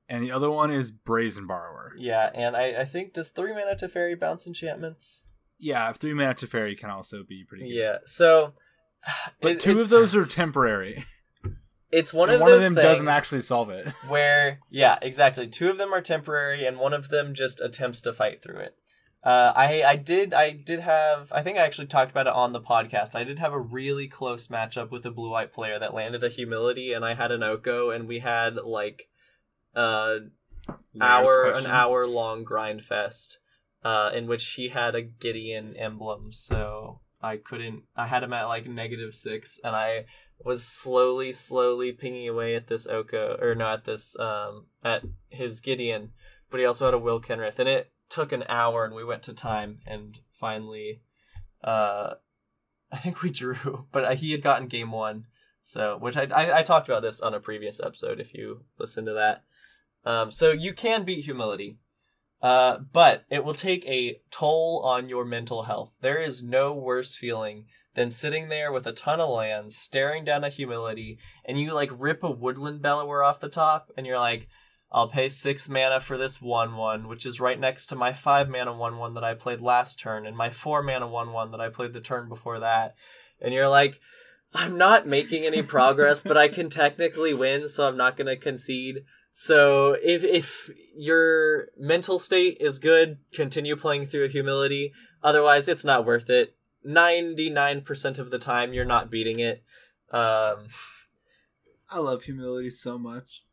and 0.10 0.24
the 0.24 0.32
other 0.32 0.49
one 0.49 0.72
is 0.72 0.91
Brazen 0.91 1.45
Borrower. 1.47 1.93
yeah, 1.97 2.30
and 2.34 2.55
I, 2.55 2.82
I 2.82 2.86
think 2.86 3.14
does 3.14 3.30
three 3.30 3.53
mana 3.53 3.76
Teferi 3.76 4.20
bounce 4.20 4.47
enchantments? 4.47 5.24
Yeah, 5.60 5.91
three 5.93 6.14
mana 6.14 6.34
Teferi 6.36 6.78
can 6.78 6.89
also 6.89 7.24
be 7.28 7.43
pretty 7.47 7.68
good. 7.70 7.76
Yeah, 7.76 7.97
so 8.05 8.53
But 9.41 9.51
it- 9.53 9.60
two 9.60 9.80
of 9.80 9.89
those 9.89 10.16
are 10.16 10.26
temporary. 10.26 11.05
It's 11.92 12.14
one 12.14 12.30
And 12.30 12.36
of 12.36 12.42
one 12.42 12.52
those 12.52 12.58
of 12.58 12.64
them 12.64 12.76
things 12.76 12.94
doesn't 12.94 13.08
actually 13.08 13.42
solve 13.42 13.70
it. 13.70 13.88
where 14.08 14.60
yeah 14.70 14.98
exactly 15.02 15.48
two 15.48 15.70
of 15.70 15.78
them 15.78 15.94
are 15.94 16.02
temporary 16.02 16.66
and 16.66 16.78
one 16.78 16.94
of 16.94 17.10
them 17.10 17.34
just 17.34 17.62
attempts 17.62 18.02
to 18.02 18.14
fight 18.14 18.42
through 18.42 18.60
it 18.60 18.76
uh, 19.24 19.52
I 19.56 19.84
I 19.84 19.96
did 19.98 20.34
I 20.34 20.52
did 20.52 20.80
have 20.80 21.32
I 21.34 21.42
think 21.42 21.58
I 21.58 21.66
actually 21.66 21.88
talked 21.88 22.12
about 22.12 22.28
it 22.28 22.34
on 22.34 22.54
the 22.54 22.62
podcast. 22.62 23.14
I 23.14 23.26
did 23.26 23.40
have 23.40 23.52
a 23.52 23.60
really 23.60 24.08
close 24.08 24.48
matchup 24.48 24.90
with 24.90 25.06
a 25.06 25.12
blue 25.12 25.32
white 25.32 25.52
player 25.52 25.78
that 25.80 25.94
landed 25.94 26.24
a 26.24 26.30
humility, 26.30 26.94
and 26.94 27.04
I 27.04 27.14
had 27.14 27.34
an 27.34 27.44
Oko, 27.44 27.90
and 27.90 28.08
we 28.08 28.20
had 28.20 28.56
like, 28.56 29.10
uh, 29.76 30.20
hour 31.02 31.52
an 31.52 31.66
hour 31.66 32.08
long 32.08 32.46
grind 32.46 32.84
fest, 32.84 33.40
uh, 33.84 34.12
in 34.14 34.28
which 34.28 34.48
he 34.54 34.70
had 34.70 34.96
a 34.96 35.02
Gideon 35.02 35.76
emblem. 35.76 36.32
So 36.32 37.02
I 37.22 37.38
couldn't. 37.38 37.84
I 37.95 38.07
had 38.07 38.24
him 38.24 38.34
at 38.34 38.45
like 38.45 38.68
negative 38.68 39.15
six, 39.15 39.59
and 39.63 39.76
I 39.76 40.05
was 40.43 40.63
slowly, 40.63 41.34
slowly 41.34 41.91
pinging 41.91 42.30
away 42.30 42.55
at 42.55 42.68
this 42.68 42.88
Oko, 42.88 43.38
or 43.41 43.55
no, 43.55 43.74
at 43.74 43.86
this 43.86 44.18
um 44.20 44.68
at 44.84 45.03
his 45.30 45.59
Gideon, 45.59 46.11
but 46.49 46.59
he 46.59 46.65
also 46.65 46.86
had 46.86 46.93
a 46.93 46.99
Will 46.99 47.22
Kenrith, 47.22 47.59
and 47.59 47.70
it 47.70 47.91
took 48.09 48.32
an 48.32 48.43
hour, 48.47 48.86
and 48.86 48.93
we 48.95 49.03
went 49.03 49.24
to 49.24 49.34
time, 49.34 49.80
and 49.88 50.20
finally, 50.32 51.01
uh, 51.63 52.15
I 52.91 52.97
think 52.97 53.22
we 53.22 53.30
drew, 53.32 53.88
but 53.91 54.18
he 54.18 54.32
had 54.32 54.41
gotten 54.41 54.68
game 54.68 54.91
one. 54.91 55.26
So, 55.59 55.97
which 55.97 56.15
I, 56.15 56.24
I, 56.34 56.59
I 56.59 56.63
talked 56.63 56.88
about 56.88 57.01
this 57.01 57.20
on 57.20 57.34
a 57.34 57.41
previous 57.41 57.82
episode. 57.82 58.22
If 58.22 58.34
you 58.34 58.63
listen 58.80 59.05
to 59.05 59.13
that, 59.13 59.43
um, 60.05 60.32
so 60.32 60.51
you 60.51 60.74
can 60.74 61.03
beat 61.03 61.26
humility, 61.26 61.78
uh, 62.42 62.78
but 62.92 63.26
it 63.30 63.44
will 63.44 63.54
take 63.54 63.86
a 63.86 64.20
toll 64.32 64.82
on 64.86 65.10
your 65.10 65.26
mental 65.26 65.64
health. 65.64 65.94
There 66.02 66.18
is 66.18 66.44
no 66.44 66.76
worse 66.76 67.16
feeling 67.16 67.66
than 67.96 68.12
sitting 68.12 68.50
there 68.50 68.72
with 68.72 68.86
a 68.86 68.94
ton 68.94 69.20
of 69.20 69.30
lands, 69.30 69.76
staring 69.76 70.24
down 70.24 70.44
at 70.44 70.54
humility, 70.54 71.18
and 71.44 71.60
you 71.60 71.74
like 71.74 71.90
rip 71.92 72.24
a 72.24 72.30
woodland 72.30 72.82
bellower 72.82 73.24
off 73.24 73.40
the 73.40 73.50
top, 73.50 73.92
and 73.98 74.06
you're 74.06 74.20
like, 74.20 74.48
I'll 74.92 75.10
pay 75.10 75.30
six 75.30 75.68
mana 75.68 76.00
for 76.00 76.18
this 76.18 76.42
one 76.42 76.78
one, 76.78 77.08
which 77.08 77.26
is 77.26 77.42
right 77.42 77.60
next 77.60 77.88
to 77.88 77.96
my 77.96 78.14
five 78.14 78.50
mana 78.50 78.74
one 78.74 78.98
one 78.98 79.16
that 79.16 79.24
I 79.24 79.34
played 79.34 79.62
last 79.62 80.00
turn, 80.00 80.26
and 80.26 80.38
my 80.38 80.50
four 80.50 80.84
mana 80.84 81.08
one 81.08 81.34
one 81.34 81.52
that 81.52 81.60
I 81.60 81.70
played 81.70 81.94
the 81.94 82.00
turn 82.00 82.30
before 82.30 82.60
that. 82.60 82.96
And 83.42 83.54
you're 83.54 83.68
like, 83.68 84.00
I'm 84.54 84.78
not 84.78 85.08
making 85.08 85.44
any 85.44 85.62
progress, 85.62 86.24
but 86.24 86.38
I 86.38 86.48
can 86.48 86.70
technically 86.70 87.34
win, 87.34 87.68
so 87.68 87.88
I'm 87.88 87.98
not 87.98 88.16
gonna 88.16 88.38
concede. 88.38 89.04
So 89.40 89.96
if 90.02 90.24
if 90.24 90.72
your 90.96 91.68
mental 91.78 92.18
state 92.18 92.58
is 92.60 92.80
good, 92.80 93.20
continue 93.36 93.76
playing 93.76 94.08
through 94.08 94.30
humility. 94.30 94.94
Otherwise, 95.22 95.68
it's 95.68 95.86
not 95.86 96.08
worth 96.08 96.28
it. 96.28 96.56
Ninety 96.84 97.52
nine 97.52 97.82
percent 97.82 98.18
of 98.18 98.32
the 98.32 98.40
time, 98.40 98.74
you're 98.74 98.84
not 98.84 99.12
beating 99.12 99.40
it. 99.40 99.62
Um, 100.10 100.70
I 101.88 102.00
love 102.00 102.24
humility 102.24 102.72
so 102.72 102.98
much. 102.98 103.44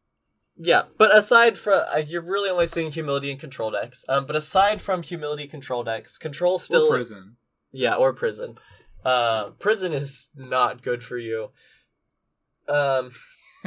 Yeah, 0.56 0.84
but 0.96 1.14
aside 1.14 1.58
from 1.58 1.84
uh, 1.94 1.98
you're 1.98 2.22
really 2.22 2.48
only 2.48 2.66
seeing 2.66 2.90
humility 2.90 3.30
in 3.30 3.36
control 3.36 3.70
decks. 3.70 4.06
Um, 4.08 4.24
but 4.24 4.36
aside 4.36 4.80
from 4.80 5.02
humility 5.02 5.46
control 5.46 5.84
decks, 5.84 6.16
control 6.16 6.58
still 6.58 6.84
or 6.84 6.96
prison. 6.96 7.36
Yeah, 7.72 7.96
or 7.96 8.14
prison. 8.14 8.56
Uh, 9.04 9.50
prison 9.50 9.92
is 9.92 10.30
not 10.34 10.80
good 10.80 11.02
for 11.02 11.18
you. 11.18 11.50
Um, 12.70 13.12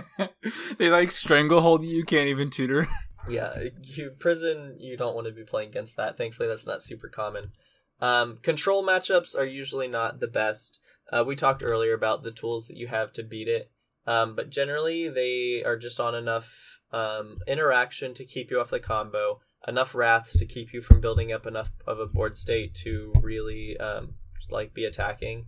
they 0.77 0.89
like 0.89 1.11
stranglehold 1.11 1.83
you. 1.83 1.95
You 1.95 2.03
can't 2.03 2.27
even 2.27 2.49
tutor. 2.49 2.87
yeah, 3.29 3.53
you 3.81 4.11
prison. 4.19 4.75
You 4.79 4.97
don't 4.97 5.15
want 5.15 5.27
to 5.27 5.33
be 5.33 5.43
playing 5.43 5.69
against 5.69 5.97
that. 5.97 6.17
Thankfully, 6.17 6.47
that's 6.47 6.67
not 6.67 6.81
super 6.81 7.09
common. 7.09 7.51
Um, 7.99 8.37
control 8.37 8.85
matchups 8.85 9.37
are 9.37 9.45
usually 9.45 9.87
not 9.87 10.19
the 10.19 10.27
best. 10.27 10.79
Uh, 11.11 11.23
we 11.25 11.35
talked 11.35 11.63
earlier 11.63 11.93
about 11.93 12.23
the 12.23 12.31
tools 12.31 12.67
that 12.67 12.77
you 12.77 12.87
have 12.87 13.11
to 13.13 13.23
beat 13.23 13.47
it, 13.47 13.71
um, 14.05 14.35
but 14.35 14.49
generally 14.49 15.07
they 15.07 15.63
are 15.63 15.77
just 15.77 15.99
on 15.99 16.13
enough 16.13 16.81
um, 16.91 17.37
interaction 17.47 18.13
to 18.13 18.25
keep 18.25 18.51
you 18.51 18.59
off 18.59 18.69
the 18.69 18.79
combo, 18.79 19.39
enough 19.67 19.95
wraths 19.95 20.37
to 20.37 20.45
keep 20.45 20.73
you 20.73 20.81
from 20.81 21.01
building 21.01 21.31
up 21.31 21.47
enough 21.47 21.71
of 21.87 21.99
a 21.99 22.05
board 22.05 22.37
state 22.37 22.75
to 22.75 23.13
really 23.21 23.77
um, 23.77 24.15
like 24.49 24.73
be 24.73 24.85
attacking, 24.85 25.45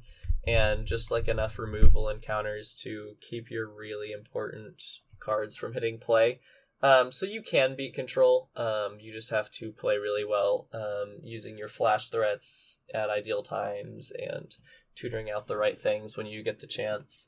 and 0.49 0.87
just 0.87 1.11
like 1.11 1.27
enough 1.27 1.59
removal 1.59 2.09
encounters 2.09 2.73
to 2.73 3.15
keep 3.21 3.51
your 3.51 3.67
really 3.67 4.11
important 4.11 4.81
cards 5.19 5.55
from 5.55 5.73
hitting 5.73 5.99
play. 5.99 6.39
Um, 6.81 7.11
so 7.11 7.25
you 7.25 7.43
can 7.43 7.75
beat 7.75 7.93
control. 7.93 8.49
Um, 8.55 8.97
you 8.99 9.11
just 9.11 9.29
have 9.29 9.51
to 9.51 9.71
play 9.71 9.97
really 9.97 10.25
well 10.25 10.67
um, 10.73 11.17
using 11.21 11.57
your 11.57 11.67
flash 11.67 12.09
threats 12.09 12.79
at 12.93 13.09
ideal 13.09 13.43
times 13.43 14.11
and 14.11 14.55
tutoring 14.95 15.29
out 15.29 15.47
the 15.47 15.57
right 15.57 15.79
things 15.79 16.17
when 16.17 16.25
you 16.25 16.41
get 16.41 16.59
the 16.59 16.67
chance. 16.67 17.27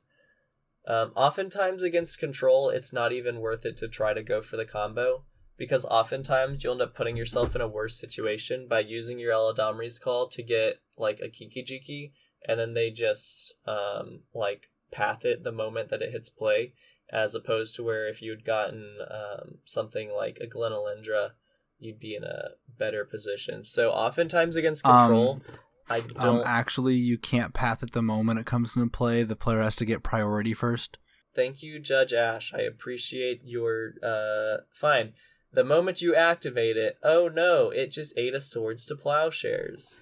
Um, 0.88 1.12
oftentimes 1.16 1.84
against 1.84 2.20
control, 2.20 2.70
it's 2.70 2.92
not 2.92 3.12
even 3.12 3.40
worth 3.40 3.66
it 3.66 3.78
to 3.78 3.88
try 3.88 4.14
to 4.14 4.24
go 4.24 4.42
for 4.42 4.58
the 4.58 4.66
combo 4.66 5.26
because 5.58 5.86
oftentimes 5.86 6.64
you'll 6.64 6.74
end 6.74 6.82
up 6.82 6.96
putting 6.96 7.16
yourself 7.16 7.56
in 7.56 7.62
a 7.62 7.68
worse 7.68 8.00
situation 8.00 8.68
by 8.68 8.80
using 8.80 9.20
your 9.20 9.32
Eladamri's 9.32 10.00
call 10.00 10.28
to 10.30 10.42
get 10.42 10.78
like 10.98 11.20
a 11.22 11.30
Kiki 11.30 11.62
Jiki, 11.64 12.14
and 12.48 12.60
then 12.60 12.74
they 12.74 12.90
just 12.90 13.54
um, 13.66 14.22
like 14.34 14.70
path 14.92 15.26
it 15.26 15.44
the 15.44 15.52
moment 15.52 15.90
that 15.90 16.02
it 16.02 16.12
hits 16.12 16.30
play 16.30 16.74
as 17.12 17.36
opposed 17.36 17.76
to 17.76 17.84
where 17.84 18.08
if 18.08 18.22
you'd 18.22 18.46
gotten 18.46 18.98
um, 19.10 19.58
something 19.66 20.12
like 20.16 20.38
a 20.40 20.48
Glen 20.48 20.72
Elendra, 20.72 21.32
you'd 21.78 22.00
be 22.00 22.16
in 22.16 22.24
a 22.24 22.52
better 22.78 23.04
position. 23.04 23.66
So 23.66 23.92
oftentimes 23.92 24.56
against 24.56 24.84
control, 24.84 25.34
um, 25.34 25.42
I 25.90 26.00
um, 26.00 26.08
don't. 26.08 26.40
Um, 26.40 26.44
actually, 26.46 26.96
you 26.96 27.18
can't 27.18 27.54
path 27.54 27.84
at 27.84 27.92
the 27.92 28.02
moment 28.02 28.40
it 28.40 28.46
comes 28.46 28.76
into 28.76 28.90
play. 28.90 29.24
The 29.24 29.36
player 29.36 29.62
has 29.62 29.76
to 29.78 29.86
get 29.86 30.04
priority 30.04 30.54
first. 30.54 30.98
Thank 31.36 31.62
you, 31.64 31.80
Judge 31.80 32.14
Ash. 32.14 32.54
I 32.54 32.62
appreciate 32.62 33.42
your. 33.44 33.94
Uh, 34.02 34.64
fine. 34.72 35.14
The 35.54 35.64
moment 35.66 36.02
you 36.02 36.16
activate 36.16 36.78
it, 36.78 36.98
oh 37.04 37.28
no, 37.28 37.72
it 37.72 37.92
just 37.92 38.18
ate 38.18 38.34
us 38.34 38.50
towards 38.50 38.86
to 38.86 38.96
plowshares. 38.96 40.02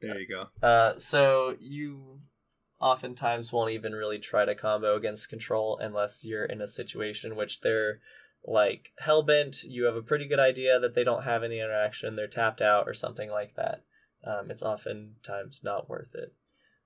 There 0.00 0.18
you 0.18 0.26
go. 0.28 0.46
Uh, 0.66 0.98
so 0.98 1.56
you 1.60 2.20
oftentimes 2.80 3.52
won't 3.52 3.72
even 3.72 3.92
really 3.92 4.18
try 4.18 4.44
to 4.44 4.54
combo 4.54 4.96
against 4.96 5.28
control 5.28 5.78
unless 5.80 6.24
you're 6.24 6.46
in 6.46 6.62
a 6.62 6.68
situation 6.68 7.36
which 7.36 7.60
they're 7.60 8.00
like 8.44 8.92
hellbent. 9.02 9.64
You 9.64 9.84
have 9.84 9.96
a 9.96 10.02
pretty 10.02 10.26
good 10.26 10.38
idea 10.38 10.80
that 10.80 10.94
they 10.94 11.04
don't 11.04 11.24
have 11.24 11.42
any 11.42 11.60
interaction, 11.60 12.16
they're 12.16 12.26
tapped 12.26 12.62
out 12.62 12.88
or 12.88 12.94
something 12.94 13.30
like 13.30 13.54
that. 13.56 13.84
Um, 14.24 14.50
it's 14.50 14.62
oftentimes 14.62 15.62
not 15.62 15.88
worth 15.88 16.14
it. 16.14 16.34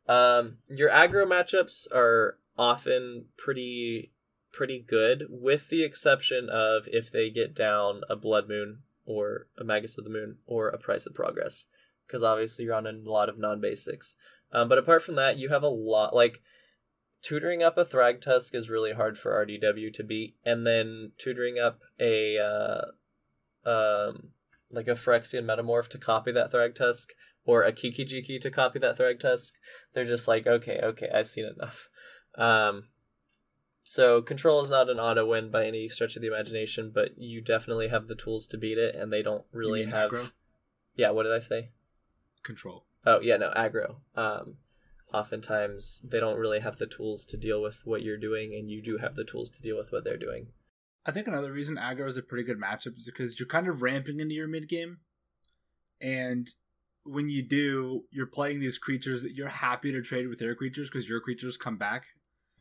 Um, 0.08 0.58
your 0.68 0.90
aggro 0.90 1.26
matchups 1.26 1.86
are 1.92 2.38
often 2.58 3.26
pretty 3.36 4.12
pretty 4.52 4.78
good, 4.78 5.26
with 5.28 5.68
the 5.68 5.82
exception 5.82 6.48
of 6.48 6.84
if 6.86 7.10
they 7.10 7.28
get 7.28 7.54
down 7.54 8.02
a 8.08 8.14
Blood 8.14 8.48
Moon 8.48 8.82
or 9.04 9.48
a 9.58 9.64
Magus 9.64 9.98
of 9.98 10.04
the 10.04 10.10
Moon 10.10 10.36
or 10.46 10.68
a 10.68 10.78
Price 10.78 11.06
of 11.06 11.14
Progress, 11.14 11.66
because 12.06 12.22
obviously 12.22 12.64
you're 12.64 12.74
on 12.74 12.86
a 12.86 12.92
lot 12.92 13.28
of 13.28 13.38
non 13.38 13.60
basics. 13.60 14.16
Um, 14.52 14.68
but 14.68 14.78
apart 14.78 15.02
from 15.02 15.16
that, 15.16 15.38
you 15.38 15.48
have 15.48 15.62
a 15.62 15.68
lot 15.68 16.14
like 16.14 16.40
tutoring 17.22 17.62
up 17.62 17.78
a 17.78 17.84
Thragtusk 17.84 18.54
is 18.54 18.70
really 18.70 18.92
hard 18.92 19.18
for 19.18 19.44
RDW 19.44 19.92
to 19.94 20.04
beat, 20.04 20.36
and 20.44 20.66
then 20.66 21.12
tutoring 21.18 21.58
up 21.58 21.80
a 21.98 22.38
uh, 22.38 23.68
um, 23.68 24.28
like 24.70 24.88
a 24.88 24.92
Phyrexian 24.92 25.44
Metamorph 25.44 25.88
to 25.88 25.98
copy 25.98 26.30
that 26.32 26.52
Thragtusk 26.52 27.08
or 27.46 27.62
a 27.62 27.72
Kiki 27.72 28.04
Jiki 28.04 28.40
to 28.40 28.50
copy 28.50 28.78
that 28.78 28.98
Thragtusk. 28.98 29.52
They're 29.92 30.04
just 30.04 30.28
like, 30.28 30.46
okay, 30.46 30.80
okay, 30.82 31.08
I've 31.12 31.26
seen 31.26 31.46
enough. 31.46 31.88
Um, 32.36 32.84
so 33.82 34.22
control 34.22 34.62
is 34.62 34.70
not 34.70 34.88
an 34.88 34.98
auto 34.98 35.26
win 35.26 35.50
by 35.50 35.66
any 35.66 35.88
stretch 35.88 36.16
of 36.16 36.22
the 36.22 36.28
imagination, 36.28 36.90
but 36.94 37.18
you 37.18 37.40
definitely 37.40 37.88
have 37.88 38.08
the 38.08 38.14
tools 38.14 38.46
to 38.48 38.58
beat 38.58 38.78
it, 38.78 38.94
and 38.94 39.12
they 39.12 39.22
don't 39.22 39.44
really 39.52 39.84
have. 39.84 40.10
Aggro? 40.10 40.32
Yeah, 40.96 41.10
what 41.10 41.24
did 41.24 41.32
I 41.32 41.38
say? 41.38 41.70
Control. 42.44 42.84
Oh 43.06 43.20
yeah, 43.20 43.36
no 43.36 43.50
aggro. 43.56 43.96
Um, 44.14 44.58
oftentimes 45.12 46.02
they 46.04 46.20
don't 46.20 46.38
really 46.38 46.60
have 46.60 46.78
the 46.78 46.86
tools 46.86 47.24
to 47.26 47.36
deal 47.36 47.62
with 47.62 47.82
what 47.84 48.02
you're 48.02 48.18
doing, 48.18 48.54
and 48.54 48.68
you 48.68 48.82
do 48.82 48.98
have 48.98 49.14
the 49.14 49.24
tools 49.24 49.50
to 49.50 49.62
deal 49.62 49.76
with 49.76 49.92
what 49.92 50.04
they're 50.04 50.16
doing. 50.16 50.48
I 51.06 51.10
think 51.10 51.26
another 51.26 51.52
reason 51.52 51.76
aggro 51.76 52.06
is 52.06 52.16
a 52.16 52.22
pretty 52.22 52.44
good 52.44 52.60
matchup 52.60 52.96
is 52.96 53.04
because 53.06 53.38
you're 53.38 53.46
kind 53.46 53.68
of 53.68 53.82
ramping 53.82 54.20
into 54.20 54.34
your 54.34 54.48
mid 54.48 54.68
game, 54.68 54.98
and 56.00 56.48
when 57.04 57.28
you 57.28 57.42
do, 57.42 58.04
you're 58.10 58.26
playing 58.26 58.60
these 58.60 58.78
creatures 58.78 59.22
that 59.22 59.34
you're 59.34 59.48
happy 59.48 59.92
to 59.92 60.00
trade 60.00 60.28
with 60.28 60.38
their 60.38 60.54
creatures 60.54 60.88
because 60.88 61.08
your 61.08 61.20
creatures 61.20 61.56
come 61.56 61.76
back. 61.76 62.04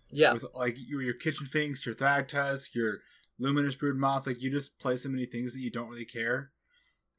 Yeah, 0.10 0.34
with 0.34 0.46
like 0.54 0.76
your, 0.78 1.02
your 1.02 1.16
kitchen 1.16 1.48
finks, 1.48 1.86
your 1.86 1.96
Thragtusk, 1.96 2.76
your 2.76 3.00
luminous 3.40 3.76
brood 3.76 3.98
moth. 3.98 4.28
Like 4.28 4.42
you 4.42 4.52
just 4.52 4.80
play 4.80 4.96
so 4.96 5.10
many 5.10 5.26
things 5.26 5.54
that 5.54 5.62
you 5.62 5.72
don't 5.72 5.90
really 5.90 6.06
care, 6.06 6.52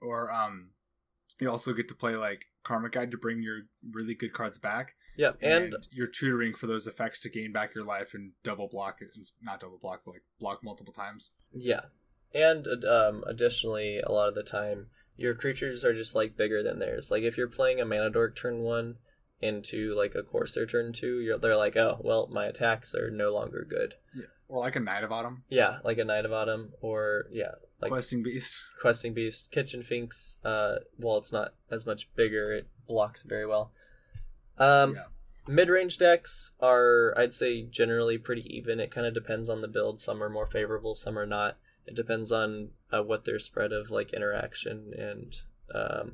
or 0.00 0.30
um, 0.32 0.70
you 1.40 1.50
also 1.50 1.72
get 1.72 1.88
to 1.88 1.94
play 1.94 2.16
like 2.16 2.46
Karmic 2.62 2.92
Guide 2.92 3.10
to 3.10 3.18
bring 3.18 3.42
your 3.42 3.62
really 3.92 4.14
good 4.14 4.32
cards 4.32 4.58
back. 4.58 4.94
Yep, 5.16 5.38
and, 5.42 5.74
and, 5.74 5.88
you're 5.92 6.08
tutoring 6.08 6.54
for 6.54 6.66
those 6.66 6.88
effects 6.88 7.20
to 7.20 7.28
gain 7.28 7.52
back 7.52 7.74
your 7.74 7.84
life 7.84 8.14
and 8.14 8.32
double 8.42 8.68
block 8.68 8.96
it, 9.00 9.16
not 9.42 9.60
double 9.60 9.78
block, 9.78 10.02
but 10.04 10.12
like 10.12 10.22
block 10.40 10.60
multiple 10.64 10.92
times. 10.92 11.32
Yeah, 11.52 11.82
and 12.34 12.66
um, 12.84 13.22
additionally, 13.26 14.00
a 14.00 14.10
lot 14.10 14.28
of 14.28 14.34
the 14.34 14.42
time 14.42 14.88
your 15.16 15.34
creatures 15.34 15.84
are 15.84 15.94
just 15.94 16.14
like 16.14 16.36
bigger 16.36 16.62
than 16.62 16.78
theirs. 16.78 17.10
Like 17.10 17.22
if 17.22 17.36
you're 17.36 17.48
playing 17.48 17.80
a 17.80 17.84
mana 17.84 18.10
dork 18.10 18.34
turn 18.36 18.62
one 18.62 18.96
into 19.40 19.94
like 19.94 20.14
a 20.14 20.22
courser 20.22 20.66
turn 20.66 20.92
two, 20.92 21.20
you're 21.20 21.38
they're 21.38 21.56
like, 21.56 21.76
oh 21.76 22.00
well, 22.02 22.28
my 22.32 22.46
attacks 22.46 22.94
are 22.94 23.10
no 23.10 23.32
longer 23.32 23.64
good. 23.68 23.94
Yeah, 24.14 24.24
or 24.48 24.60
like 24.60 24.76
a 24.76 24.80
Knight 24.80 25.04
of 25.04 25.12
Autumn. 25.12 25.44
Yeah, 25.48 25.78
like 25.84 25.98
a 25.98 26.04
Knight 26.04 26.24
of 26.24 26.32
Autumn, 26.32 26.72
or 26.80 27.26
yeah, 27.30 27.52
like 27.80 27.90
questing 27.90 28.22
beast. 28.22 28.62
Questing 28.80 29.14
beast 29.14 29.50
kitchen 29.50 29.82
finks 29.82 30.38
uh 30.44 30.76
well 30.98 31.16
it's 31.18 31.32
not 31.32 31.54
as 31.70 31.86
much 31.86 32.12
bigger 32.14 32.52
it 32.52 32.68
blocks 32.86 33.22
very 33.22 33.46
well. 33.46 33.72
Um 34.58 34.94
yeah. 34.94 35.02
mid-range 35.48 35.98
decks 35.98 36.52
are 36.60 37.14
i'd 37.16 37.34
say 37.34 37.62
generally 37.62 38.18
pretty 38.18 38.46
even. 38.54 38.80
It 38.80 38.90
kind 38.90 39.06
of 39.06 39.14
depends 39.14 39.48
on 39.48 39.60
the 39.60 39.68
build. 39.68 40.00
Some 40.00 40.22
are 40.22 40.30
more 40.30 40.46
favorable 40.46 40.94
some 40.94 41.18
are 41.18 41.26
not. 41.26 41.56
It 41.86 41.94
depends 41.94 42.32
on 42.32 42.70
uh, 42.92 43.02
what 43.02 43.24
their 43.24 43.38
spread 43.38 43.72
of 43.72 43.90
like 43.90 44.12
interaction 44.14 44.92
and 44.96 45.36
um, 45.74 46.12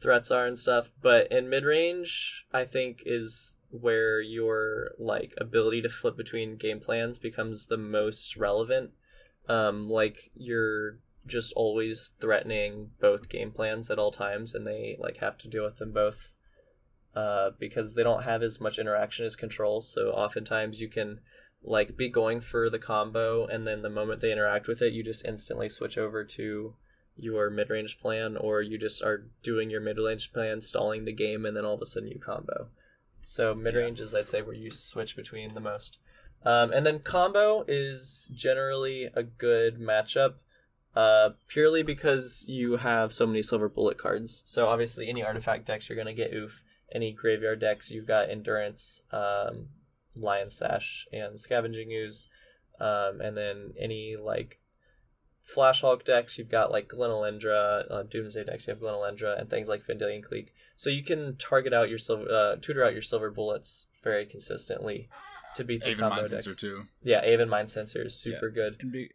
threats 0.00 0.30
are 0.30 0.46
and 0.46 0.58
stuff. 0.58 0.90
But 1.00 1.30
in 1.30 1.48
mid 1.48 1.64
range, 1.64 2.46
I 2.52 2.64
think 2.64 3.02
is 3.04 3.56
where 3.70 4.20
your 4.20 4.92
like 4.98 5.34
ability 5.38 5.82
to 5.82 5.88
flip 5.88 6.16
between 6.16 6.56
game 6.56 6.80
plans 6.80 7.18
becomes 7.18 7.66
the 7.66 7.76
most 7.76 8.36
relevant. 8.36 8.90
Um, 9.48 9.88
like 9.88 10.30
you're 10.34 10.98
just 11.26 11.52
always 11.54 12.12
threatening 12.20 12.90
both 13.00 13.28
game 13.28 13.50
plans 13.50 13.90
at 13.90 13.98
all 13.98 14.10
times, 14.10 14.54
and 14.54 14.66
they 14.66 14.96
like 14.98 15.18
have 15.18 15.36
to 15.38 15.48
deal 15.48 15.64
with 15.64 15.76
them 15.76 15.92
both 15.92 16.32
uh, 17.14 17.50
because 17.58 17.94
they 17.94 18.02
don't 18.02 18.24
have 18.24 18.42
as 18.42 18.60
much 18.60 18.78
interaction 18.78 19.24
as 19.24 19.36
control. 19.36 19.80
So 19.80 20.10
oftentimes 20.10 20.80
you 20.80 20.88
can 20.88 21.20
like 21.62 21.96
be 21.96 22.08
going 22.08 22.40
for 22.40 22.68
the 22.68 22.78
combo, 22.78 23.46
and 23.46 23.66
then 23.66 23.82
the 23.82 23.90
moment 23.90 24.20
they 24.20 24.32
interact 24.32 24.68
with 24.68 24.82
it, 24.82 24.92
you 24.92 25.02
just 25.02 25.24
instantly 25.24 25.68
switch 25.68 25.96
over 25.96 26.24
to 26.24 26.74
your 27.16 27.50
mid 27.50 27.70
range 27.70 28.00
plan, 28.00 28.36
or 28.36 28.60
you 28.62 28.78
just 28.78 29.02
are 29.02 29.26
doing 29.42 29.70
your 29.70 29.80
mid 29.80 29.98
range 29.98 30.32
plan, 30.32 30.60
stalling 30.60 31.04
the 31.04 31.12
game, 31.12 31.46
and 31.46 31.56
then 31.56 31.64
all 31.64 31.74
of 31.74 31.82
a 31.82 31.86
sudden 31.86 32.08
you 32.08 32.18
combo. 32.18 32.68
So 33.22 33.54
mid 33.54 33.74
range 33.74 34.00
is 34.00 34.14
I'd 34.14 34.28
say 34.28 34.42
where 34.42 34.54
you 34.54 34.70
switch 34.70 35.16
between 35.16 35.54
the 35.54 35.60
most. 35.60 35.98
Um, 36.44 36.72
and 36.72 36.84
then 36.84 36.98
combo 36.98 37.64
is 37.66 38.30
generally 38.34 39.08
a 39.14 39.22
good 39.22 39.78
matchup, 39.78 40.34
uh, 40.94 41.30
purely 41.48 41.82
because 41.82 42.44
you 42.48 42.76
have 42.76 43.12
so 43.12 43.26
many 43.26 43.42
silver 43.42 43.68
bullet 43.68 43.96
cards. 43.96 44.42
So 44.44 44.68
obviously, 44.68 45.08
any 45.08 45.22
artifact 45.22 45.66
decks 45.66 45.88
you're 45.88 45.98
gonna 45.98 46.12
get 46.12 46.32
ouphe. 46.32 46.60
Any 46.92 47.12
graveyard 47.12 47.60
decks 47.60 47.90
you've 47.90 48.06
got 48.06 48.30
endurance, 48.30 49.02
um, 49.10 49.68
lion 50.14 50.50
sash, 50.50 51.08
and 51.12 51.40
scavenging 51.40 51.90
ooze, 51.90 52.28
um, 52.78 53.20
and 53.20 53.36
then 53.36 53.72
any 53.78 54.16
like 54.16 54.60
Flash 55.44 55.82
Hulk 55.82 56.04
decks, 56.04 56.38
you've 56.38 56.48
got 56.48 56.72
like 56.72 56.88
Glen 56.88 57.10
Elendra, 57.10 57.84
uh, 57.90 58.02
Doomsday 58.02 58.44
decks, 58.44 58.66
you 58.66 58.72
have 58.72 58.80
Glen 58.80 58.94
Elendra, 58.94 59.38
and 59.38 59.50
things 59.50 59.68
like 59.68 59.86
Vendilion 59.86 60.22
Clique. 60.22 60.54
So 60.74 60.88
you 60.88 61.04
can 61.04 61.36
target 61.36 61.74
out 61.74 61.90
your 61.90 61.98
silver, 61.98 62.26
uh, 62.30 62.56
tutor 62.56 62.82
out 62.82 62.94
your 62.94 63.02
silver 63.02 63.30
bullets 63.30 63.86
very 64.02 64.24
consistently 64.24 65.10
to 65.54 65.62
beat 65.62 65.82
the 65.82 65.90
Even 65.90 66.00
combo 66.00 66.16
Mind 66.16 66.30
decks. 66.30 66.44
Sensor 66.44 66.60
too. 66.60 66.82
Yeah, 67.02 67.20
Aven 67.20 67.50
Mindcensor 67.50 68.06
is 68.06 68.18
super 68.18 68.48
good. 68.48 68.76
And, 68.80 68.90
be, 68.90 69.10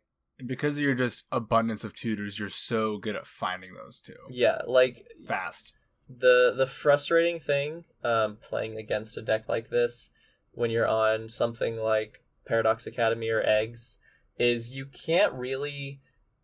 because 0.45 0.77
of 0.77 0.83
your 0.83 0.93
just 0.93 1.25
abundance 1.31 1.83
of 1.83 1.95
tutors, 1.95 2.37
you're 2.37 2.49
so 2.49 2.99
good 2.99 3.15
at 3.15 3.25
finding 3.25 3.73
those 3.73 3.99
too. 3.99 4.13
Yeah, 4.29 4.61
like 4.67 5.07
Fast. 5.25 5.73
the 6.07 6.53
the 6.55 6.67
frustrating 6.67 7.39
thing 7.39 7.85
um, 8.03 8.37
playing 8.39 8.77
against 8.77 9.17
a 9.17 9.23
deck 9.23 9.49
like 9.49 9.69
this 9.69 10.11
when 10.51 10.69
you're 10.69 10.87
on 10.87 11.27
something 11.27 11.77
like 11.77 12.23
Paradox 12.45 12.85
Academy 12.85 13.29
or 13.29 13.41
Eggs 13.41 13.97
is 14.37 14.75
you 14.75 14.85
can't 14.85 15.33
really 15.33 16.01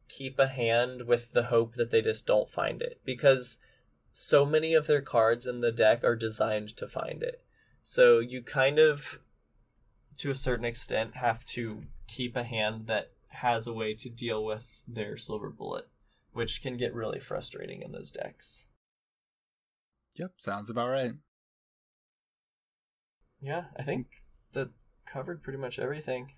keep 0.07 0.39
a 0.39 0.47
hand 0.47 1.07
with 1.07 1.33
the 1.33 1.43
hope 1.43 1.75
that 1.75 1.91
they 1.91 2.01
just 2.01 2.25
don't 2.25 2.49
find 2.49 2.81
it 2.81 3.01
because 3.05 3.57
so 4.11 4.45
many 4.45 4.73
of 4.73 4.87
their 4.87 5.01
cards 5.01 5.45
in 5.45 5.61
the 5.61 5.71
deck 5.71 6.03
are 6.03 6.15
designed 6.15 6.69
to 6.77 6.87
find 6.87 7.21
it. 7.21 7.43
So 7.83 8.19
you 8.19 8.41
kind 8.41 8.79
of 8.79 9.19
to 10.17 10.31
a 10.31 10.35
certain 10.35 10.65
extent 10.65 11.15
have 11.15 11.45
to 11.45 11.83
keep 12.07 12.35
a 12.35 12.43
hand 12.43 12.87
that 12.87 13.11
has 13.29 13.67
a 13.67 13.73
way 13.73 13.93
to 13.93 14.09
deal 14.09 14.43
with 14.43 14.81
their 14.87 15.17
silver 15.17 15.49
bullet, 15.49 15.87
which 16.31 16.61
can 16.61 16.77
get 16.77 16.93
really 16.93 17.19
frustrating 17.19 17.81
in 17.81 17.91
those 17.91 18.11
decks. 18.11 18.67
Yep, 20.15 20.33
sounds 20.37 20.69
about 20.69 20.89
right. 20.89 21.11
Yeah, 23.41 23.65
I 23.77 23.83
think 23.83 24.07
that 24.53 24.69
covered 25.05 25.43
pretty 25.43 25.59
much 25.59 25.77
everything. 25.77 26.31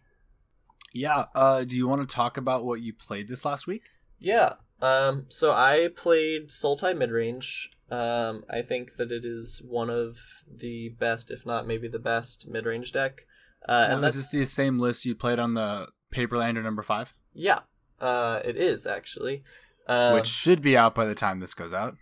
Yeah. 0.93 1.25
Uh, 1.35 1.63
do 1.63 1.75
you 1.75 1.87
want 1.87 2.07
to 2.07 2.15
talk 2.15 2.37
about 2.37 2.65
what 2.65 2.81
you 2.81 2.93
played 2.93 3.27
this 3.27 3.45
last 3.45 3.67
week? 3.67 3.83
Yeah. 4.19 4.53
Um, 4.81 5.25
so 5.29 5.51
I 5.51 5.89
played 5.95 6.49
Sultai 6.49 6.95
midrange. 6.95 7.67
Um, 7.89 8.43
I 8.49 8.61
think 8.61 8.95
that 8.97 9.11
it 9.11 9.25
is 9.25 9.61
one 9.65 9.89
of 9.89 10.17
the 10.51 10.89
best, 10.89 11.31
if 11.31 11.45
not 11.45 11.65
maybe 11.65 11.87
the 11.87 11.99
best, 11.99 12.51
midrange 12.51 12.91
deck. 12.91 13.25
Uh, 13.67 13.87
and 13.89 13.93
and 13.93 14.05
is 14.05 14.15
this 14.15 14.31
the 14.31 14.45
same 14.45 14.79
list 14.79 15.05
you 15.05 15.15
played 15.15 15.39
on 15.39 15.53
the 15.53 15.87
Paperlander 16.13 16.63
number 16.63 16.83
five, 16.83 17.13
yeah, 17.33 17.59
uh, 17.99 18.39
it 18.45 18.55
is 18.55 18.87
actually. 18.87 19.43
Um, 19.87 20.13
which 20.13 20.27
should 20.27 20.61
be 20.61 20.77
out 20.77 20.95
by 20.95 21.05
the 21.05 21.15
time 21.15 21.39
this 21.39 21.53
goes 21.53 21.73
out? 21.73 21.95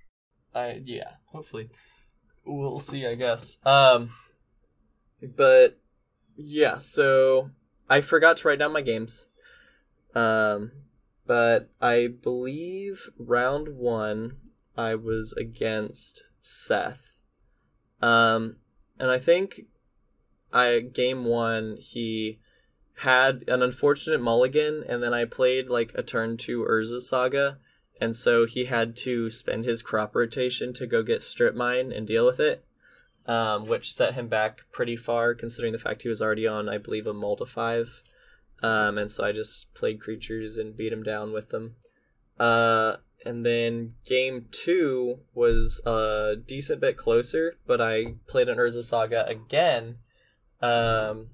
I 0.54 0.82
yeah, 0.84 1.14
hopefully 1.32 1.70
we'll 2.46 2.80
see. 2.80 3.06
I 3.08 3.16
guess. 3.16 3.58
Um, 3.66 4.12
but 5.36 5.80
yeah, 6.36 6.78
so 6.78 7.50
I 7.90 8.02
forgot 8.02 8.38
to 8.38 8.48
write 8.48 8.60
down 8.60 8.74
my 8.74 8.82
games. 8.82 9.28
Um, 10.14 10.72
but 11.26 11.70
I 11.82 12.08
believe 12.08 13.10
round 13.18 13.78
one 13.78 14.38
I 14.78 14.96
was 14.96 15.34
against 15.34 16.24
Seth. 16.40 17.18
Um, 18.02 18.58
and 19.00 19.10
I 19.10 19.20
think 19.20 19.62
I 20.54 20.80
game 20.80 21.26
one 21.26 21.78
he 21.80 22.40
had 23.00 23.44
an 23.48 23.62
unfortunate 23.62 24.22
mulligan, 24.22 24.84
and 24.88 25.04
then 25.04 25.14
I 25.14 25.26
played 25.26 25.68
like 25.68 25.92
a 25.96 26.04
turn 26.04 26.38
two 26.38 26.64
Urza 26.64 27.02
Saga, 27.02 27.58
and 28.00 28.16
so 28.16 28.46
he 28.46 28.66
had 28.66 28.96
to 28.98 29.30
spend 29.30 29.66
his 29.66 29.82
crop 29.82 30.16
rotation 30.16 30.74
to 30.74 30.88
go 30.88 31.04
get 31.04 31.24
strip 31.24 31.56
mine 31.56 31.92
and 31.92 32.08
deal 32.08 32.26
with 32.26 32.40
it, 32.40 32.64
um, 33.26 33.66
which 33.66 33.94
set 33.94 34.14
him 34.14 34.28
back 34.28 34.62
pretty 34.72 34.96
far 34.96 35.34
considering 35.34 35.74
the 35.74 35.80
fact 35.80 36.04
he 36.04 36.10
was 36.10 36.22
already 36.22 36.48
on, 36.48 36.70
I 36.70 36.78
believe, 36.78 37.08
a 37.08 37.14
multi 37.14 37.46
five. 37.46 38.02
Um, 38.62 38.98
and 38.98 39.12
so 39.12 39.24
I 39.24 39.32
just 39.32 39.74
played 39.74 40.00
creatures 40.00 40.58
and 40.58 40.76
beat 40.76 40.94
him 40.94 41.04
down 41.04 41.34
with 41.34 41.50
them. 41.50 41.76
Uh, 42.40 42.98
and 43.26 43.46
then 43.46 43.96
game 44.06 44.48
two 44.52 45.20
was 45.34 45.82
a 45.86 46.36
decent 46.46 46.80
bit 46.80 46.98
closer, 46.98 47.56
but 47.66 47.82
I 47.82 48.16
played 48.28 48.50
an 48.50 48.58
Urza 48.58 48.84
Saga 48.84 49.26
again. 49.28 49.98
Um, 50.62 51.30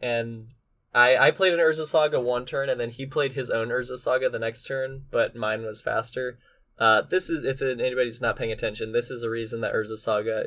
and 0.00 0.48
I, 0.94 1.16
I 1.16 1.30
played 1.30 1.54
an 1.54 1.60
Urza 1.60 1.86
Saga 1.86 2.20
one 2.20 2.44
turn, 2.44 2.68
and 2.68 2.80
then 2.80 2.90
he 2.90 3.06
played 3.06 3.32
his 3.32 3.50
own 3.50 3.68
Urza 3.68 3.96
Saga 3.96 4.28
the 4.28 4.38
next 4.38 4.66
turn, 4.66 5.04
but 5.10 5.34
mine 5.34 5.62
was 5.62 5.80
faster. 5.80 6.38
Uh, 6.80 7.02
this 7.02 7.28
is, 7.28 7.44
if 7.44 7.60
anybody's 7.60 8.22
not 8.22 8.36
paying 8.36 8.50
attention, 8.50 8.92
this 8.92 9.10
is 9.10 9.22
a 9.22 9.28
reason 9.28 9.60
that 9.60 9.74
Urza 9.74 9.98
Saga 9.98 10.46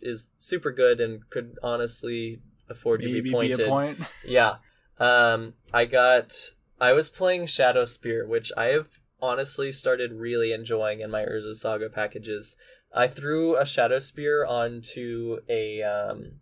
is 0.00 0.30
super 0.38 0.70
good 0.70 1.00
and 1.00 1.28
could 1.28 1.58
honestly 1.64 2.40
afford 2.70 3.00
to 3.00 3.08
Maybe 3.08 3.20
be 3.22 3.28
be 3.30 3.34
pointed. 3.34 3.60
a 3.60 3.68
point. 3.68 3.98
Yeah. 4.24 4.56
Um, 5.00 5.54
I 5.72 5.84
got. 5.86 6.32
I 6.80 6.92
was 6.92 7.10
playing 7.10 7.46
Shadowspear, 7.46 8.28
which 8.28 8.52
I 8.56 8.66
have 8.66 9.00
honestly 9.20 9.72
started 9.72 10.12
really 10.12 10.52
enjoying 10.52 11.00
in 11.00 11.10
my 11.10 11.22
Urza 11.24 11.54
Saga 11.54 11.90
packages. 11.90 12.56
I 12.94 13.08
threw 13.08 13.56
a 13.56 13.62
Shadowspear 13.62 14.48
onto 14.48 15.38
a 15.48 15.82
um, 15.82 16.34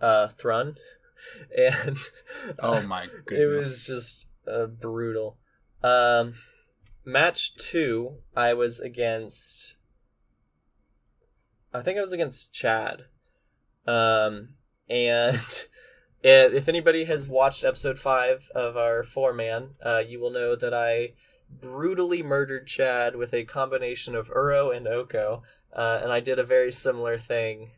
uh, 0.00 0.28
Thrun, 0.28 0.76
and 1.58 1.98
Oh 2.60 2.80
my 2.82 3.06
it 3.30 3.46
was 3.46 3.86
just 3.86 4.28
uh, 4.50 4.66
brutal. 4.66 5.36
Um, 5.82 6.34
match 7.04 7.54
two, 7.56 8.18
I 8.36 8.54
was 8.54 8.80
against. 8.80 9.76
I 11.72 11.82
think 11.82 11.98
I 11.98 12.02
was 12.02 12.12
against 12.12 12.54
Chad. 12.54 13.06
Um, 13.86 14.50
and 14.88 15.66
if 16.22 16.68
anybody 16.68 17.04
has 17.04 17.28
watched 17.28 17.64
episode 17.64 17.98
five 17.98 18.48
of 18.54 18.76
our 18.76 19.02
four 19.02 19.32
man, 19.32 19.70
uh, 19.84 20.02
you 20.06 20.20
will 20.20 20.30
know 20.30 20.54
that 20.56 20.72
I 20.72 21.14
brutally 21.50 22.22
murdered 22.22 22.66
Chad 22.66 23.16
with 23.16 23.34
a 23.34 23.44
combination 23.44 24.14
of 24.14 24.28
Uro 24.28 24.74
and 24.74 24.86
Oko, 24.86 25.42
uh, 25.74 26.00
and 26.02 26.12
I 26.12 26.20
did 26.20 26.38
a 26.38 26.44
very 26.44 26.72
similar 26.72 27.18
thing 27.18 27.70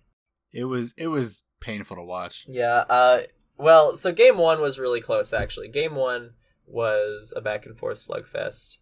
It 0.53 0.65
was 0.65 0.95
it 0.97 1.09
was 1.09 1.45
painful 1.61 1.97
to 1.97 2.03
watch. 2.03 2.45
yeah. 2.49 2.85
Uh, 2.89 3.23
well, 3.59 3.97
so 3.97 4.13
game 4.13 4.37
one 4.37 4.61
was 4.61 4.79
really 4.79 5.01
close, 5.01 5.33
actually. 5.33 5.69
Game 5.69 5.95
one 5.95 6.35
was 6.67 7.33
a 7.35 7.41
back 7.41 7.65
and 7.65 7.79
forth 7.79 7.97
slugfest. 7.99 8.77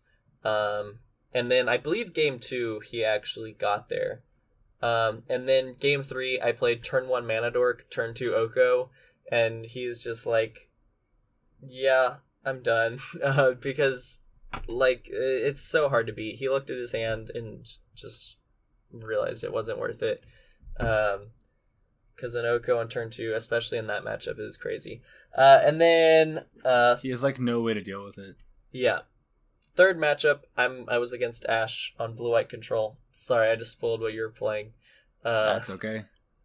Um, 0.44 0.98
and 1.32 1.50
then 1.50 1.68
I 1.68 1.76
believe 1.78 2.12
game 2.12 2.38
two, 2.38 2.80
he 2.80 3.04
actually 3.04 3.52
got 3.52 3.88
there. 3.88 4.22
Um, 4.82 5.22
and 5.28 5.48
then 5.48 5.74
game 5.80 6.02
three, 6.02 6.40
I 6.40 6.52
played 6.52 6.84
turn 6.84 7.08
one 7.08 7.24
Manadork, 7.24 7.90
turn 7.90 8.12
two 8.14 8.34
Oko, 8.34 8.90
and 9.32 9.64
he's 9.64 10.02
just 10.02 10.26
like, 10.26 10.68
yeah, 11.60 12.16
I'm 12.44 12.62
done. 12.62 12.98
Uh, 13.22 13.52
because, 13.52 14.20
like, 14.68 15.08
it's 15.10 15.62
so 15.62 15.88
hard 15.88 16.06
to 16.06 16.12
beat. 16.12 16.36
He 16.36 16.48
looked 16.48 16.70
at 16.70 16.76
his 16.76 16.92
hand 16.92 17.30
and 17.34 17.66
just 17.94 18.36
realized 18.92 19.42
it 19.42 19.52
wasn't 19.52 19.78
worth 19.78 20.02
it. 20.02 20.22
Um, 20.78 21.28
because 22.14 22.34
an 22.36 22.44
Oko 22.44 22.78
on 22.78 22.88
turn 22.88 23.10
two, 23.10 23.32
especially 23.34 23.78
in 23.78 23.86
that 23.88 24.04
matchup, 24.04 24.38
is 24.38 24.56
crazy. 24.56 25.02
Uh, 25.36 25.60
and 25.64 25.80
then, 25.80 26.44
uh, 26.64 26.96
He 26.96 27.08
has 27.10 27.22
like 27.24 27.40
no 27.40 27.60
way 27.60 27.74
to 27.74 27.80
deal 27.80 28.04
with 28.04 28.18
it. 28.18 28.36
yeah, 28.70 29.00
third 29.74 29.98
matchup, 29.98 30.40
I'm 30.56 30.84
I 30.88 30.98
was 30.98 31.12
against 31.12 31.44
Ash 31.46 31.94
on 31.98 32.14
blue 32.14 32.32
white 32.32 32.48
control. 32.48 32.98
Sorry, 33.10 33.50
I 33.50 33.56
just 33.56 33.72
spoiled 33.72 34.00
what 34.00 34.12
you 34.12 34.22
were 34.22 34.30
playing. 34.30 34.72
Uh, 35.24 35.54
That's 35.54 35.70
okay. 35.70 36.04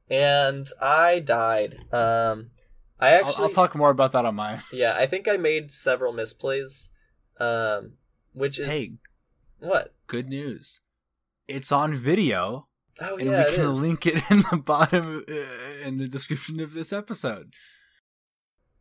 and 0.10 0.70
I 0.82 1.20
died. 1.20 1.76
Um, 1.94 2.52
I 3.00 3.16
I'll, 3.16 3.26
actually 3.26 3.44
I'll 3.46 3.50
talk 3.54 3.76
more 3.76 3.90
about 3.90 4.12
that 4.14 4.26
on 4.26 4.36
mine. 4.36 4.62
Yeah, 4.74 4.96
I 4.98 5.06
think 5.06 5.28
I 5.28 5.38
made 5.38 5.72
several 5.72 6.14
misplays, 6.14 6.90
um, 7.40 7.94
which 8.34 8.60
is 8.60 8.70
Hey, 8.70 8.86
what? 9.60 9.94
good 10.08 10.30
news. 10.30 10.82
It's 11.48 11.72
on 11.72 11.96
video, 11.96 12.68
Oh 13.02 13.18
and 13.18 13.28
yeah, 13.28 13.50
we 13.50 13.56
can 13.56 13.74
link 13.82 14.06
it 14.06 14.24
in 14.32 14.44
the 14.52 14.58
bottom 14.58 15.26
uh, 15.28 15.86
in 15.88 15.98
the 15.98 16.08
description 16.08 16.60
of 16.60 16.74
this 16.74 16.94
episode. 16.94 17.54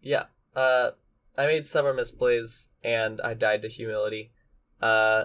Yeah, 0.00 0.24
uh, 0.54 0.92
I 1.36 1.46
made 1.46 1.66
several 1.66 1.94
misplays 1.94 2.68
and 2.84 3.20
I 3.20 3.34
died 3.34 3.62
to 3.62 3.68
humility. 3.68 4.32
Uh, 4.80 5.24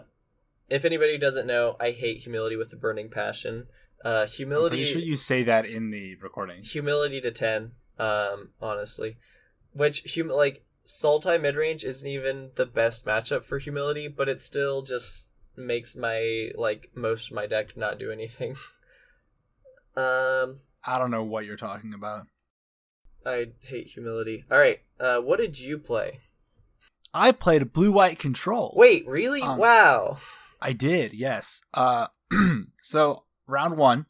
if 0.69 0.85
anybody 0.85 1.17
doesn't 1.17 1.45
know, 1.47 1.75
I 1.79 1.91
hate 1.91 2.21
humility 2.21 2.55
with 2.55 2.73
a 2.73 2.75
burning 2.77 3.09
passion. 3.09 3.67
Uh, 4.03 4.21
I'm 4.23 4.27
humility. 4.27 4.77
pretty 4.77 4.91
sure 4.91 5.01
you 5.01 5.15
say 5.15 5.43
that 5.43 5.65
in 5.65 5.91
the 5.91 6.15
recording. 6.15 6.63
humility 6.63 7.21
to 7.21 7.31
10 7.31 7.71
um 7.99 8.49
honestly 8.59 9.17
which 9.71 10.15
hum 10.15 10.27
like 10.27 10.65
sultai 10.85 11.39
midrange 11.39 11.85
isn't 11.85 12.09
even 12.09 12.49
the 12.55 12.65
best 12.65 13.05
matchup 13.05 13.43
for 13.43 13.59
humility 13.59 14.07
but 14.07 14.27
it 14.27 14.41
still 14.41 14.81
just 14.81 15.31
makes 15.55 15.95
my 15.95 16.49
like 16.55 16.89
most 16.95 17.29
of 17.29 17.35
my 17.35 17.45
deck 17.45 17.77
not 17.77 17.99
do 17.99 18.11
anything 18.11 18.55
um 19.95 20.59
I 20.85 20.97
don't 20.97 21.11
know 21.11 21.23
what 21.23 21.45
you're 21.45 21.55
talking 21.55 21.93
about. 21.93 22.25
i 23.25 23.47
hate 23.61 23.87
humility 23.89 24.43
all 24.51 24.57
right 24.57 24.81
uh 24.99 25.19
what 25.19 25.37
did 25.39 25.59
you 25.59 25.77
play 25.77 26.19
I 27.13 27.31
played 27.31 27.61
a 27.61 27.65
blue 27.65 27.91
white 27.91 28.19
control. 28.19 28.73
wait 28.75 29.07
really 29.07 29.41
Um, 29.41 29.57
wow 29.57 30.17
I 30.63 30.71
did, 30.71 31.13
yes. 31.13 31.61
Uh, 31.73 32.07
so 32.81 33.25
round 33.47 33.75
one, 33.75 34.05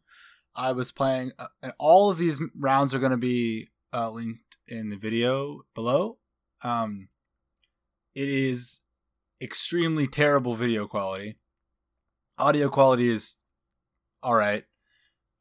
I 0.56 0.72
was 0.72 0.92
playing, 0.92 1.32
uh, 1.40 1.48
and 1.64 1.74
all 1.80 2.12
of 2.12 2.20
these 2.20 2.40
rounds 2.56 2.94
are 2.94 3.00
going 3.00 3.12
to 3.12 3.18
be 3.18 3.70
uh, 3.92 4.12
linked 4.12 4.58
in 4.68 4.90
the 4.90 4.96
video 4.96 5.62
below. 5.74 6.20
Um, 6.62 7.10
it 8.14 8.30
is 8.30 8.82
extremely 9.42 10.06
terrible 10.06 10.54
video 10.54 10.86
quality. 10.86 11.38
Audio 12.38 12.70
quality 12.70 13.10
is 13.10 13.38
all 14.22 14.36
right. 14.36 14.66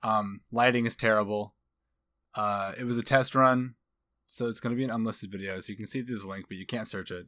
Um, 0.02 0.40
lighting 0.50 0.86
is 0.86 0.96
terrible. 0.96 1.54
Uh, 2.34 2.72
it 2.78 2.84
was 2.84 2.96
a 2.96 3.02
test 3.02 3.34
run, 3.34 3.74
so 4.26 4.48
it's 4.48 4.60
going 4.60 4.74
to 4.74 4.78
be 4.78 4.84
an 4.84 4.90
unlisted 4.90 5.30
video. 5.30 5.60
So 5.60 5.72
you 5.72 5.76
can 5.76 5.86
see 5.86 6.00
this 6.00 6.24
link, 6.24 6.46
but 6.48 6.56
you 6.56 6.64
can't 6.64 6.88
search 6.88 7.10
it. 7.10 7.26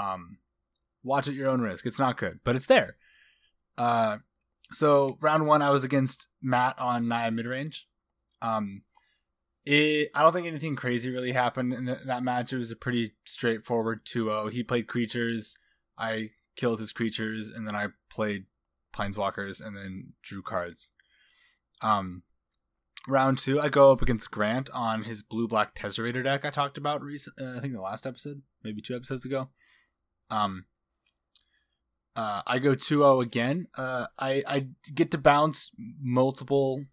Um, 0.00 0.38
watch 1.02 1.28
at 1.28 1.34
your 1.34 1.48
own 1.48 1.60
risk. 1.60 1.86
It's 1.86 1.98
not 1.98 2.16
good, 2.16 2.40
but 2.44 2.56
it's 2.56 2.66
there. 2.66 2.96
Uh, 3.76 4.18
so 4.72 5.18
round 5.20 5.46
one, 5.46 5.62
I 5.62 5.70
was 5.70 5.84
against 5.84 6.28
Matt 6.40 6.78
on 6.78 7.08
Naya 7.08 7.30
midrange. 7.30 7.84
Um, 8.40 8.82
it, 9.64 10.10
I 10.14 10.22
don't 10.22 10.32
think 10.32 10.46
anything 10.46 10.76
crazy 10.76 11.10
really 11.10 11.32
happened 11.32 11.72
in 11.72 11.86
th- 11.86 11.98
that 12.06 12.22
match. 12.22 12.52
It 12.52 12.58
was 12.58 12.70
a 12.70 12.76
pretty 12.76 13.12
straightforward 13.24 14.04
2-0. 14.06 14.52
He 14.52 14.62
played 14.62 14.88
creatures, 14.88 15.56
I 15.98 16.30
killed 16.56 16.80
his 16.80 16.92
creatures, 16.92 17.50
and 17.50 17.66
then 17.66 17.76
I 17.76 17.88
played 18.10 18.46
planeswalkers 18.94 19.64
and 19.64 19.76
then 19.76 20.14
drew 20.22 20.42
cards. 20.42 20.92
Um, 21.82 22.22
round 23.08 23.38
two, 23.38 23.60
I 23.60 23.68
go 23.68 23.92
up 23.92 24.02
against 24.02 24.30
Grant 24.30 24.70
on 24.70 25.04
his 25.04 25.22
blue 25.22 25.48
black 25.48 25.74
Tezzerator 25.74 26.22
deck 26.22 26.44
I 26.44 26.50
talked 26.50 26.78
about 26.78 27.02
recent. 27.02 27.40
Uh, 27.40 27.56
I 27.56 27.60
think 27.60 27.74
the 27.74 27.80
last 27.80 28.06
episode, 28.06 28.42
maybe 28.62 28.80
two 28.80 28.96
episodes 28.96 29.24
ago. 29.24 29.50
Um, 30.30 30.66
uh, 32.16 32.42
I 32.46 32.58
go 32.58 32.74
2-0 32.74 33.22
again. 33.22 33.68
Uh, 33.76 34.06
I 34.18 34.42
I 34.46 34.66
get 34.94 35.10
to 35.12 35.18
bounce 35.18 35.70
multiple 36.00 36.84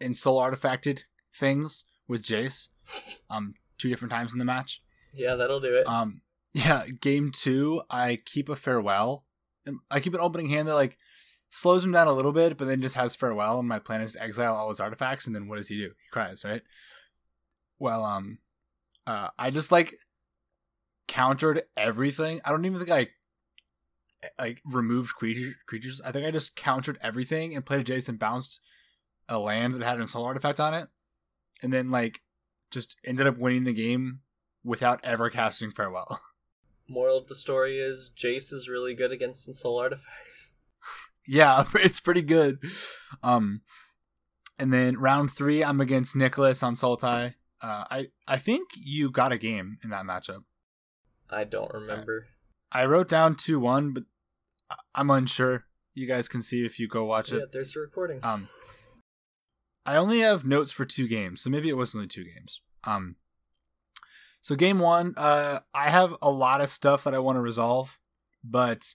in 0.00 0.14
soul 0.14 0.40
artifacted 0.40 1.00
things 1.34 1.84
with 2.06 2.22
Jace. 2.22 2.68
Um, 3.30 3.54
two 3.76 3.90
different 3.90 4.10
times 4.12 4.32
in 4.32 4.38
the 4.38 4.44
match. 4.46 4.82
yeah 5.12 5.34
that'll 5.34 5.60
do 5.60 5.74
it 5.76 5.86
Um, 5.86 6.22
yeah, 6.54 6.86
game 6.86 7.30
two, 7.30 7.82
I 7.90 8.16
keep 8.24 8.48
a 8.48 8.56
farewell. 8.56 9.26
And 9.66 9.80
I 9.90 10.00
keep 10.00 10.14
an 10.14 10.20
opening 10.20 10.48
hand 10.48 10.66
that 10.66 10.74
like 10.74 10.96
slows 11.50 11.84
him 11.84 11.92
down 11.92 12.06
a 12.06 12.12
little 12.14 12.32
bit, 12.32 12.56
but 12.56 12.66
then 12.66 12.80
just 12.80 12.94
has 12.94 13.14
farewell. 13.14 13.58
And 13.58 13.68
my 13.68 13.78
plan 13.78 14.00
is 14.00 14.12
to 14.14 14.22
exile 14.22 14.54
all 14.56 14.70
his 14.70 14.80
artifacts. 14.80 15.26
And 15.26 15.36
then 15.36 15.46
what 15.46 15.56
does 15.56 15.68
he 15.68 15.76
do? 15.76 15.88
He 15.88 16.10
cries, 16.10 16.42
right? 16.42 16.62
Well, 17.78 18.02
um, 18.04 18.38
uh, 19.06 19.28
I 19.38 19.50
just 19.50 19.70
like 19.70 19.98
countered 21.08 21.64
everything. 21.76 22.40
I 22.44 22.50
don't 22.50 22.64
even 22.64 22.78
think 22.78 22.90
I 22.90 23.08
like 24.38 24.60
removed 24.64 25.14
creatures. 25.14 25.54
Creatures. 25.66 26.00
I 26.04 26.12
think 26.12 26.26
I 26.26 26.30
just 26.30 26.54
countered 26.54 26.98
everything 27.00 27.54
and 27.54 27.66
played 27.66 27.80
a 27.80 27.84
Jason 27.84 28.16
bounced 28.16 28.60
a 29.28 29.38
land 29.38 29.74
that 29.74 29.82
had 29.82 29.98
an 29.98 30.06
soul 30.06 30.24
artifact 30.24 30.60
on 30.60 30.74
it, 30.74 30.88
and 31.62 31.72
then 31.72 31.88
like 31.88 32.20
just 32.70 32.96
ended 33.04 33.26
up 33.26 33.38
winning 33.38 33.64
the 33.64 33.72
game 33.72 34.20
without 34.62 35.00
ever 35.02 35.30
casting 35.30 35.70
farewell. 35.70 36.20
moral 36.90 37.18
of 37.18 37.28
the 37.28 37.34
story 37.34 37.78
is 37.78 38.10
jace 38.16 38.50
is 38.50 38.66
really 38.66 38.94
good 38.94 39.12
against 39.12 39.54
soul 39.56 39.78
artifacts 39.78 40.52
yeah, 41.28 41.64
it's 41.74 42.00
pretty 42.00 42.22
good. 42.22 42.58
Um, 43.22 43.60
and 44.58 44.72
then 44.72 44.96
round 44.96 45.30
three, 45.30 45.62
I'm 45.62 45.80
against 45.80 46.16
Nicholas 46.16 46.62
on 46.62 46.74
Sultai. 46.74 47.34
Uh, 47.60 47.84
I 47.90 48.06
I 48.26 48.38
think 48.38 48.70
you 48.74 49.10
got 49.10 49.32
a 49.32 49.38
game 49.38 49.78
in 49.84 49.90
that 49.90 50.04
matchup. 50.04 50.44
I 51.30 51.44
don't 51.44 51.72
remember 51.72 52.26
I 52.70 52.84
wrote 52.84 53.08
down 53.08 53.34
two 53.34 53.58
one, 53.58 53.92
but 53.92 54.04
I'm 54.94 55.10
unsure. 55.10 55.64
You 55.94 56.06
guys 56.06 56.28
can 56.28 56.42
see 56.42 56.64
if 56.64 56.78
you 56.78 56.86
go 56.86 57.04
watch 57.04 57.32
yeah 57.32 57.38
it. 57.38 57.52
there's 57.52 57.74
a 57.76 57.80
recording 57.80 58.20
Um, 58.22 58.48
I 59.86 59.96
only 59.96 60.20
have 60.20 60.44
notes 60.44 60.70
for 60.70 60.84
two 60.84 61.08
games, 61.08 61.40
so 61.40 61.50
maybe 61.50 61.68
it 61.68 61.76
was 61.76 61.94
only 61.94 62.06
two 62.08 62.24
games. 62.24 62.60
Um, 62.84 63.16
so 64.40 64.54
game 64.54 64.78
one, 64.78 65.14
uh, 65.16 65.60
I 65.74 65.90
have 65.90 66.14
a 66.22 66.30
lot 66.30 66.60
of 66.60 66.70
stuff 66.70 67.04
that 67.04 67.14
I 67.14 67.18
want 67.18 67.36
to 67.36 67.40
resolve, 67.40 67.98
but 68.44 68.94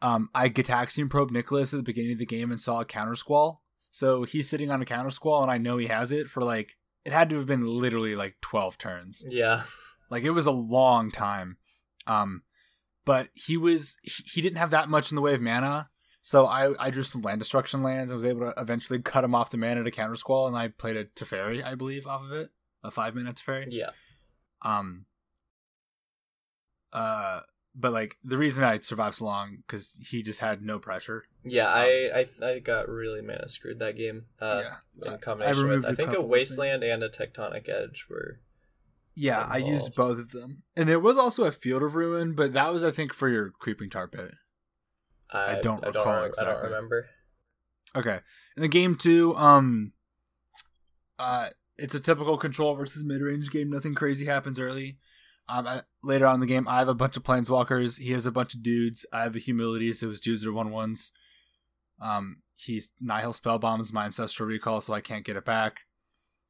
um, 0.00 0.30
I 0.34 0.48
Gitaxian 0.48 1.10
Probe 1.10 1.30
Nicholas 1.30 1.74
at 1.74 1.78
the 1.78 1.82
beginning 1.82 2.12
of 2.12 2.18
the 2.18 2.26
game 2.26 2.50
and 2.50 2.60
saw 2.60 2.80
a 2.80 2.86
Countersquall. 2.86 3.58
So 3.90 4.22
he's 4.22 4.48
sitting 4.48 4.70
on 4.70 4.80
a 4.80 4.84
Countersquall, 4.84 5.42
and 5.42 5.50
I 5.50 5.58
know 5.58 5.76
he 5.76 5.88
has 5.88 6.12
it 6.12 6.30
for 6.30 6.42
like 6.42 6.76
it 7.04 7.12
had 7.12 7.30
to 7.30 7.36
have 7.36 7.46
been 7.46 7.66
literally 7.66 8.14
like 8.14 8.36
twelve 8.40 8.78
turns. 8.78 9.26
yeah 9.28 9.64
Like 10.08 10.22
it 10.22 10.30
was 10.30 10.46
a 10.46 10.52
long 10.52 11.10
time. 11.10 11.56
Um, 12.08 12.42
but 13.04 13.28
he 13.34 13.56
was 13.56 13.96
he, 14.02 14.40
didn't 14.42 14.58
have 14.58 14.70
that 14.70 14.88
much 14.88 15.10
in 15.12 15.16
the 15.16 15.22
way 15.22 15.34
of 15.34 15.40
mana. 15.40 15.90
So 16.20 16.46
I, 16.46 16.74
I 16.84 16.90
drew 16.90 17.04
some 17.04 17.22
land 17.22 17.38
destruction 17.38 17.82
lands. 17.82 18.10
I 18.10 18.14
was 18.14 18.24
able 18.24 18.40
to 18.40 18.54
eventually 18.60 19.00
cut 19.00 19.24
him 19.24 19.34
off 19.34 19.50
the 19.50 19.56
mana 19.56 19.84
to 19.84 19.90
Countersquall, 19.90 20.46
and 20.48 20.56
I 20.56 20.68
played 20.68 20.96
a 20.96 21.04
Teferi, 21.04 21.64
I 21.64 21.74
believe, 21.74 22.06
off 22.06 22.22
of 22.22 22.32
it, 22.32 22.50
a 22.82 22.90
five 22.90 23.14
mana 23.14 23.32
Teferi. 23.32 23.68
yeah 23.70 23.90
Um. 24.62 25.06
Uh, 26.92 27.40
but 27.74 27.92
like 27.92 28.16
the 28.24 28.38
reason 28.38 28.64
I 28.64 28.78
survived 28.80 29.16
so 29.16 29.24
long 29.26 29.58
because 29.66 29.96
he 30.00 30.22
just 30.22 30.40
had 30.40 30.62
no 30.62 30.78
pressure. 30.78 31.24
Yeah, 31.44 31.68
I, 31.68 32.26
I 32.42 32.46
I 32.46 32.58
got 32.58 32.88
really 32.88 33.22
mana 33.22 33.48
screwed 33.48 33.78
that 33.78 33.96
game. 33.96 34.24
Uh, 34.40 34.64
Yeah. 35.02 35.12
in 35.12 35.18
combination 35.18 35.68
with 35.68 35.84
I 35.84 35.94
think 35.94 36.12
a 36.12 36.20
wasteland 36.20 36.82
and 36.82 37.02
a 37.02 37.08
tectonic 37.08 37.68
edge 37.68 38.06
were. 38.10 38.40
Yeah, 39.20 39.48
I 39.50 39.56
used 39.56 39.96
both 39.96 40.20
of 40.20 40.30
them, 40.30 40.62
and 40.76 40.88
there 40.88 41.00
was 41.00 41.18
also 41.18 41.42
a 41.42 41.50
Field 41.50 41.82
of 41.82 41.96
Ruin, 41.96 42.34
but 42.34 42.52
that 42.52 42.72
was 42.72 42.84
I 42.84 42.92
think 42.92 43.12
for 43.12 43.28
your 43.28 43.50
creeping 43.50 43.90
tar 43.90 44.06
pit. 44.06 44.34
I, 45.30 45.56
I 45.56 45.60
don't 45.60 45.84
I 45.84 45.90
don't, 45.90 45.96
recall 45.96 46.14
remember, 46.14 46.34
I 46.40 46.44
don't 46.44 46.62
remember. 46.62 47.06
Okay. 47.96 48.20
In 48.56 48.62
the 48.62 48.68
game 48.68 48.94
two, 48.94 49.34
um 49.36 49.92
uh 51.18 51.48
it's 51.76 51.94
a 51.94 52.00
typical 52.00 52.38
control 52.38 52.76
versus 52.76 53.02
mid 53.04 53.20
range 53.20 53.50
game. 53.50 53.70
Nothing 53.70 53.96
crazy 53.96 54.26
happens 54.26 54.60
early. 54.60 54.98
Um 55.48 55.66
I, 55.66 55.82
later 56.04 56.26
on 56.26 56.34
in 56.34 56.40
the 56.40 56.46
game 56.46 56.68
I 56.68 56.78
have 56.78 56.88
a 56.88 56.94
bunch 56.94 57.16
of 57.16 57.24
planeswalkers. 57.24 57.98
He 57.98 58.12
has 58.12 58.24
a 58.24 58.32
bunch 58.32 58.54
of 58.54 58.62
dudes. 58.62 59.04
I 59.12 59.22
have 59.22 59.34
a 59.34 59.40
humility, 59.40 59.92
so 59.94 60.10
his 60.10 60.20
dudes 60.20 60.46
are 60.46 60.52
one 60.52 60.70
ones. 60.70 61.10
Um 62.00 62.42
he's 62.54 62.92
Nihil 63.00 63.32
Spellbombs 63.32 63.92
my 63.92 64.04
ancestral 64.04 64.48
recall, 64.48 64.80
so 64.80 64.94
I 64.94 65.00
can't 65.00 65.24
get 65.24 65.36
it 65.36 65.44
back. 65.44 65.80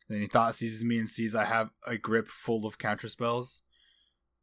Then 0.08 0.20
he 0.20 0.28
Thoughtseizes 0.28 0.82
me 0.82 0.98
and 0.98 1.08
sees 1.08 1.34
I 1.34 1.44
have 1.44 1.70
a 1.86 1.96
grip 1.98 2.28
full 2.28 2.66
of 2.66 2.78
counter 2.78 3.08
spells. 3.08 3.62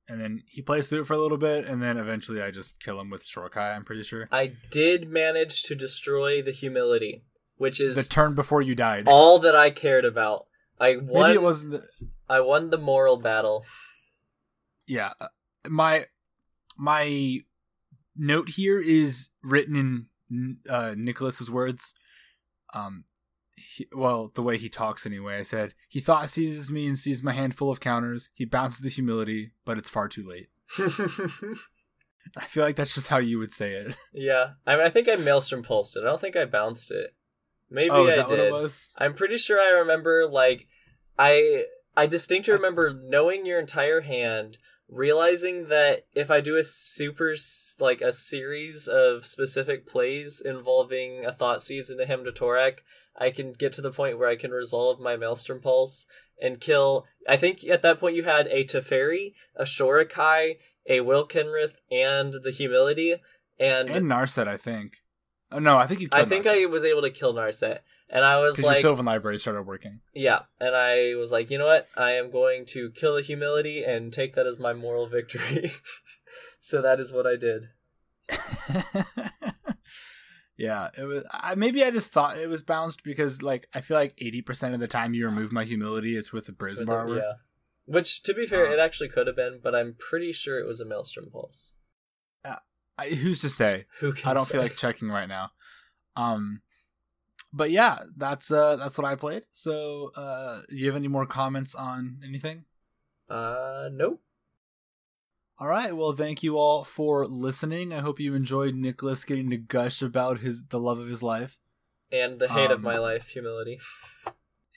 And 0.08 0.22
then 0.22 0.44
he 0.48 0.62
plays 0.62 0.88
through 0.88 1.02
it 1.02 1.08
for 1.08 1.14
a 1.14 1.18
little 1.18 1.40
bit, 1.40 1.66
and 1.66 1.82
then 1.82 1.98
eventually 1.98 2.40
I 2.40 2.52
just 2.52 2.80
kill 2.80 3.00
him 3.02 3.10
with 3.10 3.24
Shorikai, 3.26 3.76
I'm 3.76 3.84
pretty 3.84 4.04
sure. 4.04 4.30
I 4.32 4.54
did 4.70 5.10
manage 5.10 5.64
to 5.64 5.74
destroy 5.74 6.44
the 6.44 6.52
humility, 6.52 7.24
which 7.58 7.82
is 7.82 7.96
The 7.96 8.04
turn 8.04 8.36
before 8.36 8.62
you 8.62 8.76
died. 8.76 9.06
all 9.08 9.40
that 9.40 9.56
I 9.56 9.72
cared 9.72 10.06
about. 10.06 10.46
I 10.80 10.98
won. 10.98 11.24
Maybe 11.30 11.34
it 11.36 11.42
wasn't 11.42 11.72
the, 11.72 11.88
I 12.30 12.42
won 12.42 12.70
the 12.70 12.78
moral 12.78 13.18
battle. 13.18 13.66
yeah 14.88 15.14
uh, 15.20 15.28
my 15.68 16.06
my 16.78 17.40
note 18.16 18.50
here 18.50 18.80
is 18.80 19.30
written 19.44 20.08
in 20.30 20.58
uh 20.70 20.94
nicholas's 20.98 21.50
words 21.50 21.94
um 22.74 23.06
he, 23.56 23.88
well 23.94 24.32
the 24.36 24.44
way 24.44 24.58
he 24.58 24.70
talks 24.70 25.06
anyway 25.06 25.38
i 25.38 25.42
said 25.42 25.74
he 25.88 26.02
Thoughtseizes 26.02 26.70
me 26.70 26.88
and 26.88 26.98
sees 26.98 27.24
my 27.24 27.32
hand 27.32 27.56
full 27.56 27.72
of 27.72 27.80
counters 27.80 28.30
he 28.34 28.46
bounces 28.46 28.82
the 28.82 28.90
humility 28.90 29.52
but 29.64 29.78
it's 29.78 29.90
far 29.90 30.08
too 30.08 30.28
late 30.28 30.50
i 32.38 32.46
feel 32.46 32.64
like 32.64 32.76
that's 32.76 32.94
just 32.94 33.08
how 33.08 33.18
you 33.18 33.38
would 33.38 33.54
say 33.54 33.74
it 33.74 33.96
yeah, 34.14 34.52
I 34.66 34.76
mean, 34.76 34.86
I 34.86 34.90
think 34.90 35.08
I 35.08 35.16
maelstrom 35.16 35.64
pulsed 35.64 35.96
it. 35.96 36.02
I 36.02 36.06
don't 36.06 36.22
think 36.22 36.36
I 36.36 36.46
bounced 36.46 36.92
it. 36.92 37.14
Maybe 37.70 37.92
oh 37.92 38.08
is 38.08 38.14
I 38.14 38.18
that 38.18 38.28
did. 38.28 38.40
what 38.40 38.48
it 38.48 38.52
was 38.52 38.90
I'm 38.98 39.14
pretty 39.14 39.38
sure 39.38 39.60
I 39.60 39.80
remember 39.80 40.28
like 40.28 40.68
I 41.18 41.66
I 41.98 42.08
distinctly 42.08 42.54
remember 42.54 42.94
knowing 42.94 43.46
your 43.46 43.60
entire 43.60 44.02
hand, 44.02 44.58
realizing 44.90 45.68
that 45.68 46.06
if 46.14 46.30
I 46.30 46.42
do 46.42 46.58
a 46.58 46.64
super 46.64 47.36
like 47.80 48.02
a 48.02 48.12
series 48.12 48.88
of 48.88 49.26
specific 49.26 49.88
plays 49.88 50.42
involving 50.44 51.26
a 51.26 51.32
Thoughtseize 51.32 51.90
and 51.90 52.00
Hymn 52.02 52.26
to 52.26 52.32
Tourach, 52.32 52.80
I 53.18 53.32
can 53.32 53.54
get 53.54 53.72
to 53.74 53.82
the 53.82 53.92
point 53.92 54.20
where 54.20 54.30
I 54.30 54.36
can 54.36 54.52
resolve 54.52 55.00
my 55.00 55.16
Maelstrom 55.16 55.62
Pulse 55.62 56.06
and 56.42 56.60
kill. 56.60 57.06
I 57.28 57.38
think 57.38 57.64
at 57.66 57.82
that 57.82 58.00
point 58.00 58.16
you 58.16 58.24
had 58.24 58.48
a 58.48 58.64
Teferi, 58.66 59.34
a 59.56 59.64
Shorikai, 59.64 60.58
a 60.88 61.00
Wilkenrith, 61.00 61.76
and 61.90 62.36
the 62.44 62.52
Humility, 62.52 63.16
and, 63.60 63.90
And 63.90 64.06
Narset, 64.08 64.48
I 64.48 64.58
think. 64.58 64.98
Oh 65.52 65.60
no, 65.60 65.78
I 65.78 65.88
think 65.88 66.02
you. 66.02 66.10
I 66.12 66.26
think 66.26 66.46
Narset, 66.46 66.64
I 66.64 66.66
was 66.66 66.84
able 66.84 67.02
to 67.04 67.10
kill 67.10 67.34
Narset. 67.34 67.80
And 68.10 68.24
I 68.24 68.40
was 68.40 68.62
like, 68.62 68.76
your 68.76 68.82
Sylvan 68.82 69.06
Library 69.06 69.40
started 69.40 69.64
working. 69.64 70.02
yeah, 70.14 70.42
and 70.60 70.76
I 70.76 71.16
was 71.16 71.32
like, 71.32 71.50
you 71.50 71.58
know 71.58 71.66
what? 71.66 71.88
I 71.98 72.12
am 72.12 72.30
going 72.30 72.66
to 72.68 72.92
kill 72.92 73.16
the 73.16 73.22
humility 73.22 73.84
and 73.84 74.14
take 74.14 74.36
that 74.36 74.46
as 74.46 74.60
my 74.60 74.74
moral 74.74 75.08
victory. 75.18 75.72
so 76.60 76.82
that 76.82 77.00
is 77.00 77.12
what 77.12 77.26
I 77.26 77.36
did. 77.36 77.70
yeah, 80.58 80.90
it 80.98 81.04
was. 81.04 81.24
I, 81.32 81.56
maybe 81.56 81.84
I 81.84 81.92
just 81.92 82.12
thought 82.12 82.38
it 82.38 82.50
was 82.50 82.64
bounced 82.64 83.04
because, 83.04 83.42
like, 83.42 83.68
I 83.74 83.82
feel 83.82 83.98
like 83.98 84.14
eighty 84.18 84.42
percent 84.42 84.74
of 84.74 84.80
the 84.80 84.88
time 84.88 85.14
you 85.14 85.26
remove 85.26 85.52
my 85.52 85.64
humility, 85.64 86.16
it's 86.16 86.32
with 86.32 86.46
the 86.46 86.56
With 86.60 86.80
it, 86.80 87.16
yeah. 87.18 87.34
Which, 87.86 88.24
to 88.24 88.34
be 88.34 88.46
fair, 88.46 88.68
Uh, 88.68 88.74
it 88.74 88.80
actually 88.80 89.10
could 89.10 89.28
have 89.28 89.36
been, 89.36 89.60
but 89.62 89.76
I'm 89.76 89.96
pretty 89.98 90.32
sure 90.32 90.60
it 90.60 90.66
was 90.66 90.80
a 90.80 90.86
Maelstrom 90.86 91.30
Pulse. 91.32 91.74
I, 92.98 93.10
who's 93.10 93.42
to 93.42 93.50
say? 93.50 93.86
Who 94.00 94.14
I 94.24 94.34
don't 94.34 94.46
say? 94.46 94.54
feel 94.54 94.62
like 94.62 94.76
checking 94.76 95.10
right 95.10 95.28
now. 95.28 95.52
Um, 96.16 96.62
but 97.52 97.72
yeah, 97.72 98.00
that's 98.16 98.52
uh 98.52 98.78
that's 98.78 98.98
what 98.98 99.06
I 99.06 99.16
played. 99.16 99.44
So, 99.52 100.12
uh, 100.16 100.62
do 100.70 100.78
you 100.78 100.88
have 100.88 100.96
any 100.96 101.08
more 101.08 101.26
comments 101.26 101.76
on 101.76 102.22
anything? 102.26 102.66
Uh, 103.30 103.90
nope. 103.92 104.22
All 105.58 105.68
right. 105.68 105.96
Well, 105.96 106.12
thank 106.14 106.44
you 106.44 106.58
all 106.58 106.84
for 106.84 107.26
listening. 107.26 107.94
I 107.94 108.00
hope 108.02 108.20
you 108.20 108.36
enjoyed 108.36 108.76
Nicholas 108.76 109.24
getting 109.24 109.50
to 109.52 109.58
gush 109.58 110.02
about 110.02 110.40
his 110.40 110.66
the 110.66 110.80
love 110.80 111.00
of 111.00 111.08
his 111.08 111.24
life. 111.24 111.58
And 112.12 112.40
the 112.40 112.48
hate 112.50 112.72
of 112.72 112.78
Um, 112.80 112.82
my 112.84 112.98
life, 112.98 113.30
humility. 113.30 113.80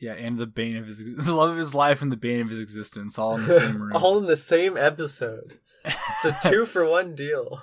Yeah, 0.01 0.12
and 0.12 0.39
the 0.39 0.47
bane 0.47 0.76
of 0.76 0.87
his 0.87 0.99
the 1.26 1.35
love 1.35 1.51
of 1.51 1.57
his 1.57 1.74
life 1.74 2.01
and 2.01 2.12
the 2.12 2.16
bane 2.16 2.41
of 2.43 2.49
his 2.51 2.61
existence 2.61 3.18
all 3.18 3.37
in 3.37 3.45
the 3.47 3.59
same 3.59 3.83
room. 3.83 3.97
All 3.97 4.18
in 4.18 4.26
the 4.26 4.37
same 4.37 4.76
episode. 4.76 5.59
It's 5.85 6.24
a 6.24 6.39
two 6.49 6.64
for 6.64 6.85
one 6.89 7.14
deal. 7.16 7.62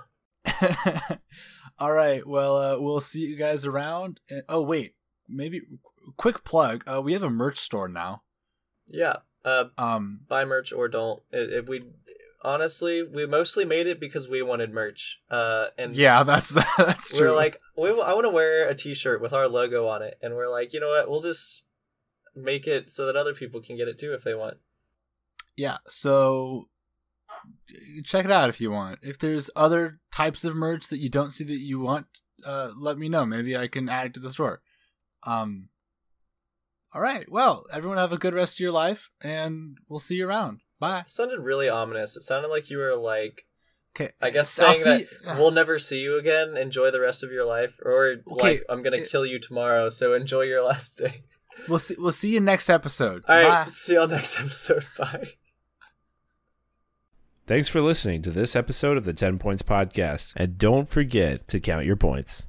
all 1.80 1.93
right. 1.93 2.26
Well, 2.28 2.57
uh, 2.57 2.80
we'll 2.82 2.99
see 2.99 3.22
you 3.22 3.38
guys 3.38 3.66
around. 3.66 4.20
And, 4.30 4.43
oh 4.49 4.61
wait, 4.61 4.95
maybe 5.30 5.61
quick 6.18 6.43
plug. 6.43 6.84
Uh, 6.86 7.01
we 7.01 7.13
have 7.13 7.24
a 7.24 7.30
merch 7.30 7.57
store 7.59 7.88
now. 7.88 8.24
Yeah. 8.88 9.18
Uh, 9.45 9.66
Um, 9.78 10.22
buy 10.28 10.43
merch 10.43 10.74
or 10.74 10.88
don't. 10.88 11.22
It, 11.32 11.68
we 11.68 11.84
honestly, 12.46 13.04
we 13.04 13.26
mostly 13.26 13.66
made 13.66 13.88
it 13.88 14.00
because 14.00 14.30
we 14.30 14.41
wanted 14.41 14.74
merch. 14.74 15.20
Uh, 15.30 15.68
and 15.78 15.96
yeah, 15.96 16.24
that's 16.24 16.50
that's 16.78 17.10
true. 17.12 17.22
we 17.22 17.28
are 17.28 17.36
like, 17.36 17.60
we, 17.78 17.89
I 17.89 18.14
want 18.14 18.26
to 18.26 18.30
wear 18.30 18.70
a 18.70 18.76
T-shirt 18.76 19.22
with 19.22 19.34
our 19.34 19.48
logo 19.48 19.88
on 19.88 20.02
it, 20.02 20.18
and 20.22 20.36
we're 20.36 20.50
like, 20.50 20.74
you 20.74 20.80
know 20.80 20.89
what? 20.89 21.10
We'll 21.10 21.22
just 21.22 21.66
make 22.36 22.68
it 22.68 22.91
so 22.91 23.06
that 23.06 23.16
other 23.16 23.34
people 23.34 23.62
can 23.62 23.78
get 23.78 23.88
it 23.88 23.98
too 23.98 24.14
if 24.14 24.24
they 24.24 24.34
want. 24.36 24.58
yeah. 25.58 25.78
So 25.88 26.70
check 28.04 28.26
it 28.26 28.32
out 28.32 28.50
if 28.50 28.62
you 28.62 28.72
want. 28.72 29.00
If 29.02 29.18
there's 29.20 29.50
other 29.56 30.00
types 30.12 30.43
of 30.43 30.56
merch 30.56 30.88
that 30.89 31.00
you 31.00 31.10
don't 31.10 31.32
see 31.32 31.43
that 31.46 31.60
you 31.60 31.80
want, 31.80 32.22
uh, 32.46 32.70
let 32.78 32.98
me 32.98 33.10
know. 33.10 33.26
Maybe 33.26 33.58
I 33.58 33.68
can 33.68 33.89
add 33.89 34.08
it 34.08 34.14
to 34.16 34.20
the 34.20 34.30
store. 34.30 34.62
Um. 35.24 35.70
All 36.93 37.02
right. 37.02 37.30
Well, 37.30 37.66
everyone 37.74 37.98
have 37.98 38.14
a 38.14 38.18
good 38.18 38.34
rest 38.34 38.56
of 38.56 38.60
your 38.62 38.72
life, 38.72 39.10
and 39.22 39.78
we'll 39.89 40.00
see 40.00 40.16
you 40.16 40.30
around. 40.30 40.62
Bye. 40.80 40.99
It 41.01 41.09
sounded 41.09 41.39
really 41.39 41.69
ominous. 41.69 42.15
It 42.15 42.21
sounded 42.23 42.49
like 42.49 42.69
you 42.69 42.78
were 42.78 42.95
like, 42.95 43.45
Okay. 43.97 44.11
I 44.21 44.30
guess 44.30 44.59
I'll 44.59 44.73
saying 44.73 44.99
see- 45.07 45.07
that 45.26 45.38
we'll 45.38 45.51
never 45.51 45.80
see 45.80 46.01
you 46.01 46.17
again. 46.17 46.57
Enjoy 46.57 46.91
the 46.91 46.99
rest 46.99 47.23
of 47.23 47.32
your 47.32 47.45
life, 47.45 47.80
or 47.82 48.15
Okay, 48.30 48.51
like 48.55 48.63
I'm 48.67 48.82
gonna 48.84 48.97
it- 48.97 49.09
kill 49.09 49.26
you 49.26 49.39
tomorrow. 49.39 49.88
So 49.89 50.13
enjoy 50.13 50.41
your 50.41 50.61
last 50.67 50.97
day. 50.97 51.23
We'll 51.69 51.80
see. 51.80 51.95
We'll 51.97 52.11
see 52.11 52.34
you 52.34 52.41
next 52.41 52.69
episode. 52.69 53.23
All 53.30 53.41
right. 53.41 53.67
Bye. 53.67 53.71
See 53.71 53.93
y'all 53.93 54.07
next 54.09 54.38
episode. 54.39 54.86
Bye. 54.97 55.30
Thanks 57.47 57.67
for 57.69 57.80
listening 57.80 58.21
to 58.23 58.32
this 58.32 58.55
episode 58.55 58.97
of 58.97 59.05
the 59.05 59.13
10 59.13 59.38
Points 59.38 59.61
Podcast. 59.61 60.34
And 60.36 60.57
don't 60.57 60.89
forget 60.89 61.47
to 61.49 61.59
count 61.59 61.86
your 61.86 61.95
points. 61.95 62.47